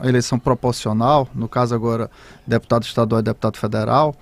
a 0.00 0.08
eleição 0.08 0.38
proporcional, 0.38 1.28
no 1.34 1.50
caso 1.50 1.74
agora 1.74 2.10
deputado 2.46 2.84
estadual 2.84 3.20
e 3.20 3.24
deputado 3.24 3.58
federal, 3.58 4.16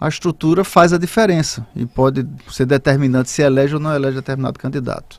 a 0.00 0.06
estrutura 0.06 0.62
faz 0.62 0.92
a 0.92 0.98
diferença 0.98 1.66
e 1.74 1.84
pode 1.84 2.24
ser 2.48 2.66
determinante 2.66 3.28
se 3.28 3.42
elege 3.42 3.74
ou 3.74 3.80
não 3.80 3.92
elege 3.92 4.14
determinado 4.14 4.56
candidato. 4.56 5.18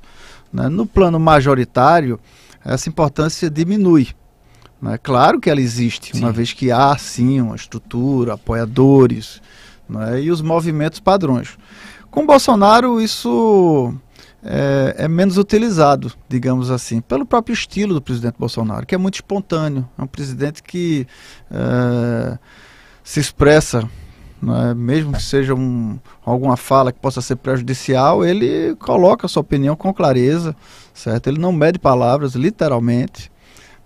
Né? 0.53 0.69
No 0.69 0.85
plano 0.85 1.19
majoritário, 1.19 2.17
essa 2.67 2.89
importância 2.89 3.49
diminui. 3.49 4.09
Né? 4.81 4.97
Claro 4.97 5.39
que 5.39 5.49
ela 5.49 5.61
existe, 5.61 6.15
sim. 6.15 6.23
uma 6.23 6.31
vez 6.31 6.53
que 6.53 6.71
há 6.71 6.97
sim 6.97 7.41
uma 7.41 7.55
estrutura, 7.55 8.33
apoiadores 8.33 9.41
né? 9.89 10.21
e 10.21 10.31
os 10.31 10.41
movimentos 10.41 10.99
padrões. 10.99 11.57
Com 12.11 12.25
Bolsonaro, 12.25 13.01
isso 13.01 13.93
é, 14.43 14.95
é, 14.97 15.07
menos 15.07 15.37
utilizado, 15.37 16.11
digamos 16.29 16.71
assim, 16.71 17.01
pelo 17.01 17.25
próprio 17.25 17.53
estilo 17.53 17.93
do 17.93 18.01
presidente 18.01 18.35
Bolsonaro, 18.37 18.85
que 18.85 18.95
é 18.95 18.97
muito 18.97 19.15
espontâneo. 19.15 19.87
É 19.97 20.01
um 20.01 20.07
presidente 20.07 20.61
que 20.61 21.07
é, 21.51 22.37
se 23.03 23.19
expressa, 23.19 23.89
é? 24.41 24.73
mesmo 24.73 25.13
que 25.13 25.23
seja 25.23 25.53
um, 25.53 25.99
alguma 26.23 26.55
fala 26.55 26.91
que 26.91 26.99
possa 26.99 27.21
ser 27.21 27.35
prejudicial, 27.37 28.23
ele 28.23 28.75
coloca 28.75 29.25
a 29.25 29.29
sua 29.29 29.41
opinião 29.41 29.75
com 29.75 29.93
clareza, 29.93 30.55
certo? 30.97 31.27
Ele 31.27 31.39
não 31.39 31.51
mede 31.51 31.77
palavras, 31.77 32.33
literalmente, 32.33 33.31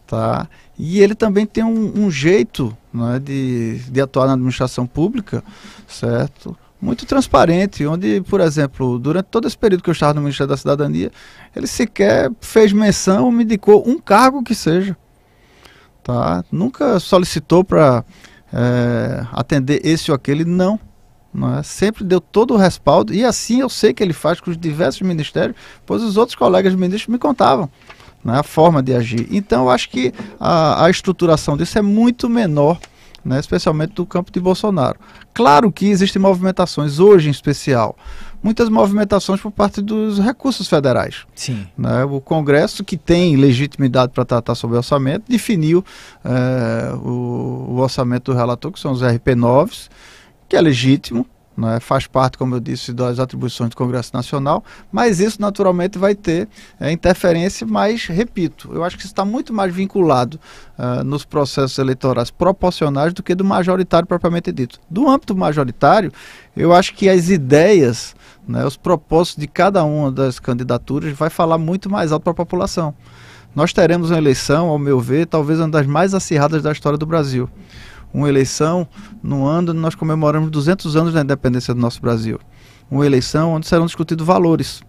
tá? 0.07 0.47
E 0.77 0.99
ele 0.99 1.13
também 1.13 1.45
tem 1.45 1.63
um, 1.63 2.05
um 2.05 2.09
jeito 2.09 2.75
é, 3.13 3.19
de, 3.19 3.79
de 3.89 4.01
atuar 4.01 4.27
na 4.27 4.33
administração 4.33 4.87
pública, 4.87 5.43
certo? 5.87 6.57
muito 6.81 7.05
transparente, 7.05 7.85
onde, 7.85 8.21
por 8.21 8.41
exemplo, 8.41 8.97
durante 8.97 9.27
todo 9.27 9.47
esse 9.47 9.57
período 9.57 9.83
que 9.83 9.89
eu 9.89 9.93
estava 9.93 10.15
no 10.15 10.21
Ministério 10.21 10.49
da 10.49 10.57
Cidadania, 10.57 11.11
ele 11.55 11.67
sequer 11.67 12.31
fez 12.41 12.73
menção, 12.73 13.31
me 13.31 13.43
indicou 13.43 13.87
um 13.87 13.99
cargo 13.99 14.41
que 14.41 14.55
seja. 14.55 14.97
Tá? 16.03 16.43
Nunca 16.51 16.99
solicitou 16.99 17.63
para 17.63 18.03
é, 18.51 19.23
atender 19.31 19.81
esse 19.85 20.09
ou 20.09 20.15
aquele, 20.15 20.43
não. 20.43 20.79
Não 21.33 21.57
é? 21.57 21.63
Sempre 21.63 22.03
deu 22.03 22.19
todo 22.19 22.53
o 22.53 22.57
respaldo, 22.57 23.13
e 23.13 23.23
assim 23.23 23.61
eu 23.61 23.69
sei 23.69 23.93
que 23.93 24.03
ele 24.03 24.13
faz 24.13 24.39
com 24.39 24.51
os 24.51 24.57
diversos 24.57 25.01
ministérios, 25.01 25.55
pois 25.85 26.01
os 26.01 26.17
outros 26.17 26.35
colegas 26.35 26.73
ministros 26.75 27.07
me 27.07 27.17
contavam 27.17 27.69
né, 28.23 28.39
a 28.39 28.43
forma 28.43 28.81
de 28.81 28.93
agir. 28.93 29.27
Então 29.31 29.63
eu 29.63 29.69
acho 29.69 29.89
que 29.89 30.13
a, 30.39 30.85
a 30.85 30.89
estruturação 30.89 31.57
disso 31.57 31.77
é 31.77 31.81
muito 31.81 32.29
menor 32.29 32.79
né, 33.23 33.39
especialmente 33.39 33.93
do 33.93 34.05
campo 34.05 34.31
de 34.31 34.39
Bolsonaro. 34.39 34.99
Claro 35.33 35.71
que 35.71 35.87
existem 35.87 36.21
movimentações, 36.21 36.99
hoje 36.99 37.27
em 37.27 37.31
especial, 37.31 37.95
muitas 38.43 38.67
movimentações 38.67 39.39
por 39.39 39.51
parte 39.51 39.81
dos 39.81 40.19
recursos 40.19 40.67
federais. 40.67 41.25
Sim. 41.35 41.67
Né, 41.77 42.03
o 42.03 42.19
Congresso, 42.19 42.83
que 42.83 42.97
tem 42.97 43.35
legitimidade 43.35 44.11
para 44.11 44.25
tratar 44.25 44.55
sobre 44.55 44.77
orçamento, 44.77 45.25
definiu 45.29 45.85
é, 46.25 46.93
o, 46.95 47.67
o, 47.69 47.77
orçamento 47.77 48.31
do 48.31 48.37
relator, 48.37 48.71
que 48.71 48.79
são 48.79 48.91
os 48.91 49.01
RP9s, 49.01 49.89
que 50.51 50.57
é 50.57 50.59
legítimo, 50.59 51.25
né, 51.55 51.79
faz 51.79 52.07
parte, 52.07 52.37
como 52.37 52.55
eu 52.55 52.59
disse, 52.59 52.91
das 52.91 53.19
atribuições 53.19 53.69
do 53.69 53.77
Congresso 53.77 54.11
Nacional, 54.13 54.61
mas 54.91 55.21
isso 55.21 55.39
naturalmente 55.39 55.97
vai 55.97 56.13
ter 56.13 56.49
é, 56.77 56.91
interferência, 56.91 57.65
mas, 57.65 58.05
repito, 58.07 58.69
eu 58.73 58.83
acho 58.83 58.97
que 58.97 59.05
está 59.05 59.23
muito 59.23 59.53
mais 59.53 59.73
vinculado 59.73 60.37
uh, 60.77 61.05
nos 61.05 61.23
processos 61.23 61.77
eleitorais 61.77 62.29
proporcionais 62.29 63.13
do 63.13 63.23
que 63.23 63.33
do 63.33 63.45
majoritário 63.45 64.05
propriamente 64.05 64.51
dito. 64.51 64.77
Do 64.89 65.09
âmbito 65.09 65.37
majoritário, 65.37 66.11
eu 66.53 66.73
acho 66.73 66.93
que 66.95 67.07
as 67.07 67.29
ideias 67.29 68.13
né, 68.45 68.65
os 68.65 68.75
propósitos 68.75 69.39
de 69.39 69.47
cada 69.47 69.85
uma 69.85 70.11
das 70.11 70.37
candidaturas 70.37 71.13
vai 71.13 71.29
falar 71.29 71.57
muito 71.57 71.89
mais 71.89 72.11
alto 72.11 72.23
para 72.23 72.31
a 72.31 72.35
população. 72.35 72.93
Nós 73.55 73.71
teremos 73.71 74.11
uma 74.11 74.17
eleição, 74.17 74.67
ao 74.67 74.77
meu 74.77 74.99
ver, 74.99 75.27
talvez 75.27 75.59
uma 75.59 75.69
das 75.69 75.87
mais 75.87 76.13
acirradas 76.13 76.61
da 76.61 76.73
história 76.73 76.97
do 76.97 77.05
Brasil. 77.05 77.49
Uma 78.13 78.27
eleição 78.27 78.87
no 79.23 79.45
ano 79.45 79.73
nós 79.73 79.95
comemoramos 79.95 80.51
200 80.51 80.95
anos 80.95 81.13
da 81.13 81.21
independência 81.21 81.73
do 81.73 81.79
nosso 81.79 82.01
Brasil. 82.01 82.39
Uma 82.89 83.05
eleição 83.05 83.53
onde 83.53 83.67
serão 83.67 83.85
discutidos 83.85 84.25
valores. 84.25 84.81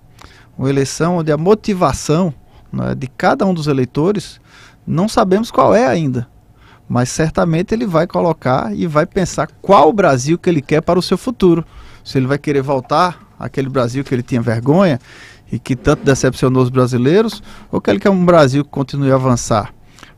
Uma 0.58 0.68
eleição 0.68 1.18
onde 1.18 1.30
a 1.30 1.36
motivação 1.36 2.34
né, 2.72 2.94
de 2.94 3.06
cada 3.06 3.46
um 3.46 3.54
dos 3.54 3.66
eleitores 3.66 4.40
não 4.86 5.08
sabemos 5.08 5.50
qual 5.50 5.74
é 5.74 5.86
ainda 5.86 6.28
mas 6.92 7.08
certamente 7.08 7.72
ele 7.72 7.86
vai 7.86 8.06
colocar 8.06 8.74
e 8.76 8.86
vai 8.86 9.06
pensar 9.06 9.48
qual 9.62 9.88
o 9.88 9.92
Brasil 9.94 10.38
que 10.38 10.50
ele 10.50 10.60
quer 10.60 10.82
para 10.82 10.98
o 10.98 11.02
seu 11.02 11.16
futuro. 11.16 11.64
Se 12.04 12.18
ele 12.18 12.26
vai 12.26 12.36
querer 12.36 12.60
voltar 12.60 13.18
àquele 13.38 13.70
Brasil 13.70 14.04
que 14.04 14.14
ele 14.14 14.22
tinha 14.22 14.42
vergonha 14.42 15.00
e 15.50 15.58
que 15.58 15.74
tanto 15.74 16.04
decepcionou 16.04 16.62
os 16.62 16.68
brasileiros, 16.68 17.42
ou 17.70 17.80
que 17.80 17.88
ele 17.88 17.98
quer 17.98 18.10
um 18.10 18.24
Brasil 18.26 18.62
que 18.62 18.70
continue 18.70 19.10
a 19.10 19.14
avançar. 19.14 19.72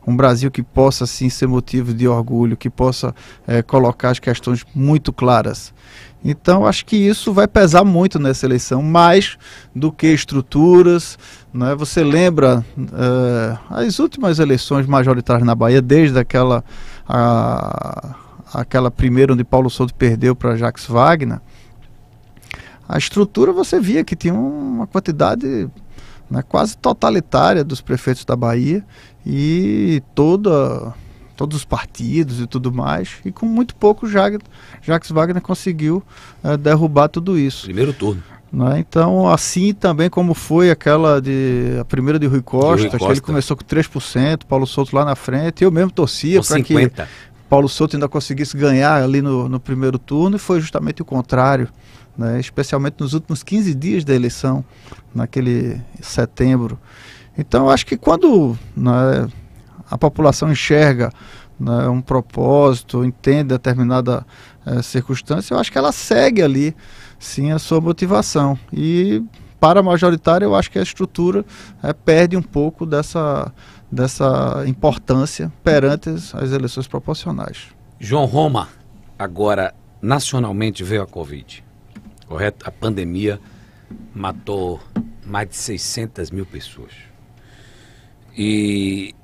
Um 0.05 0.15
Brasil 0.15 0.51
que 0.51 0.61
possa 0.61 1.05
sim 1.05 1.29
ser 1.29 1.47
motivo 1.47 1.93
de 1.93 2.07
orgulho, 2.07 2.55
que 2.55 2.69
possa 2.69 3.13
é, 3.47 3.61
colocar 3.61 4.11
as 4.11 4.19
questões 4.19 4.65
muito 4.75 5.11
claras. 5.11 5.73
Então, 6.27 6.65
acho 6.65 6.87
que 6.87 6.95
isso 6.95 7.31
vai 7.31 7.47
pesar 7.47 7.83
muito 7.83 8.17
nessa 8.17 8.47
eleição, 8.47 8.81
mais 8.81 9.37
do 9.75 9.91
que 9.91 10.07
estruturas. 10.07 11.19
Né? 11.53 11.75
Você 11.75 12.03
lembra 12.03 12.65
uh, 12.75 13.59
as 13.69 13.99
últimas 13.99 14.39
eleições 14.39 14.87
majoritárias 14.87 15.45
na 15.45 15.53
Bahia, 15.53 15.83
desde 15.83 16.17
aquela, 16.17 16.63
a, 17.07 18.15
aquela 18.51 18.89
primeira 18.89 19.33
onde 19.33 19.43
Paulo 19.43 19.69
Souto 19.69 19.93
perdeu 19.93 20.35
para 20.35 20.55
Jacques 20.55 20.87
Wagner. 20.87 21.39
A 22.89 22.97
estrutura 22.97 23.51
você 23.51 23.79
via 23.79 24.03
que 24.03 24.15
tinha 24.15 24.33
uma 24.33 24.87
quantidade 24.87 25.69
né, 26.29 26.43
quase 26.47 26.77
totalitária 26.77 27.63
dos 27.63 27.81
prefeitos 27.81 28.25
da 28.25 28.35
Bahia 28.35 28.83
e 29.25 30.01
toda 30.13 30.93
todos 31.35 31.57
os 31.57 31.65
partidos 31.65 32.39
e 32.39 32.47
tudo 32.47 32.71
mais, 32.71 33.17
e 33.25 33.31
com 33.31 33.45
muito 33.45 33.75
pouco 33.75 34.07
Jacques 34.07 35.11
Wagner 35.11 35.41
conseguiu 35.41 36.01
uh, 36.41 36.57
derrubar 36.57 37.09
tudo 37.09 37.37
isso. 37.37 37.65
Primeiro 37.65 37.91
turno. 37.91 38.23
Né? 38.51 38.79
Então, 38.79 39.27
assim 39.27 39.73
também 39.73 40.09
como 40.09 40.33
foi 40.33 40.71
aquela 40.71 41.21
de 41.21 41.77
a 41.77 41.83
primeira 41.83 42.17
de 42.17 42.25
Rui 42.25 42.41
Costa, 42.41 42.75
de 42.75 42.81
Rui 42.83 42.91
Costa. 42.91 43.05
que 43.07 43.11
ele 43.11 43.21
começou 43.21 43.57
com 43.57 43.65
3%, 43.65 44.45
Paulo 44.47 44.65
Souto 44.65 44.95
lá 44.95 45.03
na 45.03 45.15
frente, 45.15 45.63
eu 45.63 45.71
mesmo 45.71 45.91
torcia 45.91 46.41
para 46.41 46.61
que 46.61 46.91
Paulo 47.49 47.67
Souto 47.67 47.97
ainda 47.97 48.07
conseguisse 48.07 48.55
ganhar 48.55 49.03
ali 49.03 49.21
no, 49.21 49.49
no 49.49 49.59
primeiro 49.59 49.99
turno, 49.99 50.37
e 50.37 50.39
foi 50.39 50.61
justamente 50.61 51.01
o 51.01 51.05
contrário. 51.05 51.67
Né? 52.17 52.39
especialmente 52.39 52.95
nos 52.99 53.13
últimos 53.13 53.43
15 53.43 53.75
dias 53.75 54.05
da 54.05 54.15
eleição, 54.15 54.63
naquele 55.13 55.81
setembro. 56.01 56.79
Então, 57.37 57.69
acho 57.69 57.85
que 57.85 57.97
quando 57.97 58.57
né, 58.75 59.27
a 59.91 59.97
população 59.97 60.49
enxerga 60.49 61.11
né, 61.59 61.87
um 61.87 62.01
propósito, 62.01 63.03
entende 63.03 63.49
determinada 63.49 64.25
é, 64.65 64.81
circunstância, 64.81 65.53
eu 65.53 65.59
acho 65.59 65.71
que 65.71 65.77
ela 65.77 65.91
segue 65.91 66.41
ali, 66.41 66.75
sim, 67.19 67.51
a 67.51 67.59
sua 67.59 67.81
motivação. 67.81 68.57
E 68.71 69.21
para 69.59 69.79
a 69.79 69.83
majoritária, 69.83 70.45
eu 70.45 70.55
acho 70.55 70.71
que 70.71 70.79
a 70.79 70.83
estrutura 70.83 71.45
é, 71.81 71.91
perde 71.91 72.37
um 72.37 72.41
pouco 72.41 72.85
dessa, 72.85 73.51
dessa 73.91 74.63
importância 74.67 75.51
perante 75.63 76.09
as 76.09 76.51
eleições 76.51 76.87
proporcionais. 76.87 77.69
João 77.99 78.25
Roma, 78.25 78.69
agora 79.17 79.73
nacionalmente 80.01 80.83
veio 80.83 81.01
a 81.01 81.07
Covid, 81.07 81.63
correto? 82.27 82.67
A 82.67 82.71
pandemia 82.71 83.39
matou 84.13 84.79
mais 85.25 85.49
de 85.49 85.55
600 85.55 86.31
mil 86.31 86.45
pessoas. 86.45 86.93
E 88.37 89.15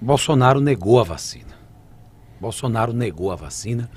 Bolsonaro 0.00 0.60
negou 0.60 1.00
a 1.00 1.04
vacina. 1.04 1.52
Bolsonaro 2.40 2.92
negou 2.92 3.30
a 3.30 3.36
vacina. 3.36 3.90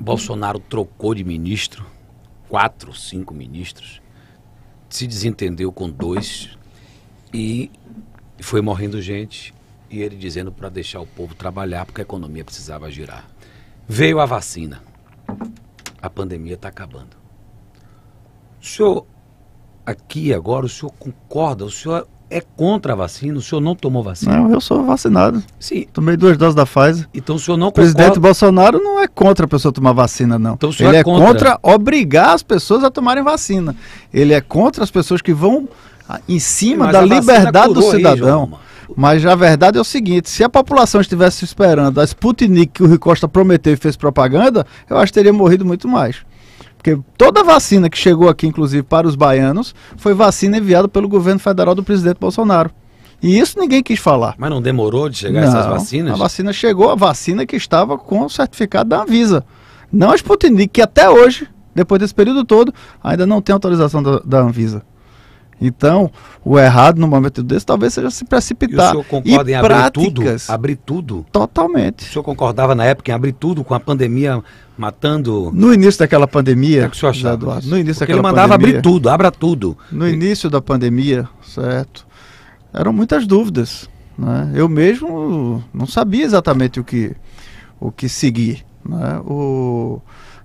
Bolsonaro 0.00 0.58
trocou 0.58 1.14
de 1.14 1.24
ministro, 1.24 1.84
quatro, 2.48 2.94
cinco 2.94 3.34
ministros, 3.34 4.00
se 4.88 5.06
desentendeu 5.06 5.72
com 5.72 5.90
dois 5.90 6.56
e 7.32 7.70
foi 8.40 8.60
morrendo 8.60 9.00
gente 9.02 9.54
e 9.90 10.00
ele 10.00 10.16
dizendo 10.16 10.52
para 10.52 10.68
deixar 10.68 11.00
o 11.00 11.06
povo 11.06 11.34
trabalhar 11.34 11.84
porque 11.84 12.00
a 12.00 12.04
economia 12.04 12.44
precisava 12.44 12.90
girar. 12.90 13.26
Veio 13.88 14.20
a 14.20 14.26
vacina. 14.26 14.82
A 16.00 16.08
pandemia 16.08 16.54
está 16.54 16.68
acabando. 16.68 17.17
O 18.60 18.66
senhor, 18.66 19.06
aqui 19.86 20.32
agora, 20.32 20.66
o 20.66 20.68
senhor 20.68 20.92
concorda? 20.98 21.64
O 21.64 21.70
senhor 21.70 22.06
é 22.30 22.40
contra 22.40 22.92
a 22.92 22.96
vacina? 22.96 23.38
O 23.38 23.42
senhor 23.42 23.60
não 23.60 23.74
tomou 23.74 24.02
vacina? 24.02 24.36
Não, 24.36 24.52
eu 24.52 24.60
sou 24.60 24.84
vacinado. 24.84 25.42
Sim. 25.58 25.86
Tomei 25.92 26.16
duas 26.16 26.36
doses 26.36 26.54
da 26.54 26.66
Pfizer. 26.66 27.08
Então 27.14 27.36
o 27.36 27.38
senhor 27.38 27.56
não 27.56 27.68
O 27.68 27.72
presidente 27.72 28.18
Bolsonaro 28.18 28.78
não 28.82 29.00
é 29.00 29.08
contra 29.08 29.46
a 29.46 29.48
pessoa 29.48 29.72
tomar 29.72 29.92
vacina, 29.92 30.38
não. 30.38 30.54
Então, 30.54 30.70
o 30.70 30.72
senhor 30.72 30.90
Ele 30.90 30.98
é, 30.98 31.00
é 31.00 31.04
contra... 31.04 31.26
contra 31.26 31.58
obrigar 31.62 32.34
as 32.34 32.42
pessoas 32.42 32.84
a 32.84 32.90
tomarem 32.90 33.22
vacina. 33.22 33.74
Ele 34.12 34.34
é 34.34 34.40
contra 34.40 34.84
as 34.84 34.90
pessoas 34.90 35.22
que 35.22 35.32
vão 35.32 35.68
ah, 36.08 36.20
em 36.28 36.38
cima 36.38 36.86
Sim, 36.86 36.92
da 36.92 37.00
liberdade 37.02 37.74
do 37.74 37.82
cidadão. 37.82 38.50
Aí, 38.52 38.68
mas 38.96 39.24
a 39.24 39.34
verdade 39.34 39.78
é 39.78 39.80
o 39.80 39.84
seguinte: 39.84 40.30
se 40.30 40.42
a 40.42 40.48
população 40.48 41.00
estivesse 41.00 41.44
esperando 41.44 42.00
a 42.00 42.04
Sputnik 42.04 42.72
que 42.72 42.82
o 42.82 42.86
Rui 42.86 42.98
Costa 42.98 43.28
prometeu 43.28 43.72
e 43.72 43.76
fez 43.76 43.96
propaganda, 43.96 44.66
eu 44.88 44.96
acho 44.96 45.12
que 45.12 45.18
teria 45.18 45.32
morrido 45.32 45.64
muito 45.64 45.86
mais. 45.88 46.16
Porque 46.88 47.02
toda 47.16 47.44
vacina 47.44 47.90
que 47.90 47.98
chegou 47.98 48.28
aqui, 48.28 48.46
inclusive 48.46 48.82
para 48.82 49.06
os 49.06 49.14
baianos, 49.14 49.74
foi 49.96 50.14
vacina 50.14 50.58
enviada 50.58 50.88
pelo 50.88 51.08
governo 51.08 51.40
federal 51.40 51.74
do 51.74 51.82
presidente 51.82 52.18
Bolsonaro. 52.18 52.70
E 53.20 53.38
isso 53.38 53.58
ninguém 53.58 53.82
quis 53.82 53.98
falar. 53.98 54.34
Mas 54.38 54.48
não 54.48 54.62
demorou 54.62 55.08
de 55.08 55.18
chegar 55.18 55.40
não, 55.40 55.48
essas 55.48 55.66
vacinas? 55.66 56.14
A 56.14 56.16
vacina 56.16 56.52
chegou, 56.52 56.90
a 56.90 56.94
vacina 56.94 57.44
que 57.44 57.56
estava 57.56 57.98
com 57.98 58.24
o 58.24 58.30
certificado 58.30 58.90
da 58.90 59.02
Anvisa. 59.02 59.44
Não 59.92 60.12
a 60.12 60.14
Sputnik, 60.14 60.68
que 60.68 60.82
até 60.82 61.10
hoje, 61.10 61.48
depois 61.74 62.00
desse 62.00 62.14
período 62.14 62.44
todo, 62.44 62.72
ainda 63.02 63.26
não 63.26 63.42
tem 63.42 63.52
autorização 63.52 64.02
da, 64.02 64.20
da 64.20 64.40
Anvisa. 64.40 64.82
Então, 65.60 66.10
o 66.44 66.58
errado 66.58 66.98
no 66.98 67.08
momento 67.08 67.42
desse 67.42 67.66
talvez 67.66 67.92
seja 67.92 68.10
se 68.10 68.24
precipitar. 68.24 68.86
E 68.86 68.88
o 68.88 68.90
senhor 68.92 69.04
concorda 69.04 69.50
e 69.50 69.54
em 69.54 69.56
abrir 69.56 69.68
práticas, 69.74 70.46
tudo? 70.46 70.54
Abrir 70.54 70.76
tudo? 70.76 71.26
Totalmente. 71.32 72.08
O 72.08 72.12
senhor 72.12 72.22
concordava 72.22 72.74
na 72.74 72.84
época 72.84 73.10
em 73.10 73.14
abrir 73.14 73.32
tudo 73.32 73.64
com 73.64 73.74
a 73.74 73.80
pandemia 73.80 74.42
matando. 74.76 75.50
No 75.52 75.74
início 75.74 75.98
daquela 75.98 76.28
pandemia. 76.28 76.78
O 76.78 76.80
que, 76.80 76.86
é 76.86 76.90
que 76.90 76.96
o 76.96 77.00
senhor 77.00 77.10
achava? 77.10 77.60
No 77.64 77.76
início 77.76 77.98
Porque 77.98 78.12
daquela 78.12 78.18
ele 78.18 78.22
mandava 78.22 78.54
pandemia, 78.54 78.78
abrir 78.78 78.82
tudo, 78.82 79.10
abra 79.10 79.30
tudo. 79.32 79.76
No 79.90 80.08
início 80.08 80.48
da 80.48 80.60
pandemia, 80.60 81.28
certo? 81.42 82.06
Eram 82.72 82.92
muitas 82.92 83.26
dúvidas. 83.26 83.88
Né? 84.16 84.52
Eu 84.54 84.68
mesmo 84.68 85.62
não 85.74 85.86
sabia 85.86 86.24
exatamente 86.24 86.78
o 86.78 86.84
que, 86.84 87.14
o 87.80 87.90
que 87.90 88.08
seguir. 88.08 88.64
Né? 88.88 89.20
O, 89.26 90.00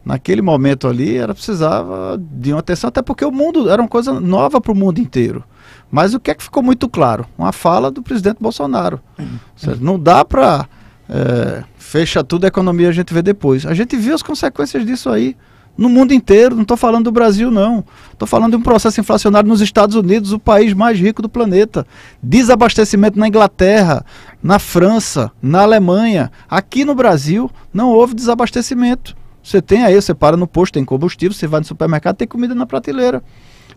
naquele 0.06 0.42
momento 0.42 0.88
ali, 0.88 1.18
era 1.18 1.34
precisava 1.34 2.20
de 2.20 2.52
uma 2.52 2.60
atenção, 2.60 2.88
até 2.88 3.02
porque 3.02 3.24
o 3.24 3.32
mundo 3.32 3.70
era 3.70 3.82
uma 3.82 3.88
coisa 3.88 4.20
nova 4.20 4.60
para 4.60 4.72
o 4.72 4.76
mundo 4.76 5.00
inteiro. 5.00 5.44
Mas 5.90 6.14
o 6.14 6.20
que 6.20 6.32
é 6.32 6.36
que 6.36 6.44
ficou 6.44 6.64
muito 6.64 6.90
claro? 6.90 7.26
Uma 7.38 7.52
fala 7.52 7.92
do 7.92 8.02
presidente 8.02 8.38
Bolsonaro. 8.40 9.00
Uhum. 9.18 9.78
Não 9.80 10.00
dá 10.00 10.26
para 10.26 10.68
é, 11.10 11.64
fecha 11.78 12.24
tudo, 12.24 12.46
a 12.46 12.48
economia 12.48 12.90
a 12.90 12.92
gente 12.92 13.14
vê 13.14 13.22
depois. 13.22 13.66
A 13.66 13.74
gente 13.74 13.96
viu 13.96 14.16
as 14.16 14.24
consequências 14.24 14.86
disso 14.86 15.10
aí 15.10 15.38
no 15.78 15.90
mundo 15.90 16.14
inteiro. 16.14 16.56
Não 16.56 16.64
estou 16.64 16.78
falando 16.78 17.06
do 17.06 17.12
Brasil, 17.12 17.52
não. 17.52 17.84
Estou 18.12 18.28
falando 18.28 18.52
de 18.52 18.58
um 18.58 18.62
processo 18.62 19.00
inflacionário 19.00 19.48
nos 19.48 19.62
Estados 19.62 19.96
Unidos, 19.96 20.32
o 20.32 20.40
país 20.40 20.74
mais 20.74 21.00
rico 21.00 21.22
do 21.22 21.30
planeta. 21.30 21.86
Desabastecimento 22.22 23.20
na 23.20 23.28
Inglaterra, 23.28 24.06
na 24.42 24.60
França, 24.60 25.32
na 25.42 25.62
Alemanha. 25.62 26.32
Aqui 26.50 26.86
no 26.86 26.96
Brasil 26.96 27.50
não 27.74 27.90
houve 27.90 28.14
desabastecimento. 28.14 29.16
Você 29.44 29.62
tem 29.62 29.84
aí, 29.84 29.94
você 29.94 30.14
para 30.14 30.38
no 30.38 30.48
posto, 30.48 30.74
tem 30.74 30.86
combustível, 30.86 31.36
você 31.36 31.46
vai 31.46 31.60
no 31.60 31.66
supermercado, 31.66 32.16
tem 32.16 32.28
comida 32.28 32.56
na 32.56 32.66
prateleira. 32.66 33.22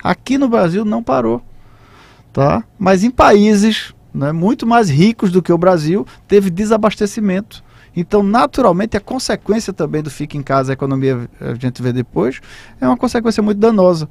Aqui 0.03 0.39
no 0.39 0.49
Brasil 0.49 0.85
não 0.85 1.03
parou. 1.03 1.43
Tá? 2.33 2.63
Mas 2.79 3.03
em 3.03 3.11
países 3.11 3.95
né, 4.17 4.33
muito 4.33 4.67
mais 4.67 4.89
ricos 4.89 5.31
do 5.31 5.43
que 5.43 5.53
o 5.53 5.59
Brasil, 5.59 6.07
teve 6.27 6.49
desabastecimento. 6.49 7.63
Então, 7.95 8.23
naturalmente, 8.23 8.97
a 8.97 9.01
consequência 9.01 9.73
também 9.73 10.03
do 10.03 10.11
fica 10.11 10.37
em 10.37 10.43
casa, 10.43 10.73
a 10.73 10.75
economia, 10.75 11.29
a 11.41 11.55
gente 11.55 11.83
vê 11.83 11.93
depois, 11.93 12.41
é 12.81 12.87
uma 12.87 12.97
consequência 12.97 13.43
muito 13.43 13.59
danosa. 13.59 14.09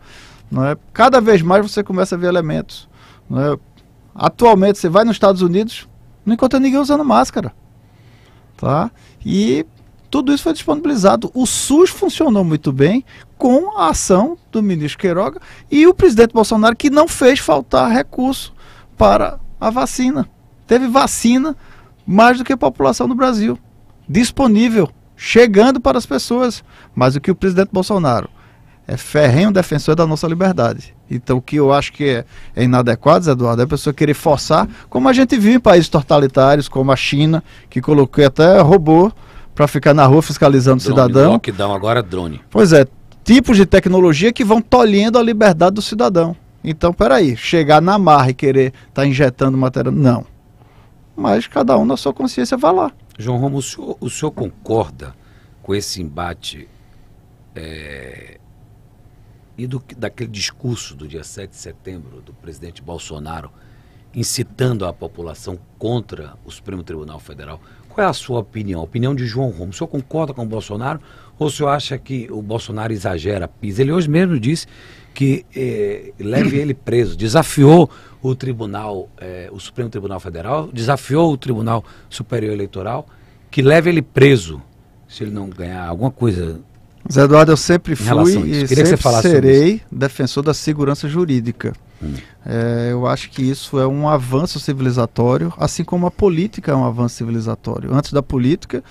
Não 0.50 0.64
é? 0.64 0.78
Cada 0.94 1.20
vez 1.20 1.42
mais 1.42 1.72
você 1.72 1.84
começa 1.84 2.16
a 2.16 2.18
ver 2.18 2.28
elementos. 2.28 2.88
Não 3.28 3.42
é? 3.42 3.58
Atualmente, 4.14 4.78
você 4.78 4.90
vai 4.90 5.04
nos 5.04 5.16
Estados 5.16 5.42
Unidos, 5.42 5.88
não 6.24 6.36
encontra 6.36 6.60
ninguém 6.60 6.80
usando 6.80 7.04
máscara. 7.04 7.52
Tá? 8.58 8.92
E 9.26 9.66
tudo 10.16 10.34
isso 10.34 10.44
foi 10.44 10.54
disponibilizado. 10.54 11.30
O 11.34 11.46
SUS 11.46 11.90
funcionou 11.90 12.42
muito 12.42 12.72
bem 12.72 13.04
com 13.38 13.78
a 13.78 13.90
ação 13.90 14.38
do 14.50 14.64
ministro 14.64 14.98
Queiroga 14.98 15.42
e 15.70 15.86
o 15.86 15.94
presidente 15.94 16.32
Bolsonaro, 16.32 16.74
que 16.74 16.90
não 16.90 17.06
fez 17.06 17.38
faltar 17.38 17.92
recurso 17.92 18.54
para 18.98 19.38
a 19.60 19.70
vacina. 19.70 20.26
Teve 20.66 20.88
vacina 20.88 21.54
mais 22.08 22.38
do 22.38 22.46
que 22.46 22.54
a 22.54 22.58
população 22.58 23.10
do 23.10 23.14
Brasil 23.14 23.60
disponível, 24.08 24.90
chegando 25.18 25.82
para 25.82 25.98
as 25.98 26.06
pessoas. 26.06 26.64
Mas 26.96 27.18
o 27.18 27.20
que 27.20 27.30
o 27.30 27.36
presidente 27.36 27.72
Bolsonaro 27.74 28.30
é 28.88 28.96
ferrenho 28.96 29.52
defensor 29.52 29.98
da 29.98 30.08
nossa 30.08 30.28
liberdade. 30.28 30.96
Então, 31.12 31.40
o 31.40 31.42
que 31.42 31.58
eu 31.58 31.74
acho 31.74 31.92
que 31.92 32.06
é, 32.06 32.26
é 32.56 32.64
inadequado, 32.64 33.26
Zé 33.26 33.32
Eduardo, 33.34 33.64
é 33.64 33.66
a 33.66 33.68
pessoa 33.68 33.94
querer 33.94 34.14
forçar, 34.14 34.66
como 34.90 35.10
a 35.10 35.14
gente 35.14 35.38
viu 35.38 35.56
em 35.56 35.60
países 35.60 35.90
totalitários, 35.90 36.70
como 36.70 36.90
a 36.90 36.96
China, 36.96 37.44
que 37.70 37.82
colocou 37.82 38.26
até 38.26 38.62
robô 38.62 39.12
para 39.56 39.68
ficar 39.68 39.94
na 39.94 40.06
rua 40.06 40.22
fiscalizando 40.22 40.84
drone, 40.84 41.00
o 41.00 41.04
cidadão. 41.04 41.32
Lockdown 41.34 41.74
agora 41.74 42.04
drone. 42.04 42.42
Pois 42.52 42.74
é, 42.74 42.86
tipos 43.24 43.56
de 43.56 43.66
tecnologia 43.66 44.34
que 44.34 44.44
vão 44.44 44.62
tolhendo 44.62 45.18
a 45.18 45.24
liberdade 45.24 45.76
do 45.76 45.82
cidadão. 45.82 46.36
Então, 46.62 46.92
peraí, 46.92 47.38
chegar 47.38 47.82
na 47.82 47.98
marra 47.98 48.32
e 48.32 48.34
querer 48.34 48.68
estar 48.68 49.02
tá 49.02 49.08
injetando 49.08 49.58
matéria, 49.58 49.92
não. 49.92 50.26
Mas 51.16 51.48
cada 51.48 51.78
um 51.78 51.86
na 51.86 51.96
sua 51.96 52.14
consciência 52.14 52.58
vai 52.58 52.74
lá. 52.74 52.92
João 53.18 53.38
Romo, 53.38 53.58
o 53.60 53.62
senhor, 53.62 53.98
o 54.02 54.10
senhor 54.10 54.32
concorda 54.32 55.16
com 55.64 55.74
esse 55.74 56.02
embate 56.02 56.68
é, 57.56 58.38
e 59.58 59.66
do, 59.66 59.82
daquele 59.98 60.30
discurso 60.30 60.96
do 60.96 61.08
dia 61.08 61.24
7 61.24 61.52
de 61.52 61.56
setembro 61.56 62.22
do 62.22 62.34
presidente 62.34 62.82
Bolsonaro 62.82 63.50
incitando 64.16 64.86
a 64.86 64.94
população 64.94 65.60
contra 65.78 66.36
o 66.46 66.52
Supremo 66.52 66.84
Tribunal 66.84 67.20
Federal? 67.20 67.60
Qual 67.96 68.06
é 68.06 68.10
a 68.10 68.14
sua 68.14 68.40
opinião? 68.40 68.82
A 68.82 68.84
opinião 68.84 69.16
de 69.16 69.26
João 69.26 69.50
Romo. 69.52 69.72
O 69.72 69.74
senhor 69.74 69.88
concorda 69.88 70.34
com 70.34 70.44
o 70.44 70.46
Bolsonaro 70.46 71.00
ou 71.40 71.48
o 71.48 71.50
senhor 71.50 71.70
acha 71.70 71.98
que 71.98 72.28
o 72.30 72.42
Bolsonaro 72.42 72.92
exagera, 72.92 73.48
pisa? 73.48 73.82
Ele 73.82 73.94
hoje 73.94 74.10
mesmo 74.10 74.38
disse 74.38 74.68
que 75.14 75.46
eh, 75.56 76.12
leve 76.20 76.58
ele 76.58 76.74
preso, 76.74 77.16
desafiou 77.16 77.90
o 78.22 78.36
Tribunal, 78.36 79.10
eh, 79.18 79.48
o 79.50 79.58
Supremo 79.62 79.90
Tribunal 79.90 80.20
Federal, 80.20 80.70
desafiou 80.74 81.32
o 81.32 81.38
Tribunal 81.38 81.86
Superior 82.10 82.52
Eleitoral, 82.52 83.08
que 83.50 83.62
leve 83.62 83.90
ele 83.90 84.02
preso 84.02 84.62
se 85.08 85.24
ele 85.24 85.32
não 85.32 85.50
ganhar 85.50 85.88
alguma 85.88 86.12
coisa. 86.12 86.60
Zé 87.10 87.22
Eduardo, 87.22 87.54
eu 87.54 87.58
sempre 87.58 87.96
fui 87.96 88.42
e 88.50 88.68
sempre 88.68 89.22
serei 89.22 89.82
defensor 89.90 90.44
da 90.44 90.54
segurança 90.54 91.08
jurídica. 91.08 91.72
É, 92.46 92.90
eu 92.92 93.08
acho 93.08 93.30
que 93.30 93.42
isso 93.42 93.80
é 93.80 93.88
um 93.88 94.08
avanço 94.08 94.60
civilizatório, 94.60 95.54
assim 95.58 95.84
como 95.84 96.06
a 96.06 96.12
política 96.12 96.72
é 96.72 96.76
um 96.76 96.86
avanço 96.86 97.16
civilizatório. 97.16 97.94
Antes 97.94 98.12
da 98.12 98.22
política, 98.22 98.84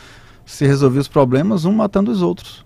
se 0.44 0.66
resolvia 0.66 1.00
os 1.00 1.08
problemas 1.08 1.64
um 1.64 1.72
matando 1.72 2.10
os 2.10 2.22
outros. 2.22 2.63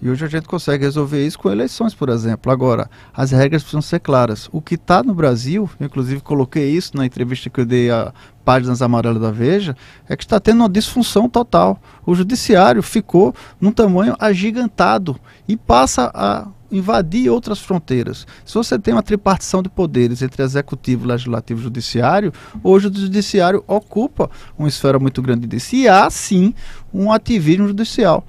E 0.00 0.10
hoje 0.10 0.24
a 0.24 0.28
gente 0.28 0.46
consegue 0.46 0.84
resolver 0.84 1.26
isso 1.26 1.38
com 1.38 1.50
eleições, 1.50 1.94
por 1.94 2.10
exemplo. 2.10 2.52
Agora, 2.52 2.90
as 3.14 3.30
regras 3.30 3.62
precisam 3.62 3.80
ser 3.80 4.00
claras. 4.00 4.48
O 4.52 4.60
que 4.60 4.74
está 4.74 5.02
no 5.02 5.14
Brasil, 5.14 5.68
inclusive 5.80 6.20
coloquei 6.20 6.70
isso 6.70 6.96
na 6.96 7.06
entrevista 7.06 7.48
que 7.48 7.60
eu 7.60 7.64
dei 7.64 7.90
a 7.90 8.12
Páginas 8.44 8.82
Amarelas 8.82 9.20
da 9.20 9.30
Veja, 9.30 9.74
é 10.08 10.16
que 10.16 10.22
está 10.22 10.38
tendo 10.38 10.60
uma 10.60 10.68
disfunção 10.68 11.28
total. 11.28 11.80
O 12.04 12.14
judiciário 12.14 12.82
ficou 12.82 13.34
num 13.60 13.72
tamanho 13.72 14.14
agigantado 14.20 15.18
e 15.48 15.56
passa 15.56 16.10
a 16.14 16.46
invadir 16.70 17.30
outras 17.30 17.58
fronteiras. 17.58 18.26
Se 18.44 18.54
você 18.54 18.78
tem 18.78 18.92
uma 18.92 19.02
tripartição 19.02 19.62
de 19.62 19.68
poderes 19.68 20.20
entre 20.20 20.42
executivo, 20.42 21.06
legislativo 21.06 21.60
e 21.60 21.62
judiciário, 21.62 22.32
hoje 22.62 22.88
o 22.88 22.94
judiciário 22.94 23.64
ocupa 23.66 24.30
uma 24.58 24.68
esfera 24.68 24.98
muito 24.98 25.22
grande 25.22 25.46
disso. 25.46 25.74
E 25.74 25.88
há 25.88 26.08
sim 26.10 26.54
um 26.92 27.10
ativismo 27.10 27.68
judicial. 27.68 28.24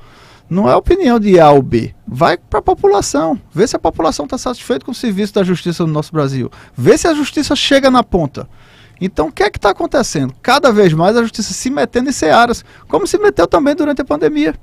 Não 0.49 0.69
é 0.69 0.75
opinião 0.75 1.19
de 1.19 1.39
A 1.39 1.51
ou 1.51 1.61
B. 1.61 1.93
Vai 2.07 2.37
para 2.37 2.59
a 2.59 2.61
população. 2.61 3.39
Vê 3.53 3.67
se 3.67 3.75
a 3.75 3.79
população 3.79 4.25
está 4.25 4.37
satisfeita 4.37 4.85
com 4.85 4.91
o 4.91 4.95
serviço 4.95 5.33
da 5.33 5.43
justiça 5.43 5.85
no 5.85 5.91
nosso 5.91 6.11
Brasil. 6.13 6.49
Vê 6.75 6.97
se 6.97 7.07
a 7.07 7.13
justiça 7.13 7.55
chega 7.55 7.91
na 7.91 8.01
ponta. 8.03 8.47
Então, 8.99 9.27
o 9.27 9.31
que 9.31 9.43
é 9.43 9.49
que 9.49 9.57
está 9.57 9.71
acontecendo? 9.71 10.33
Cada 10.41 10.71
vez 10.71 10.93
mais 10.93 11.17
a 11.17 11.21
justiça 11.21 11.53
se 11.53 11.69
metendo 11.69 12.09
em 12.09 12.13
searas, 12.13 12.63
como 12.87 13.05
se 13.05 13.17
meteu 13.17 13.45
também 13.45 13.75
durante 13.75 14.01
a 14.01 14.05
pandemia. 14.05 14.55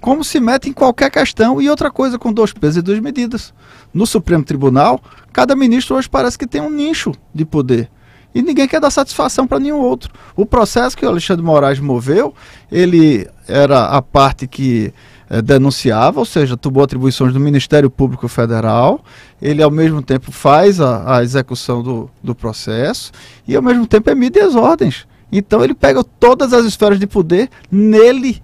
Como 0.00 0.24
se 0.24 0.40
mete 0.40 0.68
em 0.68 0.72
qualquer 0.72 1.10
questão. 1.10 1.62
E 1.62 1.70
outra 1.70 1.90
coisa, 1.90 2.18
com 2.18 2.32
dois 2.32 2.52
pesos 2.52 2.78
e 2.78 2.82
duas 2.82 2.98
medidas. 2.98 3.54
No 3.92 4.06
Supremo 4.06 4.44
Tribunal, 4.44 5.00
cada 5.32 5.54
ministro 5.54 5.96
hoje 5.96 6.10
parece 6.10 6.36
que 6.36 6.46
tem 6.46 6.60
um 6.60 6.70
nicho 6.70 7.12
de 7.32 7.44
poder 7.44 7.88
e 8.34 8.42
ninguém 8.42 8.66
quer 8.66 8.80
dar 8.80 8.90
satisfação 8.90 9.46
para 9.46 9.60
nenhum 9.60 9.78
outro. 9.78 10.12
O 10.34 10.44
processo 10.44 10.96
que 10.96 11.06
o 11.06 11.08
Alexandre 11.08 11.44
Moraes 11.44 11.78
moveu, 11.78 12.34
ele 12.70 13.28
era 13.46 13.84
a 13.86 14.02
parte 14.02 14.46
que 14.46 14.92
é, 15.30 15.40
denunciava, 15.40 16.18
ou 16.18 16.24
seja, 16.26 16.56
tomou 16.56 16.82
atribuições 16.82 17.32
do 17.32 17.40
Ministério 17.40 17.88
Público 17.88 18.28
Federal, 18.28 19.04
ele 19.40 19.62
ao 19.62 19.70
mesmo 19.70 20.02
tempo 20.02 20.32
faz 20.32 20.80
a, 20.80 21.16
a 21.16 21.22
execução 21.22 21.82
do, 21.82 22.10
do 22.22 22.34
processo 22.34 23.12
e 23.46 23.54
ao 23.54 23.62
mesmo 23.62 23.86
tempo 23.86 24.10
emite 24.10 24.38
as 24.40 24.54
ordens. 24.54 25.06
Então 25.30 25.62
ele 25.62 25.74
pega 25.74 26.04
todas 26.04 26.52
as 26.52 26.64
esferas 26.64 26.98
de 26.98 27.06
poder 27.06 27.48
nele, 27.70 28.42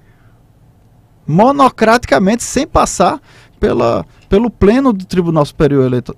monocraticamente, 1.26 2.42
sem 2.42 2.66
passar 2.66 3.20
pela, 3.60 4.06
pelo 4.30 4.48
pleno 4.48 4.92
do 4.92 5.04
Tribunal 5.04 5.44
Superior 5.44 5.86
Eleito, 5.86 6.14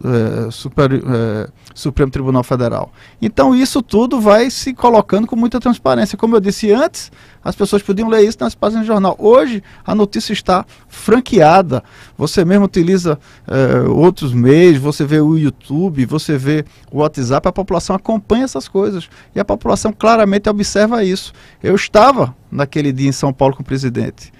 Superior, 0.51 1.03
é, 1.03 1.49
Supremo 1.75 2.13
Tribunal 2.13 2.45
Federal. 2.45 2.93
Então 3.23 3.55
isso 3.55 3.81
tudo 3.81 4.21
vai 4.21 4.51
se 4.51 4.75
colocando 4.75 5.27
com 5.27 5.35
muita 5.35 5.59
transparência. 5.59 6.19
Como 6.19 6.37
eu 6.37 6.41
disse 6.41 6.71
antes, 6.71 7.11
as 7.43 7.57
pessoas 7.57 7.83
podiam 7.83 8.11
ler 8.11 8.29
isso 8.29 8.37
nas 8.39 8.55
páginas 8.55 8.85
do 8.85 8.87
jornal. 8.87 9.17
Hoje 9.19 9.63
a 9.83 9.95
notícia 9.95 10.35
está 10.35 10.67
franqueada. 10.89 11.83
Você 12.19 12.45
mesmo 12.45 12.67
utiliza 12.67 13.19
é, 13.49 13.89
outros 13.89 14.35
meios, 14.35 14.77
você 14.77 15.07
vê 15.07 15.19
o 15.19 15.39
YouTube, 15.39 16.05
você 16.05 16.37
vê 16.37 16.67
o 16.93 16.99
WhatsApp, 16.99 17.49
a 17.49 17.53
população 17.53 17.97
acompanha 17.97 18.45
essas 18.45 18.69
coisas. 18.69 19.09
E 19.35 19.41
a 19.41 19.45
população 19.45 19.91
claramente 19.91 20.51
observa 20.51 21.03
isso. 21.03 21.33
Eu 21.63 21.75
estava 21.75 22.37
naquele 22.51 22.93
dia 22.93 23.09
em 23.09 23.13
São 23.13 23.33
Paulo 23.33 23.57
com 23.57 23.63
o 23.63 23.65
presidente. 23.65 24.31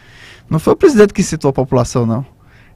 Não 0.51 0.59
foi 0.59 0.75
o 0.75 0.77
presidente 0.77 1.15
que 1.15 1.23
citou 1.23 1.49
a 1.49 1.53
população, 1.55 2.05
não. 2.05 2.32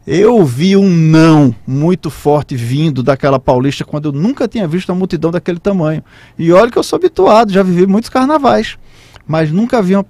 Eu 0.06 0.44
vi 0.44 0.76
um 0.76 0.88
não 0.88 1.52
muito 1.66 2.10
forte 2.10 2.54
vindo 2.54 3.02
daquela 3.02 3.40
paulista 3.40 3.84
quando 3.84 4.10
eu 4.10 4.12
nunca 4.12 4.46
tinha 4.46 4.68
visto 4.68 4.90
uma 4.90 4.94
multidão 4.94 5.32
daquele 5.32 5.58
tamanho. 5.58 6.02
E 6.38 6.52
olha 6.52 6.70
que 6.70 6.78
eu 6.78 6.82
sou 6.84 6.96
habituado, 6.96 7.52
já 7.52 7.60
vivi 7.60 7.88
muitos 7.88 8.08
carnavais, 8.08 8.78
mas 9.26 9.50
nunca 9.50 9.82
vi 9.82 9.96
uma, 9.96 10.06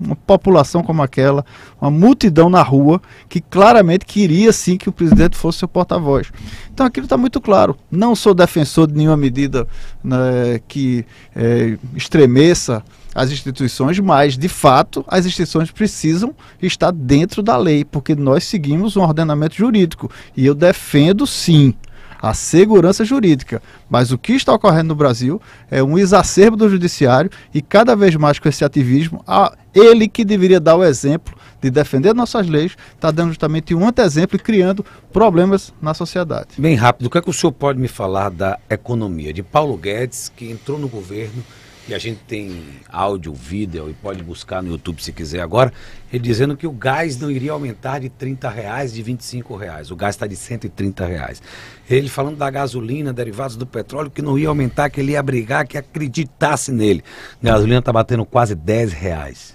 uma 0.00 0.14
população 0.14 0.84
como 0.84 1.02
aquela, 1.02 1.44
uma 1.80 1.90
multidão 1.90 2.48
na 2.48 2.62
rua 2.62 3.02
que 3.28 3.40
claramente 3.40 4.06
queria 4.06 4.52
sim 4.52 4.76
que 4.76 4.88
o 4.88 4.92
presidente 4.92 5.36
fosse 5.36 5.58
seu 5.58 5.66
porta-voz. 5.68 6.30
Então 6.72 6.86
aquilo 6.86 7.06
está 7.06 7.16
muito 7.16 7.40
claro. 7.40 7.76
Não 7.90 8.14
sou 8.14 8.34
defensor 8.34 8.86
de 8.86 8.94
nenhuma 8.94 9.16
medida 9.16 9.66
né, 10.02 10.60
que 10.68 11.04
é, 11.34 11.76
estremeça 11.96 12.84
as 13.14 13.30
instituições, 13.30 13.98
mas 14.00 14.36
de 14.36 14.48
fato 14.48 15.04
as 15.06 15.24
instituições 15.24 15.70
precisam 15.70 16.34
estar 16.60 16.90
dentro 16.90 17.42
da 17.42 17.56
lei, 17.56 17.84
porque 17.84 18.14
nós 18.14 18.44
seguimos 18.44 18.96
um 18.96 19.02
ordenamento 19.02 19.54
jurídico 19.54 20.10
e 20.36 20.44
eu 20.44 20.54
defendo 20.54 21.26
sim 21.26 21.74
a 22.20 22.32
segurança 22.32 23.04
jurídica. 23.04 23.62
Mas 23.88 24.10
o 24.10 24.16
que 24.16 24.32
está 24.32 24.52
ocorrendo 24.52 24.88
no 24.88 24.94
Brasil 24.94 25.40
é 25.70 25.82
um 25.82 25.98
exacerbo 25.98 26.56
do 26.56 26.70
judiciário 26.70 27.30
e 27.52 27.60
cada 27.60 27.94
vez 27.94 28.16
mais 28.16 28.38
com 28.38 28.48
esse 28.48 28.64
ativismo, 28.64 29.22
a, 29.26 29.52
ele 29.74 30.08
que 30.08 30.24
deveria 30.24 30.58
dar 30.58 30.76
o 30.76 30.82
exemplo 30.82 31.36
de 31.60 31.70
defender 31.70 32.14
nossas 32.14 32.48
leis, 32.48 32.76
está 32.94 33.10
dando 33.10 33.28
justamente 33.28 33.74
um 33.74 33.88
exemplo 33.98 34.36
e 34.36 34.38
criando 34.38 34.84
problemas 35.12 35.72
na 35.80 35.92
sociedade. 35.92 36.48
Bem 36.56 36.76
rápido, 36.76 37.06
o 37.06 37.10
que, 37.10 37.18
é 37.18 37.22
que 37.22 37.30
o 37.30 37.32
senhor 37.32 37.52
pode 37.52 37.78
me 37.78 37.88
falar 37.88 38.30
da 38.30 38.58
economia? 38.70 39.32
De 39.32 39.42
Paulo 39.42 39.76
Guedes, 39.76 40.32
que 40.34 40.50
entrou 40.50 40.78
no 40.78 40.88
governo 40.88 41.42
e 41.86 41.94
a 41.94 41.98
gente 41.98 42.20
tem 42.26 42.62
áudio, 42.88 43.34
vídeo 43.34 43.90
e 43.90 43.92
pode 43.92 44.22
buscar 44.22 44.62
no 44.62 44.70
YouTube 44.70 45.02
se 45.02 45.12
quiser 45.12 45.40
agora, 45.40 45.72
ele 46.10 46.22
dizendo 46.22 46.56
que 46.56 46.66
o 46.66 46.72
gás 46.72 47.18
não 47.18 47.30
iria 47.30 47.52
aumentar 47.52 47.98
de 47.98 48.08
30 48.08 48.48
reais, 48.48 48.92
de 48.92 49.02
25 49.02 49.54
reais. 49.54 49.90
O 49.90 49.96
gás 49.96 50.14
está 50.14 50.26
de 50.26 50.36
130 50.36 51.04
reais. 51.04 51.42
Ele 51.88 52.08
falando 52.08 52.36
da 52.36 52.50
gasolina, 52.50 53.12
derivados 53.12 53.56
do 53.56 53.66
petróleo, 53.66 54.10
que 54.10 54.22
não 54.22 54.38
ia 54.38 54.48
aumentar, 54.48 54.88
que 54.88 55.00
ele 55.00 55.12
ia 55.12 55.22
brigar, 55.22 55.66
que 55.66 55.76
acreditasse 55.76 56.72
nele. 56.72 57.04
A 57.42 57.46
gasolina 57.46 57.80
está 57.80 57.92
batendo 57.92 58.24
quase 58.24 58.54
10 58.54 58.92
reais. 58.92 59.54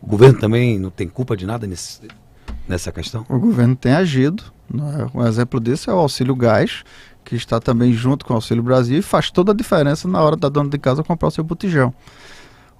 O 0.00 0.06
governo 0.06 0.40
também 0.40 0.78
não 0.78 0.90
tem 0.90 1.08
culpa 1.08 1.36
de 1.36 1.46
nada 1.46 1.66
nesse, 1.66 2.00
nessa 2.66 2.90
questão? 2.90 3.24
O 3.28 3.38
governo 3.38 3.76
tem 3.76 3.92
agido. 3.92 4.42
Né? 4.72 5.06
Um 5.14 5.24
exemplo 5.24 5.60
disso 5.60 5.90
é 5.90 5.94
o 5.94 5.98
auxílio 5.98 6.34
gás, 6.34 6.82
que 7.24 7.36
está 7.36 7.60
também 7.60 7.92
junto 7.92 8.24
com 8.24 8.32
o 8.32 8.36
Auxílio 8.36 8.62
Brasil 8.62 8.98
e 8.98 9.02
faz 9.02 9.30
toda 9.30 9.52
a 9.52 9.54
diferença 9.54 10.08
na 10.08 10.20
hora 10.20 10.36
da 10.36 10.48
dona 10.48 10.70
de 10.70 10.78
casa 10.78 11.02
comprar 11.02 11.28
o 11.28 11.30
seu 11.30 11.44
botijão. 11.44 11.92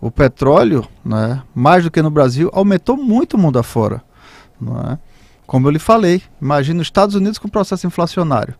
O 0.01 0.11
petróleo, 0.11 0.87
né, 1.05 1.43
mais 1.55 1.85
do 1.85 1.91
que 1.91 2.03
no 2.03 2.11
Brasil, 2.11 2.51
aumentou 2.53 2.97
muito 2.97 3.35
o 3.35 3.39
mundo 3.39 3.59
afora. 3.59 4.03
Né? 4.61 4.99
Como 5.47 5.67
eu 5.67 5.71
lhe 5.71 5.79
falei, 5.79 6.23
imagine 6.41 6.81
os 6.81 6.87
Estados 6.87 7.15
Unidos 7.15 7.39
com 7.39 7.49
processo 7.49 7.87
inflacionário. 7.87 8.55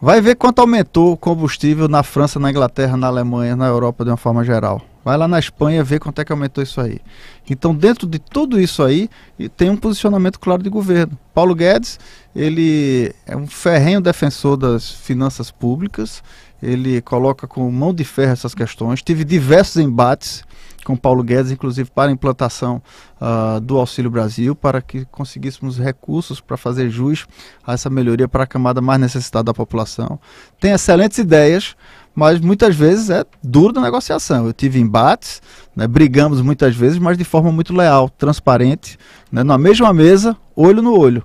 Vai 0.00 0.20
ver 0.20 0.34
quanto 0.34 0.60
aumentou 0.60 1.12
o 1.12 1.16
combustível 1.16 1.86
na 1.86 2.02
França, 2.02 2.40
na 2.40 2.50
Inglaterra, 2.50 2.96
na 2.96 3.06
Alemanha, 3.06 3.54
na 3.54 3.66
Europa 3.66 4.02
de 4.02 4.10
uma 4.10 4.16
forma 4.16 4.42
geral. 4.42 4.80
Vai 5.04 5.16
lá 5.16 5.26
na 5.26 5.38
Espanha 5.38 5.82
ver 5.82 5.98
quanto 5.98 6.20
é 6.20 6.24
que 6.24 6.32
aumentou 6.32 6.62
isso 6.62 6.80
aí. 6.80 7.00
Então, 7.48 7.74
dentro 7.74 8.06
de 8.06 8.18
tudo 8.18 8.60
isso 8.60 8.82
aí, 8.82 9.08
tem 9.56 9.70
um 9.70 9.76
posicionamento 9.76 10.38
claro 10.38 10.62
de 10.62 10.68
governo. 10.68 11.18
Paulo 11.32 11.54
Guedes, 11.54 11.98
ele 12.34 13.14
é 13.26 13.36
um 13.36 13.46
ferrenho 13.46 14.00
defensor 14.00 14.56
das 14.56 14.90
finanças 14.90 15.50
públicas, 15.50 16.22
ele 16.62 17.00
coloca 17.00 17.46
com 17.46 17.70
mão 17.70 17.94
de 17.94 18.04
ferro 18.04 18.32
essas 18.32 18.54
questões. 18.54 19.02
Tive 19.02 19.24
diversos 19.24 19.76
embates 19.76 20.44
com 20.84 20.96
Paulo 20.96 21.22
Guedes, 21.22 21.50
inclusive 21.50 21.90
para 21.90 22.10
a 22.10 22.12
implantação 22.12 22.82
uh, 23.20 23.60
do 23.60 23.78
Auxílio 23.78 24.10
Brasil, 24.10 24.54
para 24.54 24.80
que 24.80 25.04
conseguíssemos 25.06 25.78
recursos 25.78 26.40
para 26.40 26.56
fazer 26.56 26.90
jus 26.90 27.26
a 27.66 27.74
essa 27.74 27.90
melhoria 27.90 28.28
para 28.28 28.44
a 28.44 28.46
camada 28.46 28.80
mais 28.80 29.00
necessitada 29.00 29.44
da 29.44 29.54
população. 29.54 30.18
Tem 30.58 30.72
excelentes 30.72 31.18
ideias, 31.18 31.76
mas 32.14 32.40
muitas 32.40 32.74
vezes 32.74 33.10
é 33.10 33.24
duro 33.42 33.72
da 33.72 33.80
negociação. 33.80 34.46
Eu 34.46 34.52
tive 34.52 34.78
embates, 34.80 35.40
né, 35.74 35.86
brigamos 35.86 36.40
muitas 36.40 36.74
vezes, 36.74 36.98
mas 36.98 37.16
de 37.16 37.24
forma 37.24 37.50
muito 37.52 37.74
leal, 37.74 38.08
transparente, 38.08 38.98
né, 39.30 39.42
na 39.42 39.56
mesma 39.56 39.92
mesa, 39.92 40.36
olho 40.54 40.82
no 40.82 40.96
olho. 40.98 41.24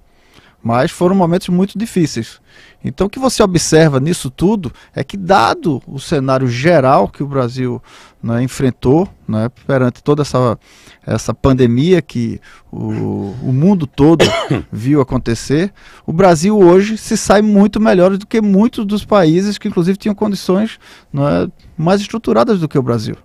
Mas 0.65 0.89
foram 0.89 1.15
momentos 1.15 1.47
muito 1.49 1.77
difíceis. 1.77 2.41
Então, 2.83 3.05
o 3.05 3.09
que 3.09 3.19
você 3.19 3.43
observa 3.43 3.99
nisso 3.99 4.31
tudo 4.31 4.73
é 4.95 5.03
que, 5.03 5.15
dado 5.15 5.79
o 5.85 5.99
cenário 5.99 6.47
geral 6.47 7.07
que 7.07 7.21
o 7.21 7.27
Brasil 7.27 7.79
né, 8.21 8.41
enfrentou 8.41 9.07
né, 9.27 9.47
perante 9.67 10.01
toda 10.01 10.23
essa, 10.23 10.57
essa 11.05 11.35
pandemia 11.35 12.01
que 12.01 12.41
o, 12.71 13.35
o 13.43 13.53
mundo 13.53 13.85
todo 13.85 14.25
viu 14.73 15.01
acontecer, 15.01 15.71
o 16.03 16.11
Brasil 16.11 16.57
hoje 16.57 16.97
se 16.97 17.15
sai 17.15 17.43
muito 17.43 17.79
melhor 17.79 18.17
do 18.17 18.25
que 18.25 18.41
muitos 18.41 18.87
dos 18.87 19.05
países 19.05 19.59
que, 19.59 19.67
inclusive, 19.67 19.99
tinham 19.99 20.15
condições 20.15 20.79
né, 21.13 21.47
mais 21.77 22.01
estruturadas 22.01 22.59
do 22.59 22.67
que 22.67 22.79
o 22.79 22.81
Brasil. 22.81 23.17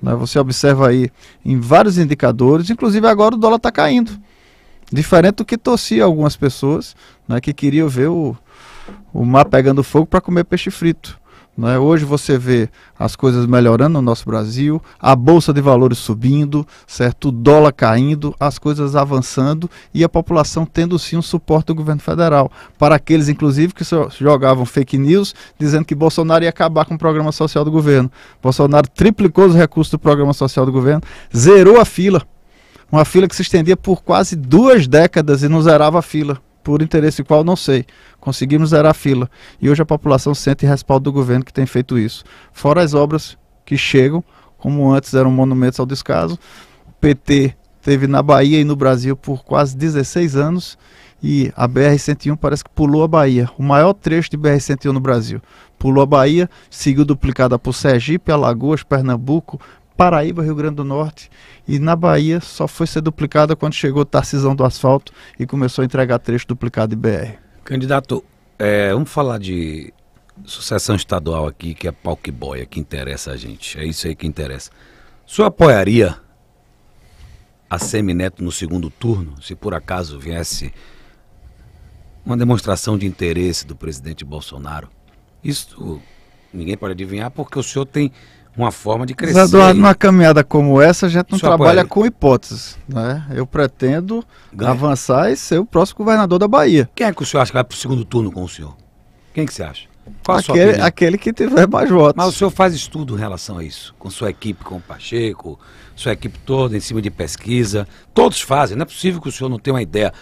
Né. 0.00 0.14
Você 0.14 0.38
observa 0.38 0.86
aí 0.86 1.10
em 1.44 1.58
vários 1.58 1.98
indicadores, 1.98 2.70
inclusive 2.70 3.08
agora 3.08 3.34
o 3.34 3.38
dólar 3.38 3.56
está 3.56 3.72
caindo. 3.72 4.12
Diferente 4.92 5.36
do 5.36 5.44
que 5.44 5.58
torcia 5.58 6.04
algumas 6.04 6.36
pessoas 6.36 6.94
né, 7.26 7.40
que 7.40 7.52
queriam 7.52 7.88
ver 7.88 8.08
o, 8.08 8.36
o 9.12 9.24
mar 9.24 9.44
pegando 9.46 9.82
fogo 9.82 10.06
para 10.06 10.20
comer 10.20 10.44
peixe 10.44 10.70
frito. 10.70 11.18
é? 11.64 11.76
Hoje 11.76 12.04
você 12.04 12.38
vê 12.38 12.68
as 12.96 13.16
coisas 13.16 13.46
melhorando 13.46 13.94
no 13.94 14.02
nosso 14.02 14.24
Brasil, 14.24 14.80
a 15.00 15.16
bolsa 15.16 15.52
de 15.52 15.60
valores 15.60 15.98
subindo, 15.98 16.64
certo? 16.86 17.28
O 17.28 17.32
dólar 17.32 17.72
caindo, 17.72 18.32
as 18.38 18.60
coisas 18.60 18.94
avançando 18.94 19.68
e 19.92 20.04
a 20.04 20.08
população 20.08 20.64
tendo 20.64 20.96
sim 21.00 21.16
um 21.16 21.22
suporte 21.22 21.66
do 21.66 21.74
governo 21.74 22.00
federal. 22.00 22.48
Para 22.78 22.94
aqueles, 22.94 23.28
inclusive, 23.28 23.74
que 23.74 23.82
jogavam 24.20 24.64
fake 24.64 24.96
news 24.96 25.34
dizendo 25.58 25.84
que 25.84 25.96
Bolsonaro 25.96 26.44
ia 26.44 26.50
acabar 26.50 26.84
com 26.84 26.94
o 26.94 26.98
programa 26.98 27.32
social 27.32 27.64
do 27.64 27.72
governo. 27.72 28.08
Bolsonaro 28.40 28.88
triplicou 28.88 29.46
os 29.46 29.54
recursos 29.56 29.90
do 29.90 29.98
programa 29.98 30.32
social 30.32 30.64
do 30.64 30.70
governo, 30.70 31.02
zerou 31.34 31.80
a 31.80 31.84
fila. 31.84 32.22
Uma 32.90 33.04
fila 33.04 33.26
que 33.26 33.34
se 33.34 33.42
estendia 33.42 33.76
por 33.76 34.02
quase 34.02 34.36
duas 34.36 34.86
décadas 34.86 35.42
e 35.42 35.48
não 35.48 35.60
zerava 35.60 35.98
a 35.98 36.02
fila 36.02 36.40
por 36.62 36.82
interesse 36.82 37.22
qual 37.22 37.44
não 37.44 37.54
sei. 37.54 37.84
Conseguimos 38.18 38.70
zerar 38.70 38.90
a 38.90 38.94
fila. 38.94 39.30
E 39.60 39.70
hoje 39.70 39.82
a 39.82 39.86
população 39.86 40.34
sente 40.34 40.66
respaldo 40.66 41.04
do 41.04 41.12
governo 41.12 41.44
que 41.44 41.52
tem 41.52 41.64
feito 41.64 41.96
isso. 41.96 42.24
Fora 42.52 42.82
as 42.82 42.92
obras 42.92 43.38
que 43.64 43.76
chegam, 43.76 44.22
como 44.58 44.92
antes 44.92 45.14
eram 45.14 45.30
monumentos 45.30 45.78
ao 45.78 45.86
descaso. 45.86 46.36
O 46.88 46.92
PT 47.00 47.54
teve 47.80 48.08
na 48.08 48.20
Bahia 48.20 48.60
e 48.60 48.64
no 48.64 48.74
Brasil 48.74 49.16
por 49.16 49.44
quase 49.44 49.76
16 49.76 50.34
anos 50.34 50.76
e 51.22 51.52
a 51.56 51.68
BR-101 51.68 52.36
parece 52.36 52.64
que 52.64 52.70
pulou 52.70 53.02
a 53.02 53.08
Bahia, 53.08 53.48
o 53.56 53.62
maior 53.62 53.94
trecho 53.94 54.30
de 54.30 54.36
BR-101 54.36 54.92
no 54.92 55.00
Brasil. 55.00 55.40
Pulou 55.78 56.02
a 56.02 56.06
Bahia, 56.06 56.50
seguiu 56.68 57.04
duplicada 57.04 57.58
por 57.58 57.74
Sergipe, 57.74 58.32
Alagoas, 58.32 58.82
Pernambuco, 58.82 59.60
Paraíba, 59.96 60.42
Rio 60.42 60.54
Grande 60.54 60.76
do 60.76 60.84
Norte. 60.84 61.30
E 61.66 61.78
na 61.78 61.96
Bahia 61.96 62.40
só 62.40 62.68
foi 62.68 62.86
ser 62.86 63.00
duplicada 63.00 63.56
quando 63.56 63.74
chegou 63.74 64.04
Tarcisão 64.04 64.54
do 64.54 64.64
Asfalto 64.64 65.12
e 65.38 65.46
começou 65.46 65.82
a 65.82 65.84
entregar 65.84 66.18
trecho 66.18 66.46
duplicado 66.46 66.94
de 66.94 66.96
BR. 66.96 67.38
Candidato, 67.64 68.22
é, 68.58 68.92
vamos 68.92 69.10
falar 69.10 69.38
de 69.38 69.92
sucessão 70.44 70.94
estadual 70.94 71.46
aqui, 71.46 71.74
que 71.74 71.88
é 71.88 71.92
pau 71.92 72.16
que 72.16 72.30
boia, 72.30 72.66
que 72.66 72.78
interessa 72.78 73.32
a 73.32 73.36
gente. 73.36 73.78
É 73.78 73.84
isso 73.84 74.06
aí 74.06 74.14
que 74.14 74.26
interessa. 74.26 74.70
Senhor 75.26 75.48
apoiaria 75.48 76.16
a 77.68 77.78
Semineto 77.78 78.44
no 78.44 78.52
segundo 78.52 78.90
turno, 78.90 79.40
se 79.42 79.56
por 79.56 79.74
acaso 79.74 80.18
viesse 80.18 80.72
uma 82.24 82.36
demonstração 82.36 82.96
de 82.96 83.06
interesse 83.06 83.66
do 83.66 83.74
presidente 83.74 84.24
Bolsonaro? 84.24 84.88
Isso 85.42 86.00
ninguém 86.52 86.76
pode 86.76 86.92
adivinhar, 86.92 87.30
porque 87.30 87.58
o 87.58 87.62
senhor 87.62 87.86
tem 87.86 88.12
uma 88.56 88.70
forma 88.70 89.04
de 89.04 89.14
crescer. 89.14 89.38
Eduardo, 89.38 89.78
numa 89.78 89.94
caminhada 89.94 90.42
como 90.42 90.80
essa, 90.80 91.06
a 91.06 91.08
gente 91.08 91.30
não 91.30 91.38
trabalha 91.38 91.84
com 91.84 92.06
hipóteses. 92.06 92.78
Né? 92.88 93.24
Eu 93.30 93.46
pretendo 93.46 94.24
Ganha. 94.52 94.70
avançar 94.70 95.30
e 95.30 95.36
ser 95.36 95.58
o 95.58 95.66
próximo 95.66 95.98
governador 95.98 96.38
da 96.38 96.48
Bahia. 96.48 96.88
Quem 96.94 97.06
é 97.06 97.12
que 97.12 97.22
o 97.22 97.26
senhor 97.26 97.42
acha 97.42 97.50
que 97.50 97.54
vai 97.56 97.64
para 97.64 97.74
o 97.74 97.78
segundo 97.78 98.04
turno 98.04 98.32
com 98.32 98.42
o 98.42 98.48
senhor? 98.48 98.76
Quem 99.34 99.44
que 99.44 99.52
você 99.52 99.62
acha? 99.62 99.88
Qual 100.24 100.38
aquele, 100.38 100.80
aquele 100.80 101.18
que 101.18 101.32
tiver 101.32 101.66
mais 101.68 101.90
votos. 101.90 102.14
Mas 102.16 102.28
o 102.28 102.32
senhor 102.32 102.50
faz 102.50 102.74
estudo 102.74 103.16
em 103.16 103.18
relação 103.18 103.58
a 103.58 103.64
isso? 103.64 103.94
Com 103.98 104.08
sua 104.08 104.30
equipe, 104.30 104.64
com 104.64 104.76
o 104.76 104.80
Pacheco, 104.80 105.58
sua 105.96 106.12
equipe 106.12 106.38
toda 106.38 106.76
em 106.76 106.80
cima 106.80 107.02
de 107.02 107.10
pesquisa. 107.10 107.88
Todos 108.14 108.40
fazem, 108.40 108.76
não 108.76 108.82
é 108.82 108.86
possível 108.86 109.20
que 109.20 109.28
o 109.28 109.32
senhor 109.32 109.50
não 109.50 109.58
tenha 109.58 109.74
uma 109.74 109.82
ideia. 109.82 110.12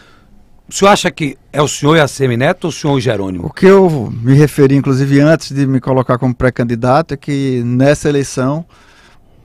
O 0.69 0.73
senhor 0.73 0.91
acha 0.91 1.11
que 1.11 1.37
é 1.53 1.61
o 1.61 1.69
senhor 1.69 1.97
e 1.97 2.01
a 2.01 2.09
Semineto 2.09 2.67
ou 2.67 2.71
o 2.71 2.73
senhor 2.73 2.95
e 2.95 2.99
o 2.99 3.01
Jerônimo? 3.01 3.47
O 3.47 3.51
que 3.51 3.67
eu 3.67 4.11
me 4.11 4.35
referi, 4.35 4.75
inclusive, 4.75 5.21
antes 5.21 5.53
de 5.53 5.67
me 5.67 5.79
colocar 5.79 6.17
como 6.19 6.35
pré-candidato, 6.35 7.13
é 7.13 7.17
que 7.17 7.63
nessa 7.65 8.09
eleição 8.09 8.65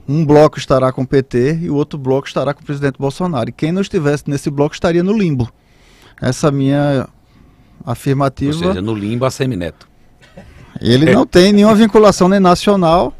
um 0.08 0.24
bloco 0.24 0.58
estará 0.58 0.90
com 0.90 1.02
o 1.02 1.06
PT 1.06 1.60
e 1.62 1.70
o 1.70 1.74
outro 1.74 1.98
bloco 1.98 2.26
estará 2.26 2.54
com 2.54 2.62
o 2.62 2.64
presidente 2.64 2.98
Bolsonaro. 2.98 3.50
E 3.50 3.52
quem 3.52 3.70
não 3.70 3.82
estivesse 3.82 4.24
nesse 4.28 4.50
bloco 4.50 4.74
estaria 4.74 5.02
no 5.02 5.12
limbo. 5.12 5.48
Essa 6.20 6.50
minha 6.50 7.06
afirmativa. 7.84 8.52
Ou 8.52 8.58
seja, 8.58 8.82
no 8.82 8.94
limbo 8.94 9.24
a 9.26 9.30
Semineto. 9.30 9.88
Ele 10.80 11.12
não 11.12 11.26
tem 11.26 11.52
nenhuma 11.52 11.74
vinculação 11.74 12.28
nem 12.28 12.40
nacional, 12.40 13.14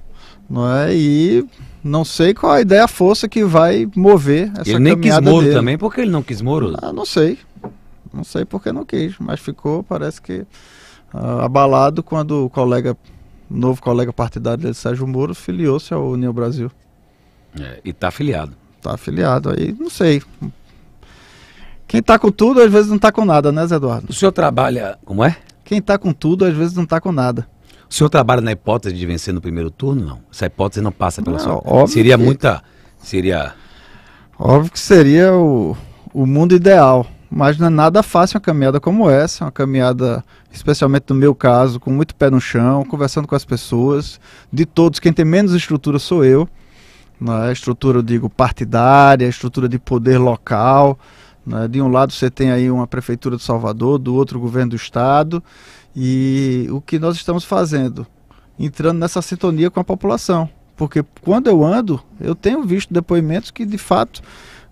não 0.48 0.74
é? 0.74 0.94
E 0.94 1.46
não 1.84 2.04
sei 2.04 2.32
qual 2.32 2.52
a 2.52 2.60
ideia, 2.60 2.84
a 2.84 2.88
força 2.88 3.28
que 3.28 3.44
vai 3.44 3.86
mover 3.94 4.50
essa 4.56 4.70
Ele 4.70 4.78
nem 4.78 4.98
quis 4.98 5.18
Moro 5.20 5.42
dele. 5.42 5.54
também, 5.54 5.78
porque 5.78 6.00
ele 6.00 6.10
não 6.10 6.22
quis 6.22 6.40
Moro? 6.40 6.74
Ah, 6.80 6.92
não 6.92 7.04
sei. 7.04 7.38
Não 8.12 8.24
sei 8.24 8.44
porque 8.44 8.72
não 8.72 8.84
quis, 8.84 9.14
mas 9.18 9.40
ficou, 9.40 9.82
parece 9.82 10.20
que 10.20 10.44
uh, 11.14 11.40
abalado 11.40 12.02
quando 12.02 12.44
o 12.44 12.50
colega, 12.50 12.96
novo 13.48 13.80
colega 13.80 14.12
partidário 14.12 14.62
dele, 14.62 14.74
Sérgio 14.74 15.06
Moro, 15.06 15.34
filiou-se 15.34 15.92
ao 15.94 16.10
União 16.10 16.32
Brasil. 16.32 16.70
É, 17.58 17.80
e 17.84 17.90
está 17.90 18.08
afiliado. 18.08 18.52
Está 18.76 18.94
afiliado, 18.94 19.50
aí 19.50 19.76
não 19.78 19.90
sei. 19.90 20.22
Quem 21.86 22.00
está 22.00 22.18
com 22.18 22.30
tudo, 22.30 22.62
às 22.62 22.70
vezes 22.70 22.88
não 22.88 22.96
está 22.96 23.10
com 23.10 23.24
nada, 23.24 23.50
né, 23.50 23.66
Zé 23.66 23.76
Eduardo? 23.76 24.06
O 24.08 24.12
senhor 24.12 24.32
trabalha. 24.32 24.98
Como 25.04 25.24
é? 25.24 25.36
Quem 25.64 25.78
está 25.78 25.98
com 25.98 26.12
tudo, 26.12 26.44
às 26.44 26.54
vezes 26.54 26.74
não 26.74 26.84
está 26.84 27.00
com 27.00 27.12
nada. 27.12 27.48
O 27.88 27.94
senhor 27.94 28.08
trabalha 28.08 28.40
na 28.40 28.52
hipótese 28.52 28.94
de 28.94 29.04
vencer 29.04 29.34
no 29.34 29.40
primeiro 29.40 29.70
turno? 29.70 30.06
Não. 30.06 30.20
Essa 30.32 30.46
hipótese 30.46 30.80
não 30.80 30.92
passa 30.92 31.20
pela 31.20 31.38
não, 31.38 31.60
sua. 31.60 31.86
Seria 31.88 32.16
que... 32.16 32.22
muita. 32.22 32.62
Seria. 32.98 33.54
Óbvio 34.38 34.70
que 34.70 34.78
seria 34.78 35.34
o, 35.34 35.76
o 36.14 36.24
mundo 36.24 36.54
ideal. 36.54 37.04
Mas 37.30 37.56
não 37.58 37.68
é 37.68 37.70
nada 37.70 38.02
fácil 38.02 38.38
uma 38.38 38.40
caminhada 38.40 38.80
como 38.80 39.08
essa, 39.08 39.44
uma 39.44 39.52
caminhada, 39.52 40.24
especialmente 40.50 41.04
no 41.10 41.14
meu 41.14 41.32
caso, 41.32 41.78
com 41.78 41.90
muito 41.92 42.12
pé 42.16 42.28
no 42.28 42.40
chão, 42.40 42.84
conversando 42.84 43.28
com 43.28 43.36
as 43.36 43.44
pessoas. 43.44 44.20
De 44.52 44.66
todos, 44.66 44.98
quem 44.98 45.12
tem 45.12 45.24
menos 45.24 45.54
estrutura 45.54 46.00
sou 46.00 46.24
eu. 46.24 46.48
Né? 47.20 47.52
Estrutura, 47.52 47.98
eu 47.98 48.02
digo, 48.02 48.28
partidária, 48.28 49.28
estrutura 49.28 49.68
de 49.68 49.78
poder 49.78 50.18
local. 50.18 50.98
Né? 51.46 51.68
De 51.68 51.80
um 51.80 51.86
lado 51.86 52.12
você 52.12 52.28
tem 52.28 52.50
aí 52.50 52.68
uma 52.68 52.86
prefeitura 52.86 53.36
de 53.36 53.44
Salvador, 53.44 53.98
do 53.98 54.12
outro 54.12 54.36
o 54.36 54.40
governo 54.40 54.70
do 54.70 54.76
estado. 54.76 55.40
E 55.94 56.66
o 56.70 56.80
que 56.80 56.98
nós 56.98 57.14
estamos 57.14 57.44
fazendo? 57.44 58.04
Entrando 58.58 58.98
nessa 58.98 59.22
sintonia 59.22 59.70
com 59.70 59.78
a 59.78 59.84
população. 59.84 60.48
Porque 60.76 61.04
quando 61.20 61.46
eu 61.46 61.64
ando, 61.64 62.02
eu 62.20 62.34
tenho 62.34 62.64
visto 62.64 62.92
depoimentos 62.92 63.52
que 63.52 63.64
de 63.64 63.78
fato 63.78 64.20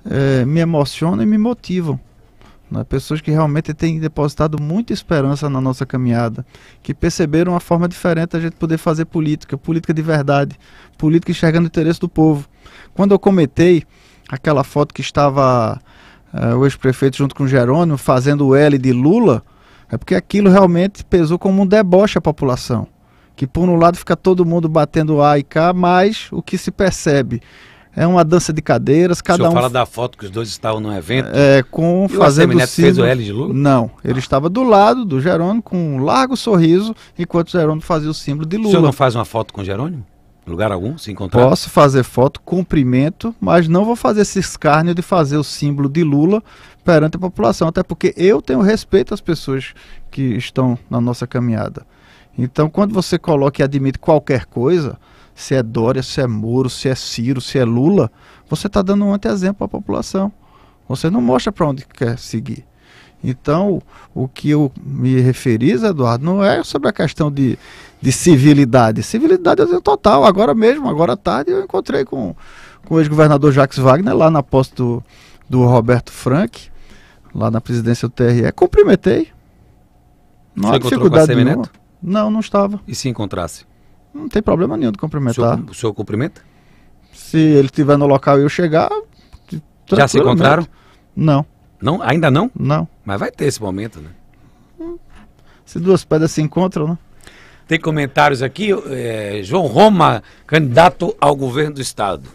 é, 0.05 0.45
me 0.45 0.59
emocionam 0.59 1.23
e 1.23 1.27
me 1.27 1.39
motivam. 1.39 2.01
Né? 2.71 2.85
Pessoas 2.85 3.21
que 3.21 3.31
realmente 3.31 3.73
têm 3.73 3.99
depositado 3.99 4.61
muita 4.61 4.93
esperança 4.93 5.49
na 5.49 5.61
nossa 5.61 5.87
caminhada, 5.87 6.45
que 6.83 6.95
perceberam 6.95 7.53
uma 7.53 7.61
forma 7.61 7.89
diferente 7.89 8.37
a 8.37 8.41
gente 8.41 8.57
poder 8.57 8.79
fazer 8.79 9.07
política, 9.07 9.57
política 9.57 9.95
de 9.95 10.03
verdade, 10.03 10.59
política 10.97 11.33
enxergando 11.33 11.65
o 11.65 11.69
interesse 11.69 12.01
do 12.01 12.09
povo. 12.09 12.47
Quando 12.95 13.13
eu 13.13 13.19
comentei 13.19 13.85
aquela 14.29 14.63
foto 14.63 14.93
que 14.93 15.01
estava 15.01 15.81
uh, 16.33 16.57
o 16.57 16.67
ex-prefeito 16.67 17.17
junto 17.17 17.35
com 17.35 17.45
o 17.45 17.49
Jerônimo 17.49 17.97
fazendo 17.97 18.49
o 18.49 18.55
L 18.55 18.77
de 18.77 18.93
Lula, 18.93 19.43
é 19.91 19.97
porque 19.97 20.15
aquilo 20.15 20.51
realmente 20.51 21.05
pesou 21.05 21.39
como 21.39 21.63
um 21.63 21.67
deboche 21.67 22.19
à 22.19 22.21
população. 22.21 22.87
Que 23.35 23.47
por 23.47 23.69
um 23.69 23.77
lado 23.77 23.97
fica 23.97 24.17
todo 24.17 24.45
mundo 24.45 24.69
batendo 24.69 25.23
A 25.23 25.39
e 25.39 25.43
K, 25.43 25.73
mas 25.73 26.29
o 26.33 26.43
que 26.43 26.59
se 26.59 26.71
percebe 26.71 27.41
é 27.95 28.07
uma 28.07 28.25
dança 28.25 28.53
de 28.53 28.63
cadeiras, 28.63 29.21
cada 29.21 29.37
o 29.37 29.47
senhor 29.47 29.51
um. 29.51 29.55
fala 29.55 29.71
da 29.71 29.87
foto 29.87 30.17
que 30.17 30.25
os 30.25 30.31
dois 30.31 30.49
estavam 30.49 30.81
no 30.81 30.95
evento? 30.95 31.31
É, 31.33 31.63
com 31.63 32.07
e 32.09 32.15
fazendo 32.15 32.57
o 32.57 32.67
fez 32.67 32.99
o 32.99 33.05
L 33.05 33.25
de 33.25 33.33
Lula? 33.33 33.55
Não, 33.55 33.91
ele 34.05 34.15
ah. 34.15 34.19
estava 34.19 34.49
do 34.49 34.63
lado 34.63 35.05
do 35.05 35.21
Jerônimo 35.21 35.63
com 35.63 35.97
um 35.97 36.05
largo 36.05 36.37
sorriso, 36.37 36.95
enquanto 37.19 37.49
o 37.49 37.53
Jerônimo 37.53 37.83
fazia 37.83 38.11
o 38.11 38.15
símbolo 38.15 38.47
de 38.47 38.57
Lula. 38.57 38.69
O 38.69 38.71
senhor 38.71 38.83
não 38.83 38.93
faz 38.93 39.15
uma 39.15 39.25
foto 39.25 39.53
com 39.53 39.61
o 39.61 39.65
Jerônimo? 39.65 40.05
Lugar 40.47 40.73
algum, 40.73 40.97
se 40.97 41.13
encontrar? 41.13 41.47
Posso 41.47 41.69
fazer 41.69 42.03
foto, 42.03 42.41
cumprimento, 42.41 43.35
mas 43.39 43.69
não 43.69 43.85
vou 43.85 43.95
fazer 43.95 44.23
esse 44.23 44.39
escárnio 44.39 44.95
de 44.95 45.03
fazer 45.03 45.37
o 45.37 45.45
símbolo 45.45 45.89
de 45.89 46.03
Lula 46.03 46.43
perante 46.85 47.17
a 47.17 47.21
população, 47.21 47.69
até 47.69 47.83
porque 47.83 48.15
eu 48.17 48.41
tenho 48.41 48.63
respeito 48.63 49.13
às 49.13 49.21
pessoas 49.21 49.75
que 50.11 50.23
estão 50.23 50.79
na 50.89 51.01
nossa 51.01 51.27
caminhada. 51.27 51.87
Então, 52.37 52.71
quando 52.71 52.95
você 52.95 53.19
coloca 53.19 53.61
e 53.61 53.65
admite 53.65 53.99
qualquer 53.99 54.47
coisa, 54.47 54.97
se 55.39 55.55
é 55.55 55.63
Dória, 55.63 56.03
se 56.03 56.21
é 56.21 56.27
Moro, 56.27 56.69
se 56.69 56.89
é 56.89 56.97
Ciro, 56.97 57.41
se 57.41 57.61
é 57.61 57.65
Lula, 57.65 58.11
você 58.51 58.67
está 58.67 58.83
dando 58.83 59.05
um 59.05 59.15
anteexemplo 59.15 59.65
à 59.65 59.69
população. 59.69 60.33
Você 60.89 61.09
não 61.09 61.21
mostra 61.21 61.53
para 61.53 61.69
onde 61.69 61.87
quer 61.87 62.19
seguir. 62.19 62.67
Então, 63.23 63.81
o 64.13 64.27
que 64.27 64.51
eu 64.51 64.73
me 64.85 65.21
referi, 65.21 65.71
Eduardo, 65.71 66.25
não 66.25 66.43
é 66.43 66.65
sobre 66.65 66.89
a 66.89 66.93
questão 66.93 67.31
de, 67.31 67.57
de 68.03 68.11
civilidade. 68.11 69.01
Civilidade 69.05 69.61
eu 69.61 69.69
tenho 69.69 69.81
total. 69.81 70.25
Agora 70.25 70.57
mesmo, 70.57 70.89
agora 70.89 71.13
à 71.13 71.17
tarde, 71.17 71.53
eu 71.53 71.63
encontrei 71.63 72.05
com, 72.05 72.35
com 72.85 72.97
o 72.97 72.99
ex-governador 72.99 73.53
Jacques 73.53 73.79
Wagner 73.79 74.17
lá 74.17 74.33
na 74.33 74.43
posse 74.43 74.75
do, 74.75 75.01
do 75.49 75.65
Roberto 75.65 76.11
Frank, 76.11 76.69
lá 77.33 77.49
na 77.49 77.61
presidência 77.61 78.09
do 78.09 78.13
TRE. 78.13 78.51
Cumprimentei. 78.57 79.29
Não 80.53 80.73
há 80.73 80.79
dificuldade 80.79 81.33
nenhuma. 81.33 81.71
Não, 82.03 82.29
não 82.29 82.41
estava. 82.41 82.81
E 82.89 82.95
se 82.95 83.09
encontrasse? 83.09 83.69
Não 84.13 84.29
tem 84.29 84.43
problema 84.43 84.77
nenhum 84.77 84.93
de 84.93 84.99
cumprimentar. 84.99 85.55
O 85.55 85.57
senhor, 85.57 85.71
o 85.71 85.75
senhor 85.75 85.95
cumprimenta? 85.95 86.43
Se 87.13 87.39
ele 87.39 87.67
estiver 87.67 87.97
no 87.97 88.07
local 88.07 88.39
e 88.39 88.43
eu 88.43 88.49
chegar. 88.49 88.91
Já 89.87 90.09
se 90.09 90.19
encontraram? 90.19 90.67
Não. 91.15 91.45
Não? 91.81 92.03
Ainda 92.03 92.31
não? 92.31 92.51
Não. 92.59 92.89
Mas 93.05 93.21
vai 93.21 93.31
ter 93.31 93.47
esse 93.47 93.61
momento, 93.61 94.01
né? 94.01 94.11
Se 95.65 95.79
duas 95.79 96.05
pedras 96.05 96.31
se 96.31 96.41
encontram, 96.41 96.89
né? 96.89 96.99
Tem 97.67 97.79
comentários 97.79 98.43
aqui. 98.43 98.71
É, 98.91 99.41
João 99.43 99.67
Roma, 99.67 100.23
candidato 100.47 101.15
ao 101.21 101.37
governo 101.37 101.75
do 101.75 101.83
estado. 101.83 102.29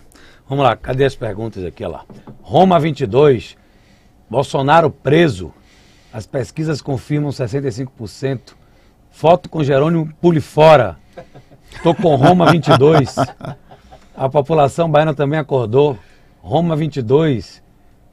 Vamos 0.47 0.63
lá, 0.63 0.75
cadê 0.75 1.05
as 1.05 1.15
perguntas 1.15 1.65
aqui? 1.65 1.83
Olha 1.83 1.93
lá. 1.93 2.05
Roma 2.41 2.79
22. 2.79 3.57
Bolsonaro 4.29 4.91
preso. 4.91 5.51
As 6.11 6.27
pesquisas 6.27 6.81
confirmam 6.81 7.31
65%. 7.31 8.53
Foto 9.09 9.49
com 9.49 9.63
Jerônimo 9.63 10.13
Pule 10.21 10.39
fora. 10.39 10.97
Tô 11.81 11.95
com 11.95 12.15
Roma 12.15 12.51
22. 12.51 13.15
A 14.15 14.29
população 14.29 14.89
baiana 14.89 15.13
também 15.13 15.39
acordou. 15.39 15.97
Roma 16.41 16.75
22. 16.75 17.63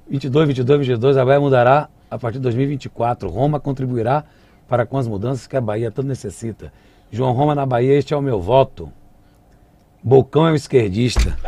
22, 0.09 0.49
22, 0.49 0.87
22. 0.87 1.17
A 1.17 1.25
Bahia 1.25 1.41
mudará 1.41 1.89
a 2.11 2.19
partir 2.19 2.39
de 2.39 2.43
2024. 2.43 3.29
Roma 3.29 3.61
contribuirá 3.61 4.25
para 4.69 4.87
com 4.87 4.99
as 4.99 5.07
mudanças 5.07 5.47
que 5.47 5.57
a 5.57 5.61
Bahia 5.61 5.91
tanto 5.91 6.09
necessita. 6.09 6.73
João 7.11 7.33
Roma 7.33 7.55
na 7.55 7.67
Bahia, 7.67 7.99
este 7.99 8.15
é 8.15 8.17
o 8.17 8.23
meu 8.23 8.41
voto. 8.41 8.91
Bocão 10.03 10.47
é 10.47 10.53
um 10.53 10.55
esquerdista. 10.55 11.37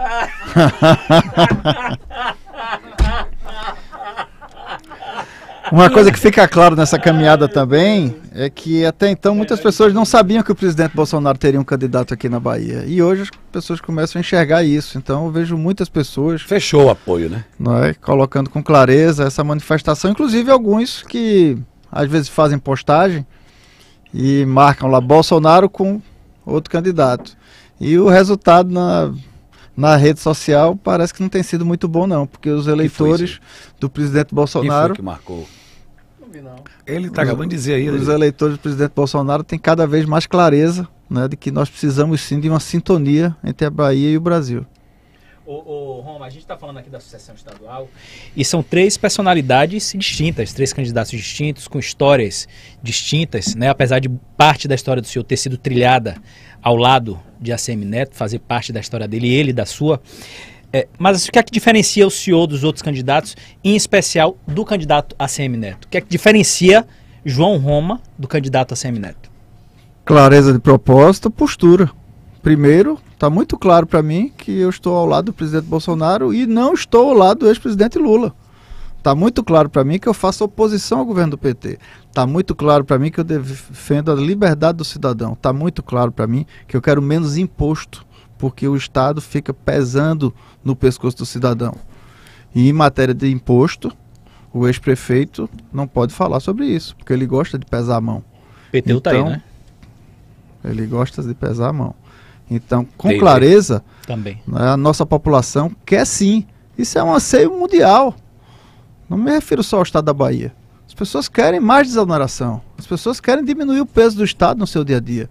Uma 5.72 5.88
coisa 5.88 6.12
que 6.12 6.18
fica 6.18 6.46
claro 6.46 6.76
nessa 6.76 6.98
caminhada 6.98 7.48
também 7.48 8.14
é 8.34 8.48
que 8.48 8.84
até 8.84 9.10
então 9.10 9.34
muitas 9.34 9.60
pessoas 9.60 9.92
não 9.92 10.04
sabiam 10.04 10.42
que 10.42 10.50
o 10.50 10.54
presidente 10.54 10.94
Bolsonaro 10.94 11.36
teria 11.36 11.60
um 11.60 11.64
candidato 11.64 12.14
aqui 12.14 12.28
na 12.28 12.40
Bahia. 12.40 12.84
E 12.86 13.02
hoje 13.02 13.22
as 13.22 13.30
pessoas 13.50 13.80
começam 13.80 14.18
a 14.18 14.20
enxergar 14.20 14.62
isso. 14.62 14.96
Então 14.96 15.26
eu 15.26 15.30
vejo 15.30 15.56
muitas 15.56 15.88
pessoas. 15.88 16.42
Fechou 16.42 16.86
o 16.86 16.90
apoio, 16.90 17.28
né? 17.28 17.44
Não 17.58 17.82
é? 17.82 17.94
Colocando 17.94 18.48
com 18.48 18.62
clareza 18.62 19.24
essa 19.24 19.44
manifestação. 19.44 20.10
Inclusive 20.10 20.50
alguns 20.50 21.02
que 21.02 21.58
às 21.90 22.08
vezes 22.08 22.28
fazem 22.28 22.58
postagem 22.58 23.26
e 24.14 24.44
marcam 24.46 24.88
lá 24.88 25.00
Bolsonaro 25.00 25.68
com 25.68 26.00
outro 26.46 26.70
candidato. 26.70 27.36
E 27.78 27.98
o 27.98 28.08
resultado 28.08 28.70
na, 28.70 29.12
na 29.76 29.96
rede 29.96 30.20
social 30.20 30.74
parece 30.76 31.12
que 31.12 31.22
não 31.22 31.28
tem 31.28 31.42
sido 31.42 31.66
muito 31.66 31.86
bom, 31.86 32.06
não, 32.06 32.26
porque 32.26 32.48
os 32.48 32.66
eleitores 32.66 33.40
do 33.78 33.90
presidente 33.90 34.34
Bolsonaro. 34.34 34.70
Quem 34.70 34.88
foi 34.88 34.96
que 34.96 35.02
marcou? 35.02 35.46
Ele 36.86 37.08
está 37.08 37.22
acabando 37.22 37.50
de 37.50 37.56
dizer 37.56 37.74
aí. 37.74 37.88
Os 37.88 38.08
ele... 38.08 38.12
eleitores 38.12 38.56
do 38.56 38.60
presidente 38.60 38.92
Bolsonaro 38.94 39.44
têm 39.44 39.58
cada 39.58 39.86
vez 39.86 40.04
mais 40.04 40.26
clareza 40.26 40.88
né, 41.08 41.28
de 41.28 41.36
que 41.36 41.50
nós 41.50 41.68
precisamos 41.68 42.20
sim 42.20 42.40
de 42.40 42.48
uma 42.48 42.60
sintonia 42.60 43.36
entre 43.44 43.66
a 43.66 43.70
Bahia 43.70 44.10
e 44.10 44.16
o 44.16 44.20
Brasil. 44.20 44.66
Ô, 45.44 45.54
ô 45.54 46.00
Roma, 46.00 46.26
a 46.26 46.30
gente 46.30 46.42
está 46.42 46.56
falando 46.56 46.78
aqui 46.78 46.88
da 46.88 47.00
sucessão 47.00 47.34
estadual 47.34 47.88
e 48.36 48.44
são 48.44 48.62
três 48.62 48.96
personalidades 48.96 49.92
distintas, 49.96 50.52
três 50.52 50.72
candidatos 50.72 51.10
distintos, 51.10 51.66
com 51.66 51.78
histórias 51.78 52.48
distintas, 52.80 53.54
né? 53.54 53.68
apesar 53.68 53.98
de 53.98 54.08
parte 54.36 54.68
da 54.68 54.74
história 54.74 55.02
do 55.02 55.08
senhor 55.08 55.24
ter 55.24 55.36
sido 55.36 55.58
trilhada 55.58 56.16
ao 56.62 56.76
lado 56.76 57.20
de 57.40 57.52
ACM 57.52 57.84
Neto, 57.84 58.14
fazer 58.14 58.38
parte 58.38 58.72
da 58.72 58.78
história 58.78 59.08
dele 59.08 59.26
e 59.26 59.34
ele 59.34 59.52
da 59.52 59.66
sua. 59.66 60.00
É, 60.72 60.88
mas 60.98 61.26
o 61.26 61.30
que 61.30 61.38
é 61.38 61.42
que 61.42 61.52
diferencia 61.52 62.06
o 62.06 62.10
senhor 62.10 62.46
dos 62.46 62.64
outros 62.64 62.82
candidatos, 62.82 63.36
em 63.62 63.76
especial 63.76 64.38
do 64.46 64.64
candidato 64.64 65.14
ACM 65.18 65.56
Neto? 65.56 65.84
O 65.84 65.88
que 65.88 65.98
é 65.98 66.00
que 66.00 66.08
diferencia 66.08 66.86
João 67.24 67.58
Roma 67.58 68.00
do 68.18 68.26
candidato 68.26 68.72
ACM 68.72 68.98
Neto? 68.98 69.30
Clareza 70.04 70.52
de 70.52 70.58
propósito, 70.58 71.30
postura. 71.30 71.90
Primeiro, 72.42 72.98
está 73.12 73.28
muito 73.28 73.58
claro 73.58 73.86
para 73.86 74.02
mim 74.02 74.32
que 74.36 74.50
eu 74.50 74.70
estou 74.70 74.96
ao 74.96 75.06
lado 75.06 75.26
do 75.26 75.32
presidente 75.32 75.66
Bolsonaro 75.66 76.32
e 76.32 76.46
não 76.46 76.72
estou 76.72 77.10
ao 77.10 77.14
lado 77.14 77.40
do 77.40 77.48
ex-presidente 77.48 77.98
Lula. 77.98 78.34
Está 78.96 79.14
muito 79.14 79.44
claro 79.44 79.68
para 79.68 79.84
mim 79.84 79.98
que 79.98 80.08
eu 80.08 80.14
faço 80.14 80.44
oposição 80.44 81.00
ao 81.00 81.04
governo 81.04 81.32
do 81.32 81.38
PT. 81.38 81.78
Está 82.08 82.26
muito 82.26 82.54
claro 82.54 82.84
para 82.84 82.98
mim 82.98 83.10
que 83.10 83.20
eu 83.20 83.24
defendo 83.24 84.10
a 84.10 84.14
liberdade 84.14 84.78
do 84.78 84.84
cidadão. 84.84 85.34
Está 85.34 85.52
muito 85.52 85.82
claro 85.82 86.10
para 86.10 86.26
mim 86.26 86.46
que 86.66 86.76
eu 86.76 86.80
quero 86.80 87.02
menos 87.02 87.36
imposto 87.36 88.06
porque 88.42 88.66
o 88.66 88.74
Estado 88.74 89.20
fica 89.20 89.54
pesando 89.54 90.34
no 90.64 90.74
pescoço 90.74 91.18
do 91.18 91.24
cidadão. 91.24 91.76
E 92.52 92.68
em 92.68 92.72
matéria 92.72 93.14
de 93.14 93.30
imposto, 93.30 93.96
o 94.52 94.66
ex-prefeito 94.66 95.48
não 95.72 95.86
pode 95.86 96.12
falar 96.12 96.40
sobre 96.40 96.66
isso, 96.66 96.96
porque 96.96 97.12
ele 97.12 97.24
gosta 97.24 97.56
de 97.56 97.64
pesar 97.64 97.98
a 97.98 98.00
mão. 98.00 98.24
PT 98.72 98.90
então, 98.90 99.00
tá 99.00 99.10
aí, 99.12 99.16
então, 99.16 99.30
né? 99.30 99.42
Ele 100.64 100.84
gosta 100.86 101.22
de 101.22 101.32
pesar 101.34 101.68
a 101.68 101.72
mão. 101.72 101.94
Então, 102.50 102.84
com 102.96 103.16
clareza, 103.16 103.80
também 104.08 104.42
né, 104.44 104.70
a 104.70 104.76
nossa 104.76 105.06
população 105.06 105.70
quer 105.86 106.04
sim. 106.04 106.44
Isso 106.76 106.98
é 106.98 107.04
um 107.04 107.14
anseio 107.14 107.56
mundial. 107.56 108.12
Não 109.08 109.16
me 109.16 109.30
refiro 109.30 109.62
só 109.62 109.76
ao 109.76 109.84
estado 109.84 110.06
da 110.06 110.12
Bahia. 110.12 110.52
As 110.84 110.94
pessoas 110.94 111.28
querem 111.28 111.60
mais 111.60 111.86
desoneração. 111.86 112.60
As 112.76 112.88
pessoas 112.88 113.20
querem 113.20 113.44
diminuir 113.44 113.82
o 113.82 113.86
peso 113.86 114.16
do 114.16 114.24
Estado 114.24 114.58
no 114.58 114.66
seu 114.66 114.82
dia 114.82 114.96
a 114.96 115.00
dia. 115.00 115.30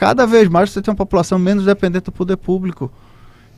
Cada 0.00 0.26
vez 0.26 0.48
mais 0.48 0.70
você 0.70 0.80
tem 0.80 0.90
uma 0.90 0.96
população 0.96 1.38
menos 1.38 1.66
dependente 1.66 2.06
do 2.06 2.12
poder 2.12 2.38
público. 2.38 2.90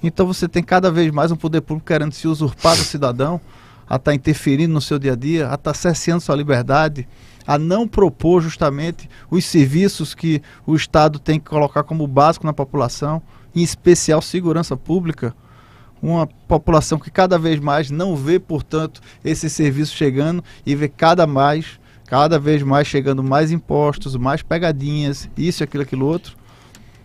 Então 0.03 0.27
você 0.27 0.49
tem 0.49 0.61
cada 0.61 0.91
vez 0.91 1.09
mais 1.13 1.31
um 1.31 1.37
poder 1.37 1.61
público 1.61 1.87
querendo 1.87 2.13
se 2.13 2.27
usurpar 2.27 2.77
do 2.77 2.83
cidadão, 2.83 3.41
a 3.89 3.95
estar 3.95 4.11
tá 4.11 4.13
interferindo 4.13 4.75
no 4.75 4.81
seu 4.81 4.99
dia 4.99 5.13
a 5.13 5.15
dia, 5.15 5.45
a 5.45 5.55
estar 5.55 5.73
tá 5.73 5.75
cerceando 5.75 6.21
sua 6.21 6.35
liberdade, 6.35 7.07
a 7.47 7.57
não 7.57 7.87
propor 7.87 8.43
justamente 8.43 9.09
os 9.31 9.45
serviços 9.45 10.17
que 10.17 10.43
o 10.67 10.75
Estado 10.75 11.21
tem 11.21 11.39
que 11.39 11.49
colocar 11.49 11.85
como 11.85 12.09
básico 12.09 12.45
na 12.45 12.53
população, 12.53 13.23
em 13.55 13.63
especial 13.63 14.21
segurança 14.21 14.77
pública. 14.77 15.33
Uma 16.03 16.27
população 16.27 16.99
que 16.99 17.09
cada 17.09 17.39
vez 17.39 17.61
mais 17.61 17.89
não 17.89 18.17
vê, 18.17 18.41
portanto, 18.41 19.01
esse 19.25 19.49
serviço 19.49 19.95
chegando 19.95 20.43
e 20.67 20.75
vê 20.75 20.89
cada 20.89 21.25
mais 21.25 21.79
cada 22.13 22.39
vez 22.39 22.63
mais 22.63 22.87
chegando 22.87 23.23
mais 23.23 23.51
impostos, 23.51 24.17
mais 24.17 24.43
pegadinhas, 24.43 25.31
isso, 25.35 25.65
aquilo, 25.65 25.83
aquilo 25.83 26.05
outro. 26.05 26.37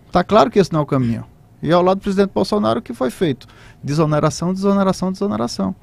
Está 0.05 0.21
claro 0.21 0.51
que 0.51 0.59
esse 0.59 0.73
não 0.73 0.81
é 0.81 0.83
o 0.83 0.85
caminho. 0.85 1.23
E 1.63 1.71
ao 1.71 1.81
lado 1.81 1.99
do 1.99 2.01
presidente 2.01 2.31
Bolsonaro, 2.33 2.81
o 2.81 2.83
que 2.83 2.93
foi 2.93 3.09
feito? 3.09 3.47
Desoneração, 3.81 4.53
desoneração, 4.53 5.09
desoneração. 5.09 5.73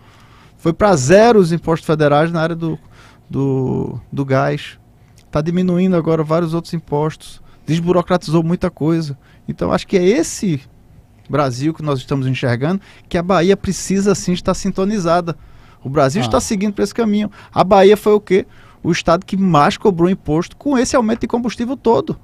Foi 0.59 0.75
para 0.75 0.95
zero 0.95 1.39
os 1.39 1.53
impostos 1.53 1.87
federais 1.87 2.31
na 2.31 2.43
área 2.43 2.55
do, 2.55 2.79
do, 3.31 3.99
do 4.13 4.27
gás. 4.27 4.79
Está 5.17 5.41
diminuindo 5.41 5.97
agora 5.97 6.23
vários 6.23 6.53
outros 6.53 6.75
impostos. 6.75 7.41
Desburocratizou 7.65 8.43
muita 8.43 8.71
coisa. 8.71 9.17
Então, 9.49 9.73
acho 9.73 9.87
que 9.87 9.97
é 9.97 10.05
esse 10.05 10.61
Brasil 11.31 11.73
que 11.73 11.83
nós 11.83 11.99
estamos 11.99 12.27
enxergando 12.27 12.83
que 13.09 13.17
a 13.17 13.23
Bahia 13.23 13.57
precisa 13.57 14.15
sim 14.15 14.35
estar 14.35 14.53
sintonizada. 14.53 15.35
O 15.83 15.89
Brasil 15.89 16.21
ah. 16.21 16.27
está 16.27 16.41
seguindo 16.41 16.75
para 16.75 16.85
esse 16.85 16.95
caminho. 16.95 17.31
A 17.55 17.65
Bahia 17.65 17.97
foi 17.97 18.13
o 18.13 18.21
quê? 18.21 18.47
O 18.85 18.93
estado 18.93 19.25
que 19.25 19.37
mais 19.37 19.79
cobrou 19.79 20.11
imposto 20.11 20.57
com 20.57 20.79
esse 20.79 20.95
aumento 20.95 21.23
de 21.23 21.27
combustível 21.27 21.77
todo. 21.77 22.17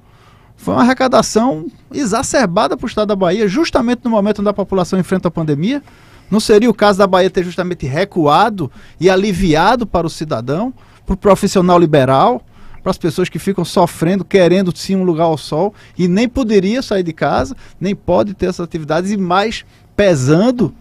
Foi 0.55 0.75
uma 0.75 0.83
arrecadação 0.83 1.65
exacerbada 1.91 2.77
para 2.77 2.85
o 2.85 2.87
estado 2.87 3.07
da 3.07 3.15
Bahia, 3.15 3.47
justamente 3.47 4.01
no 4.03 4.11
momento 4.11 4.39
onde 4.39 4.49
a 4.49 4.53
população 4.53 4.99
enfrenta 4.99 5.27
a 5.27 5.31
pandemia. 5.31 5.81
Não 6.29 6.39
seria 6.39 6.69
o 6.69 6.73
caso 6.73 6.99
da 6.99 7.07
Bahia 7.07 7.31
ter 7.31 7.43
justamente 7.43 7.87
recuado 7.87 8.71
e 8.99 9.09
aliviado 9.09 9.87
para 9.87 10.05
o 10.05 10.09
cidadão, 10.09 10.71
para 11.03 11.15
o 11.15 11.17
profissional 11.17 11.79
liberal, 11.79 12.43
para 12.83 12.91
as 12.91 12.97
pessoas 12.97 13.27
que 13.27 13.39
ficam 13.39 13.65
sofrendo, 13.65 14.23
querendo 14.23 14.75
sim 14.75 14.95
um 14.95 15.03
lugar 15.03 15.25
ao 15.25 15.37
sol 15.37 15.73
e 15.97 16.07
nem 16.07 16.29
poderia 16.29 16.83
sair 16.83 17.03
de 17.03 17.11
casa, 17.11 17.55
nem 17.79 17.95
pode 17.95 18.35
ter 18.35 18.45
essas 18.45 18.63
atividades 18.63 19.11
e 19.11 19.17
mais 19.17 19.65
pesando. 19.95 20.73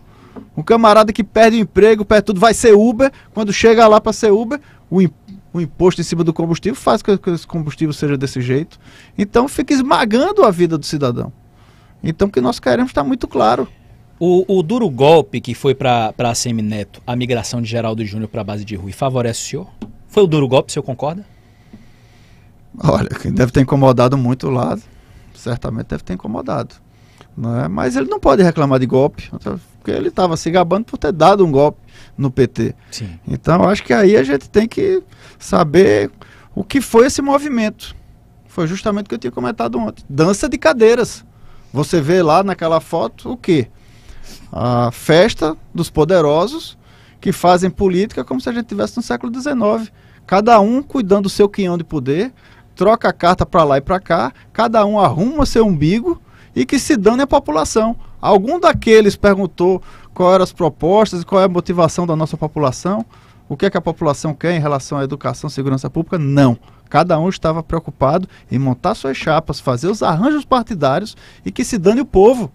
Um 0.57 0.62
camarada 0.62 1.12
que 1.12 1.24
perde 1.24 1.57
o 1.57 1.61
emprego, 1.61 2.05
perde 2.05 2.26
tudo, 2.26 2.41
vai 2.41 2.53
ser 2.53 2.74
Uber. 2.74 3.11
Quando 3.33 3.53
chega 3.53 3.89
lá 3.89 4.01
para 4.01 4.12
ser 4.12 4.31
Uber, 4.31 4.61
o, 4.91 5.01
o 5.53 5.61
imposto 5.61 6.01
em 6.01 6.05
cima 6.05 6.22
do 6.22 6.32
combustível 6.32 6.76
faz 6.76 7.03
com 7.03 7.16
que 7.16 7.30
esse 7.30 7.46
combustível 7.46 7.92
seja 7.92 8.16
desse 8.16 8.40
jeito. 8.40 8.78
Então 9.16 9.48
fica 9.48 9.72
esmagando 9.72 10.44
a 10.44 10.51
vida 10.51 10.78
do 10.78 10.86
cidadão. 10.86 11.32
Então 12.03 12.28
o 12.28 12.30
que 12.30 12.40
nós 12.40 12.61
queremos 12.61 12.90
está 12.90 13.03
muito 13.03 13.26
claro. 13.26 13.68
O, 14.18 14.59
o, 14.59 14.62
duro 14.62 14.88
golpe 14.90 15.40
que 15.40 15.55
foi 15.55 15.74
para 15.74 16.12
a 16.18 16.34
Semineto, 16.34 17.01
a 17.07 17.16
migração 17.16 17.62
de 17.62 17.68
Geraldo 17.68 18.05
Júnior 18.05 18.28
para 18.28 18.42
a 18.42 18.44
base 18.44 18.64
de 18.64 18.76
Rui, 18.76 18.92
favorece 18.92 19.40
o 19.40 19.48
senhor? 19.48 19.68
Foi 20.09 20.22
o 20.22 20.26
duro 20.26 20.46
golpe, 20.46 20.70
o 20.70 20.72
senhor 20.72 20.82
concorda? 20.82 21.24
Olha, 22.78 23.09
deve 23.32 23.51
ter 23.51 23.62
incomodado 23.62 24.18
muito 24.18 24.51
lá, 24.51 24.78
certamente 25.34 25.86
deve 25.86 26.03
ter 26.03 26.14
incomodado. 26.14 26.74
Né? 27.37 27.68
Mas 27.68 27.97
ele 27.97 28.09
não 28.09 28.20
pode 28.20 28.43
reclamar 28.43 28.78
de 28.78 28.87
golpe, 28.87 29.31
porque 29.78 29.91
ele 29.91 30.09
estava 30.09 30.37
se 30.37 30.51
gabando 30.51 30.85
por 30.85 30.99
ter 30.99 31.12
dado 31.12 31.45
um 31.45 31.51
golpe 31.51 31.78
no 32.16 32.31
PT. 32.31 32.74
Sim. 32.91 33.18
Então, 33.26 33.64
acho 33.68 33.83
que 33.83 33.93
aí 33.93 34.16
a 34.16 34.22
gente 34.22 34.49
tem 34.49 34.68
que 34.68 35.03
saber 35.39 36.11
o 36.55 36.62
que 36.62 36.81
foi 36.81 37.07
esse 37.07 37.22
movimento. 37.22 37.95
Foi 38.47 38.66
justamente 38.66 39.07
o 39.07 39.09
que 39.09 39.14
eu 39.14 39.18
tinha 39.18 39.31
comentado 39.31 39.78
ontem. 39.78 40.05
Dança 40.09 40.49
de 40.49 40.59
cadeiras. 40.59 41.24
Você 41.72 42.01
vê 42.01 42.22
lá 42.22 42.43
naquela 42.43 42.81
foto 42.81 43.31
o 43.31 43.37
quê? 43.37 43.68
A 44.53 44.91
festa 44.91 45.57
dos 45.72 45.89
poderosos 45.89 46.76
que 47.20 47.33
fazem 47.33 47.70
política 47.70 48.24
como 48.24 48.41
se 48.41 48.49
a 48.49 48.53
gente 48.53 48.64
estivesse 48.64 48.97
no 48.97 49.03
século 49.03 49.33
XIX. 49.33 49.93
Cada 50.26 50.59
um 50.61 50.83
cuidando 50.83 51.24
do 51.24 51.28
seu 51.28 51.49
quinhão 51.49 51.78
de 51.78 51.85
poder, 51.85 52.33
troca 52.74 53.09
a 53.09 53.12
carta 53.12 53.47
para 53.47 53.62
lá 53.62 53.78
e 53.78 53.81
para 53.81 54.01
cá, 54.01 54.33
cada 54.53 54.85
um 54.85 54.99
arruma 54.99 55.47
seu 55.47 55.66
umbigo 55.66 56.20
e 56.55 56.64
que 56.64 56.78
se 56.78 56.96
dane 56.96 57.22
a 57.22 57.26
população. 57.26 57.96
Algum 58.20 58.61
daqueles 58.61 59.16
perguntou 59.16 59.82
quais 60.12 60.34
eram 60.34 60.44
as 60.44 60.53
propostas 60.53 61.22
e 61.22 61.24
qual 61.24 61.40
é 61.40 61.44
a 61.44 61.48
motivação 61.48 62.07
da 62.07 62.14
nossa 62.14 62.36
população? 62.36 63.05
O 63.48 63.57
que 63.57 63.66
é 63.66 63.70
que 63.70 63.76
a 63.76 63.80
população 63.80 64.34
quer 64.34 64.55
em 64.55 64.61
relação 64.61 64.98
à 64.98 65.05
educação 65.05 65.48
e 65.48 65.53
segurança 65.53 65.90
pública? 65.90 66.18
Não. 66.18 66.59
Cada 66.88 67.18
um 67.18 67.28
estava 67.28 67.62
preocupado 67.62 68.28
em 68.51 68.59
montar 68.59 68.94
suas 68.94 69.16
chapas, 69.16 69.61
fazer 69.61 69.88
os 69.88 70.03
arranjos 70.03 70.44
partidários 70.44 71.16
e 71.44 71.51
que 71.51 71.64
se 71.64 71.78
dane 71.78 72.01
o 72.01 72.05
povo. 72.05 72.51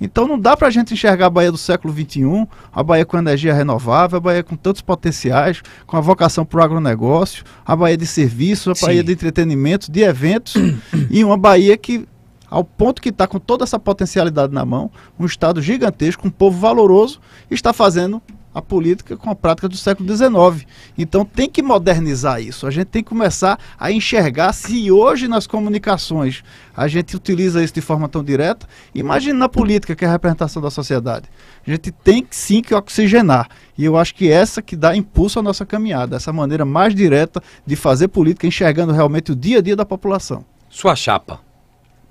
Então 0.00 0.26
não 0.26 0.38
dá 0.38 0.56
para 0.56 0.68
a 0.68 0.70
gente 0.70 0.92
enxergar 0.92 1.26
a 1.26 1.30
Bahia 1.30 1.52
do 1.52 1.58
século 1.58 1.94
XXI, 1.94 2.46
a 2.72 2.82
Bahia 2.82 3.04
com 3.04 3.16
energia 3.16 3.54
renovável, 3.54 4.16
a 4.18 4.20
Bahia 4.20 4.42
com 4.42 4.56
tantos 4.56 4.82
potenciais, 4.82 5.62
com 5.86 5.96
a 5.96 6.00
vocação 6.00 6.44
para 6.44 6.60
o 6.60 6.62
agronegócio, 6.62 7.44
a 7.64 7.76
Bahia 7.76 7.96
de 7.96 8.06
serviços, 8.06 8.68
a 8.68 8.74
Sim. 8.74 8.86
Bahia 8.86 9.04
de 9.04 9.12
entretenimento, 9.12 9.90
de 9.90 10.02
eventos, 10.02 10.54
e 11.10 11.24
uma 11.24 11.36
Bahia 11.36 11.76
que, 11.76 12.08
ao 12.54 12.62
ponto 12.62 13.02
que 13.02 13.08
está 13.08 13.26
com 13.26 13.40
toda 13.40 13.64
essa 13.64 13.80
potencialidade 13.80 14.54
na 14.54 14.64
mão, 14.64 14.88
um 15.18 15.26
Estado 15.26 15.60
gigantesco, 15.60 16.28
um 16.28 16.30
povo 16.30 16.56
valoroso, 16.56 17.20
está 17.50 17.72
fazendo 17.72 18.22
a 18.54 18.62
política 18.62 19.16
com 19.16 19.28
a 19.28 19.34
prática 19.34 19.68
do 19.68 19.76
século 19.76 20.08
XIX. 20.08 20.64
Então 20.96 21.24
tem 21.24 21.50
que 21.50 21.60
modernizar 21.60 22.40
isso. 22.40 22.64
A 22.64 22.70
gente 22.70 22.86
tem 22.86 23.02
que 23.02 23.08
começar 23.08 23.58
a 23.76 23.90
enxergar 23.90 24.52
se 24.52 24.88
hoje 24.88 25.26
nas 25.26 25.48
comunicações 25.48 26.44
a 26.76 26.86
gente 26.86 27.16
utiliza 27.16 27.60
isso 27.60 27.74
de 27.74 27.80
forma 27.80 28.08
tão 28.08 28.22
direta, 28.22 28.68
imagine 28.94 29.36
na 29.36 29.48
política, 29.48 29.96
que 29.96 30.04
é 30.04 30.08
a 30.08 30.12
representação 30.12 30.62
da 30.62 30.70
sociedade. 30.70 31.28
A 31.66 31.68
gente 31.68 31.90
tem 31.90 32.24
sim 32.30 32.62
que 32.62 32.72
oxigenar. 32.72 33.48
E 33.76 33.84
eu 33.84 33.96
acho 33.96 34.14
que 34.14 34.30
essa 34.30 34.62
que 34.62 34.76
dá 34.76 34.94
impulso 34.96 35.40
à 35.40 35.42
nossa 35.42 35.66
caminhada, 35.66 36.14
essa 36.14 36.32
maneira 36.32 36.64
mais 36.64 36.94
direta 36.94 37.42
de 37.66 37.74
fazer 37.74 38.06
política, 38.06 38.46
enxergando 38.46 38.92
realmente 38.92 39.32
o 39.32 39.36
dia 39.36 39.58
a 39.58 39.60
dia 39.60 39.74
da 39.74 39.84
população. 39.84 40.44
Sua 40.70 40.94
chapa 40.94 41.40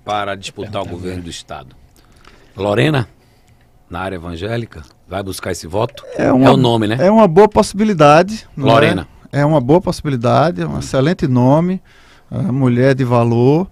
para 0.03 0.35
disputar 0.35 0.81
o 0.81 0.85
governo 0.85 1.23
do 1.23 1.29
Estado. 1.29 1.75
Lorena, 2.55 3.07
na 3.89 3.99
área 3.99 4.15
evangélica? 4.15 4.83
Vai 5.07 5.23
buscar 5.23 5.51
esse 5.51 5.67
voto? 5.67 6.03
É, 6.15 6.31
uma, 6.31 6.47
é 6.47 6.51
o 6.51 6.57
nome, 6.57 6.87
né? 6.87 6.97
É 6.99 7.11
uma 7.11 7.27
boa 7.27 7.47
possibilidade. 7.47 8.47
Lorena. 8.57 9.07
É? 9.31 9.41
é? 9.41 9.45
uma 9.45 9.61
boa 9.61 9.81
possibilidade, 9.81 10.61
é 10.61 10.67
um 10.67 10.79
excelente 10.79 11.27
nome, 11.27 11.81
é 12.31 12.41
mulher 12.51 12.95
de 12.95 13.03
valor. 13.03 13.69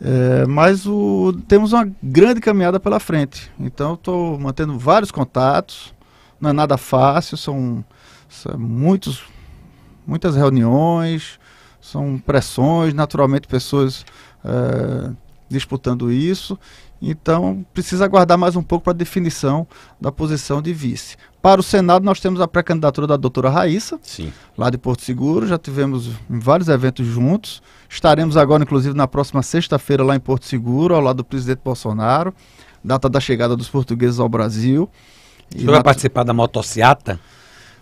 É, 0.00 0.46
mas 0.46 0.86
o, 0.86 1.32
temos 1.48 1.72
uma 1.72 1.90
grande 2.02 2.40
caminhada 2.40 2.78
pela 2.78 3.00
frente. 3.00 3.50
Então 3.58 3.94
estou 3.94 4.38
mantendo 4.38 4.78
vários 4.78 5.10
contatos. 5.10 5.94
Não 6.40 6.50
é 6.50 6.52
nada 6.52 6.76
fácil, 6.76 7.36
são, 7.36 7.84
são 8.28 8.56
muitos, 8.56 9.24
muitas 10.06 10.36
reuniões, 10.36 11.38
são 11.80 12.16
pressões, 12.18 12.94
naturalmente 12.94 13.48
pessoas 13.48 14.06
é, 14.44 15.10
disputando 15.48 16.12
isso. 16.12 16.58
Então, 17.00 17.64
precisa 17.72 18.04
aguardar 18.04 18.36
mais 18.36 18.56
um 18.56 18.62
pouco 18.62 18.84
para 18.84 18.92
a 18.92 18.96
definição 18.96 19.66
da 20.00 20.10
posição 20.10 20.60
de 20.60 20.72
vice. 20.72 21.16
Para 21.40 21.60
o 21.60 21.62
Senado, 21.62 22.04
nós 22.04 22.18
temos 22.18 22.40
a 22.40 22.48
pré-candidatura 22.48 23.06
da 23.06 23.16
doutora 23.16 23.48
Raíssa, 23.48 23.98
Sim. 24.02 24.32
lá 24.56 24.68
de 24.68 24.76
Porto 24.76 25.02
Seguro. 25.02 25.46
Já 25.46 25.56
tivemos 25.56 26.10
vários 26.28 26.68
eventos 26.68 27.06
juntos. 27.06 27.62
Estaremos 27.88 28.36
agora, 28.36 28.64
inclusive, 28.64 28.96
na 28.96 29.06
próxima 29.06 29.42
sexta-feira, 29.42 30.02
lá 30.02 30.16
em 30.16 30.20
Porto 30.20 30.46
Seguro, 30.46 30.94
ao 30.94 31.00
lado 31.00 31.18
do 31.18 31.24
presidente 31.24 31.60
Bolsonaro, 31.64 32.34
data 32.82 33.08
da 33.08 33.20
chegada 33.20 33.56
dos 33.56 33.68
portugueses 33.68 34.18
ao 34.18 34.28
Brasil. 34.28 34.90
Você 35.54 35.64
vai 35.64 35.82
participar 35.82 36.24
da 36.24 36.34
motociata? 36.34 37.18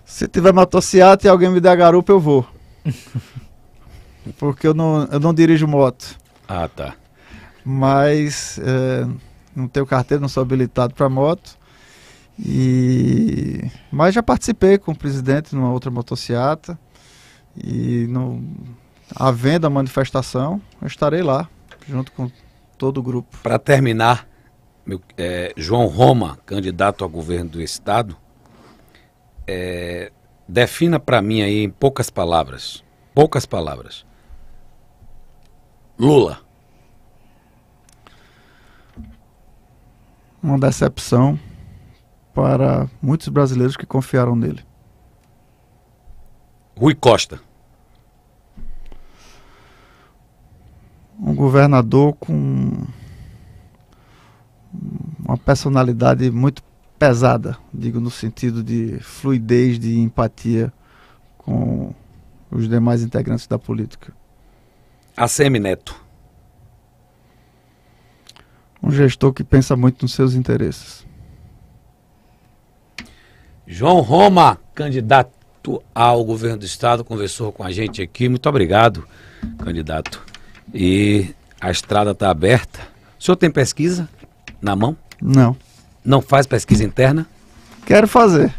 Se 0.04 0.28
tiver 0.28 0.52
motociata 0.52 1.26
e 1.26 1.30
alguém 1.30 1.50
me 1.50 1.58
der 1.58 1.70
a 1.70 1.76
garupa, 1.76 2.12
eu 2.12 2.20
vou. 2.20 2.46
Porque 4.38 4.66
eu 4.66 4.74
não, 4.74 5.08
eu 5.10 5.18
não 5.18 5.32
dirijo 5.32 5.66
moto. 5.66 6.16
Ah, 6.46 6.68
tá 6.68 6.94
mas 7.68 8.60
é, 8.62 9.04
não 9.54 9.66
tenho 9.66 9.84
carteira, 9.84 10.20
não 10.20 10.28
sou 10.28 10.40
habilitado 10.40 10.94
para 10.94 11.08
moto. 11.08 11.58
E 12.38 13.68
mas 13.90 14.14
já 14.14 14.22
participei 14.22 14.78
com 14.78 14.92
o 14.92 14.96
presidente 14.96 15.52
numa 15.52 15.72
outra 15.72 15.90
motociata 15.90 16.78
e 17.56 18.06
no 18.08 18.40
havendo 19.14 19.66
a 19.66 19.70
manifestação, 19.70 20.62
eu 20.80 20.86
estarei 20.86 21.22
lá 21.22 21.48
junto 21.88 22.12
com 22.12 22.30
todo 22.78 22.98
o 22.98 23.02
grupo. 23.02 23.36
Para 23.42 23.58
terminar, 23.58 24.28
meu, 24.84 25.00
é, 25.16 25.52
João 25.56 25.86
Roma, 25.86 26.38
candidato 26.46 27.02
ao 27.02 27.10
governo 27.10 27.50
do 27.50 27.60
estado, 27.60 28.16
é, 29.44 30.12
defina 30.46 31.00
para 31.00 31.20
mim 31.20 31.42
aí 31.42 31.64
em 31.64 31.70
poucas 31.70 32.10
palavras, 32.10 32.84
poucas 33.12 33.44
palavras. 33.44 34.06
Lula. 35.98 36.45
Uma 40.46 40.58
decepção 40.58 41.38
para 42.32 42.88
muitos 43.02 43.28
brasileiros 43.28 43.76
que 43.76 43.84
confiaram 43.84 44.36
nele. 44.36 44.64
Rui 46.78 46.94
Costa. 46.94 47.40
Um 51.18 51.34
governador 51.34 52.14
com 52.14 52.86
uma 55.24 55.36
personalidade 55.36 56.30
muito 56.30 56.62
pesada, 56.98 57.58
digo 57.72 57.98
no 57.98 58.10
sentido 58.10 58.62
de 58.62 59.00
fluidez, 59.00 59.78
de 59.78 59.98
empatia 59.98 60.72
com 61.38 61.92
os 62.50 62.68
demais 62.68 63.02
integrantes 63.02 63.46
da 63.46 63.58
política. 63.58 64.12
ACM 65.16 65.58
Neto 65.58 66.05
um 68.86 68.90
gestor 68.92 69.32
que 69.32 69.42
pensa 69.42 69.74
muito 69.76 70.02
nos 70.02 70.14
seus 70.14 70.34
interesses. 70.34 71.04
João 73.66 74.00
Roma, 74.00 74.58
candidato 74.74 75.82
ao 75.92 76.24
governo 76.24 76.58
do 76.58 76.64
estado, 76.64 77.04
conversou 77.04 77.50
com 77.50 77.64
a 77.64 77.72
gente 77.72 78.00
aqui. 78.00 78.28
Muito 78.28 78.48
obrigado, 78.48 79.04
candidato. 79.58 80.22
E 80.72 81.34
a 81.60 81.68
estrada 81.68 82.12
está 82.12 82.30
aberta. 82.30 82.78
O 83.18 83.24
senhor 83.24 83.34
tem 83.34 83.50
pesquisa 83.50 84.08
na 84.62 84.76
mão? 84.76 84.96
Não. 85.20 85.56
Não 86.04 86.22
faz 86.22 86.46
pesquisa 86.46 86.84
interna? 86.84 87.26
Quero 87.84 88.06
fazer. 88.06 88.54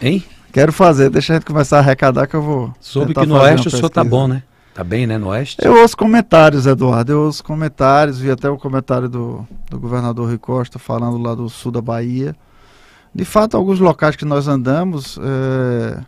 Hein? 0.00 0.24
Quero 0.52 0.72
fazer. 0.72 1.08
Deixa 1.08 1.34
a 1.34 1.36
gente 1.36 1.46
começar 1.46 1.76
a 1.76 1.80
arrecadar 1.80 2.26
que 2.26 2.34
eu 2.34 2.42
vou. 2.42 2.74
Soube 2.80 3.14
que 3.14 3.26
no 3.26 3.36
Oeste 3.36 3.68
o 3.68 3.70
senhor 3.70 3.90
tá 3.90 4.02
bom, 4.02 4.26
né? 4.26 4.42
Tá 4.74 4.82
bem, 4.82 5.06
né, 5.06 5.18
no 5.18 5.28
Oeste? 5.28 5.58
Eu 5.62 5.80
ouço 5.82 5.96
comentários, 5.96 6.66
Eduardo. 6.66 7.12
Eu 7.12 7.20
ouço 7.24 7.44
comentários, 7.44 8.18
vi 8.18 8.30
até 8.30 8.48
o 8.48 8.56
comentário 8.56 9.06
do, 9.06 9.46
do 9.68 9.78
governador 9.78 10.28
Rui 10.28 10.38
Costa 10.38 10.78
falando 10.78 11.18
lá 11.18 11.34
do 11.34 11.48
sul 11.50 11.70
da 11.70 11.82
Bahia. 11.82 12.34
De 13.14 13.24
fato, 13.26 13.54
alguns 13.54 13.78
locais 13.78 14.16
que 14.16 14.24
nós 14.24 14.48
andamos, 14.48 15.18
é, 15.22 16.02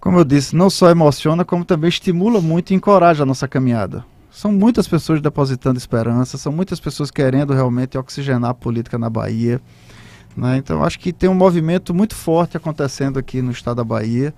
como 0.00 0.18
eu 0.18 0.24
disse, 0.24 0.56
não 0.56 0.70
só 0.70 0.88
emociona, 0.88 1.44
como 1.44 1.62
também 1.62 1.88
estimula 1.88 2.40
muito 2.40 2.70
e 2.70 2.74
encoraja 2.74 3.24
a 3.24 3.26
nossa 3.26 3.46
caminhada. 3.46 4.02
São 4.30 4.50
muitas 4.50 4.88
pessoas 4.88 5.20
depositando 5.20 5.76
esperança, 5.76 6.38
são 6.38 6.50
muitas 6.50 6.80
pessoas 6.80 7.10
querendo 7.10 7.52
realmente 7.52 7.98
oxigenar 7.98 8.52
a 8.52 8.54
política 8.54 8.96
na 8.96 9.10
Bahia. 9.10 9.60
Né? 10.34 10.56
Então, 10.56 10.82
acho 10.82 10.98
que 10.98 11.12
tem 11.12 11.28
um 11.28 11.34
movimento 11.34 11.92
muito 11.92 12.14
forte 12.14 12.56
acontecendo 12.56 13.18
aqui 13.18 13.42
no 13.42 13.52
estado 13.52 13.76
da 13.76 13.84
Bahia. 13.84 14.32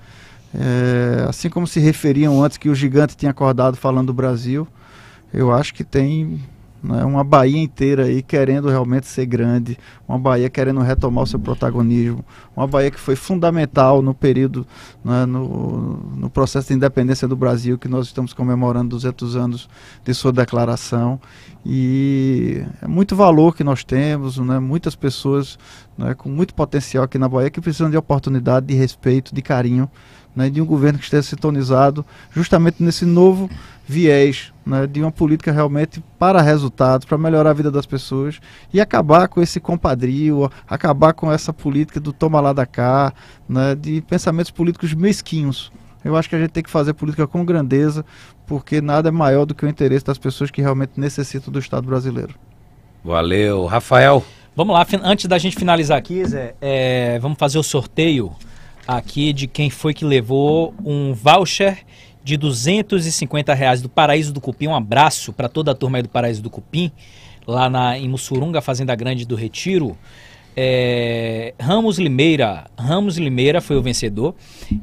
É, 0.54 1.26
assim 1.28 1.50
como 1.50 1.66
se 1.66 1.80
referiam 1.80 2.42
antes 2.42 2.56
que 2.56 2.68
o 2.68 2.74
gigante 2.74 3.16
tinha 3.16 3.30
acordado 3.30 3.76
falando 3.76 4.08
do 4.08 4.14
Brasil, 4.14 4.68
eu 5.32 5.52
acho 5.52 5.74
que 5.74 5.82
tem 5.82 6.40
né, 6.84 7.02
uma 7.02 7.24
Bahia 7.24 7.60
inteira 7.60 8.04
aí 8.04 8.22
querendo 8.22 8.68
realmente 8.68 9.06
ser 9.06 9.24
grande, 9.24 9.78
uma 10.06 10.18
Bahia 10.18 10.50
querendo 10.50 10.80
retomar 10.80 11.24
o 11.24 11.26
seu 11.26 11.40
protagonismo, 11.40 12.22
uma 12.54 12.66
Bahia 12.66 12.90
que 12.90 13.00
foi 13.00 13.16
fundamental 13.16 14.02
no 14.02 14.14
período, 14.14 14.66
né, 15.02 15.24
no, 15.24 15.96
no 16.14 16.28
processo 16.28 16.68
de 16.68 16.74
independência 16.74 17.26
do 17.26 17.34
Brasil, 17.34 17.78
que 17.78 17.88
nós 17.88 18.06
estamos 18.06 18.34
comemorando 18.34 18.90
200 18.90 19.34
anos 19.34 19.68
de 20.04 20.12
sua 20.12 20.30
declaração. 20.30 21.18
E 21.64 22.62
é 22.82 22.86
muito 22.86 23.16
valor 23.16 23.56
que 23.56 23.64
nós 23.64 23.82
temos, 23.82 24.36
né, 24.38 24.58
muitas 24.58 24.94
pessoas 24.94 25.58
né, 25.96 26.14
com 26.14 26.28
muito 26.28 26.54
potencial 26.54 27.04
aqui 27.04 27.18
na 27.18 27.28
Bahia 27.28 27.50
que 27.50 27.62
precisam 27.62 27.90
de 27.90 27.96
oportunidade, 27.96 28.66
de 28.66 28.74
respeito, 28.74 29.34
de 29.34 29.40
carinho 29.40 29.90
né, 30.34 30.50
de 30.50 30.60
um 30.60 30.66
governo 30.66 30.98
que 30.98 31.04
esteja 31.04 31.22
sintonizado 31.22 32.04
justamente 32.32 32.82
nesse 32.82 33.04
novo 33.04 33.48
viés 33.86 34.52
né, 34.64 34.86
de 34.86 35.00
uma 35.00 35.12
política 35.12 35.52
realmente 35.52 36.02
para 36.18 36.40
resultados, 36.40 37.06
para 37.06 37.18
melhorar 37.18 37.50
a 37.50 37.54
vida 37.54 37.70
das 37.70 37.86
pessoas 37.86 38.40
e 38.72 38.80
acabar 38.80 39.28
com 39.28 39.40
esse 39.42 39.60
compadrio, 39.60 40.50
acabar 40.68 41.12
com 41.12 41.30
essa 41.30 41.52
política 41.52 42.00
do 42.00 42.12
toma 42.12 42.40
lá 42.40 42.52
da 42.52 42.66
cá, 42.66 43.12
né, 43.48 43.74
de 43.74 44.00
pensamentos 44.02 44.50
políticos 44.50 44.94
mesquinhos. 44.94 45.70
Eu 46.04 46.16
acho 46.16 46.28
que 46.28 46.36
a 46.36 46.38
gente 46.38 46.50
tem 46.50 46.62
que 46.62 46.70
fazer 46.70 46.92
política 46.92 47.26
com 47.26 47.44
grandeza, 47.44 48.04
porque 48.46 48.80
nada 48.80 49.08
é 49.08 49.12
maior 49.12 49.46
do 49.46 49.54
que 49.54 49.64
o 49.64 49.68
interesse 49.68 50.04
das 50.04 50.18
pessoas 50.18 50.50
que 50.50 50.60
realmente 50.60 50.92
necessitam 50.96 51.52
do 51.52 51.58
Estado 51.58 51.86
brasileiro. 51.86 52.34
Valeu. 53.02 53.64
Rafael. 53.66 54.22
Vamos 54.56 54.74
lá, 54.74 54.86
antes 55.02 55.26
da 55.26 55.36
gente 55.36 55.56
finalizar 55.56 55.98
aqui, 55.98 56.24
Zé, 56.24 56.54
é, 56.60 57.18
vamos 57.18 57.38
fazer 57.38 57.58
o 57.58 57.62
sorteio 57.62 58.32
aqui 58.86 59.32
de 59.32 59.46
quem 59.46 59.70
foi 59.70 59.94
que 59.94 60.04
levou 60.04 60.74
um 60.84 61.12
voucher 61.12 61.78
de 62.22 62.36
250 62.36 63.52
reais 63.52 63.82
do 63.82 63.88
Paraíso 63.88 64.32
do 64.32 64.40
Cupim. 64.40 64.68
Um 64.68 64.74
abraço 64.74 65.32
para 65.32 65.48
toda 65.48 65.72
a 65.72 65.74
turma 65.74 65.98
aí 65.98 66.02
do 66.02 66.08
Paraíso 66.08 66.42
do 66.42 66.48
Cupim, 66.48 66.90
lá 67.46 67.68
na, 67.68 67.98
em 67.98 68.08
Mussurunga, 68.08 68.60
Fazenda 68.60 68.94
Grande 68.94 69.26
do 69.26 69.34
Retiro. 69.34 69.96
É, 70.56 71.52
Ramos 71.60 71.98
Limeira, 71.98 72.66
Ramos 72.78 73.18
Limeira 73.18 73.60
foi 73.60 73.76
o 73.76 73.82
vencedor 73.82 74.36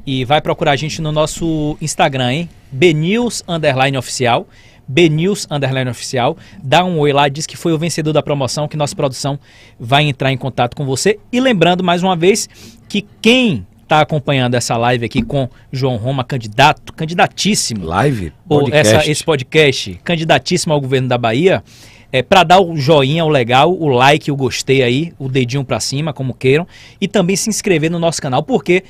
e 0.06 0.22
vai 0.24 0.40
procurar 0.40 0.72
a 0.72 0.76
gente 0.76 1.00
no 1.00 1.10
nosso 1.10 1.78
Instagram, 1.80 2.32
hein? 2.32 2.48
Bnews 2.70 3.42
underline 3.48 3.96
oficial. 3.96 4.46
Bnews 4.86 5.46
underline 5.50 5.90
oficial. 5.90 6.36
Dá 6.62 6.84
um 6.84 6.98
oi 6.98 7.12
lá, 7.12 7.28
diz 7.28 7.46
que 7.46 7.56
foi 7.56 7.72
o 7.72 7.78
vencedor 7.78 8.12
da 8.12 8.22
promoção, 8.22 8.68
que 8.68 8.76
nossa 8.76 8.94
produção 8.94 9.38
vai 9.80 10.04
entrar 10.04 10.30
em 10.30 10.36
contato 10.36 10.76
com 10.76 10.84
você. 10.84 11.18
E 11.32 11.40
lembrando 11.40 11.82
mais 11.82 12.02
uma 12.02 12.14
vez 12.14 12.48
que 12.88 13.06
quem 13.22 13.66
está 13.92 14.00
acompanhando 14.00 14.54
essa 14.54 14.74
live 14.78 15.04
aqui 15.04 15.20
com 15.20 15.46
João 15.70 15.96
Roma, 15.96 16.24
candidato, 16.24 16.94
candidatíssimo. 16.94 17.84
Live? 17.84 18.32
Podcast. 18.48 18.94
Essa, 18.94 19.10
esse 19.10 19.22
podcast, 19.22 20.00
candidatíssimo 20.02 20.72
ao 20.72 20.80
governo 20.80 21.08
da 21.08 21.18
Bahia. 21.18 21.62
É, 22.10 22.22
para 22.22 22.42
dar 22.42 22.60
o 22.60 22.74
joinha, 22.74 23.22
o 23.24 23.28
legal, 23.28 23.70
o 23.70 23.88
like, 23.88 24.30
o 24.30 24.36
gostei 24.36 24.82
aí, 24.82 25.12
o 25.18 25.28
dedinho 25.28 25.62
para 25.62 25.78
cima, 25.78 26.12
como 26.12 26.32
queiram. 26.32 26.66
E 26.98 27.06
também 27.06 27.36
se 27.36 27.50
inscrever 27.50 27.90
no 27.90 27.98
nosso 27.98 28.20
canal, 28.20 28.42
porque 28.42 28.82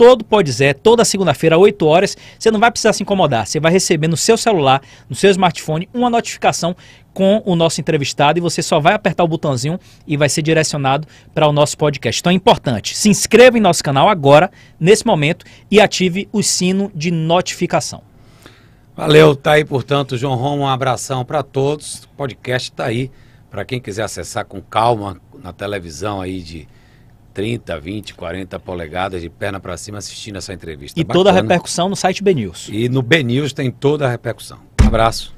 todo 0.00 0.24
Pode 0.24 0.50
Zé, 0.50 0.72
toda 0.72 1.04
segunda-feira, 1.04 1.58
8 1.58 1.86
horas. 1.86 2.16
Você 2.38 2.50
não 2.50 2.58
vai 2.58 2.70
precisar 2.70 2.94
se 2.94 3.02
incomodar. 3.02 3.46
Você 3.46 3.60
vai 3.60 3.70
receber 3.70 4.08
no 4.08 4.16
seu 4.16 4.34
celular, 4.34 4.80
no 5.10 5.14
seu 5.14 5.30
smartphone, 5.30 5.90
uma 5.92 6.08
notificação 6.08 6.74
com 7.12 7.42
o 7.44 7.54
nosso 7.54 7.82
entrevistado 7.82 8.38
e 8.38 8.40
você 8.40 8.62
só 8.62 8.80
vai 8.80 8.94
apertar 8.94 9.24
o 9.24 9.28
botãozinho 9.28 9.78
e 10.06 10.16
vai 10.16 10.30
ser 10.30 10.40
direcionado 10.40 11.06
para 11.34 11.46
o 11.46 11.52
nosso 11.52 11.76
podcast. 11.76 12.18
Então 12.18 12.32
é 12.32 12.34
importante, 12.34 12.96
se 12.96 13.10
inscreva 13.10 13.58
em 13.58 13.60
nosso 13.60 13.84
canal 13.84 14.08
agora, 14.08 14.50
nesse 14.78 15.04
momento, 15.04 15.44
e 15.70 15.78
ative 15.78 16.26
o 16.32 16.42
sino 16.42 16.90
de 16.94 17.10
notificação. 17.10 18.00
Valeu, 18.96 19.36
tá 19.36 19.52
aí, 19.52 19.66
portanto, 19.66 20.16
João 20.16 20.34
Romo, 20.34 20.62
um 20.62 20.68
abração 20.68 21.26
para 21.26 21.42
todos. 21.42 22.04
O 22.04 22.08
podcast 22.16 22.72
tá 22.72 22.86
aí 22.86 23.10
para 23.50 23.66
quem 23.66 23.78
quiser 23.78 24.04
acessar 24.04 24.46
com 24.46 24.62
calma 24.62 25.20
na 25.42 25.52
televisão 25.52 26.22
aí 26.22 26.40
de 26.40 26.66
30, 27.32 27.78
20, 27.78 28.14
40 28.14 28.58
polegadas 28.58 29.22
de 29.22 29.28
perna 29.28 29.60
para 29.60 29.76
cima 29.76 29.98
assistindo 29.98 30.36
essa 30.36 30.52
entrevista. 30.52 30.98
E 30.98 31.04
Bacana. 31.04 31.18
toda 31.18 31.30
a 31.30 31.32
repercussão 31.32 31.88
no 31.88 31.96
site 31.96 32.22
BNews. 32.22 32.68
E 32.70 32.88
no 32.88 33.02
BNews 33.02 33.52
tem 33.52 33.70
toda 33.70 34.06
a 34.06 34.10
repercussão. 34.10 34.58
Um 34.82 34.86
Abraço. 34.86 35.34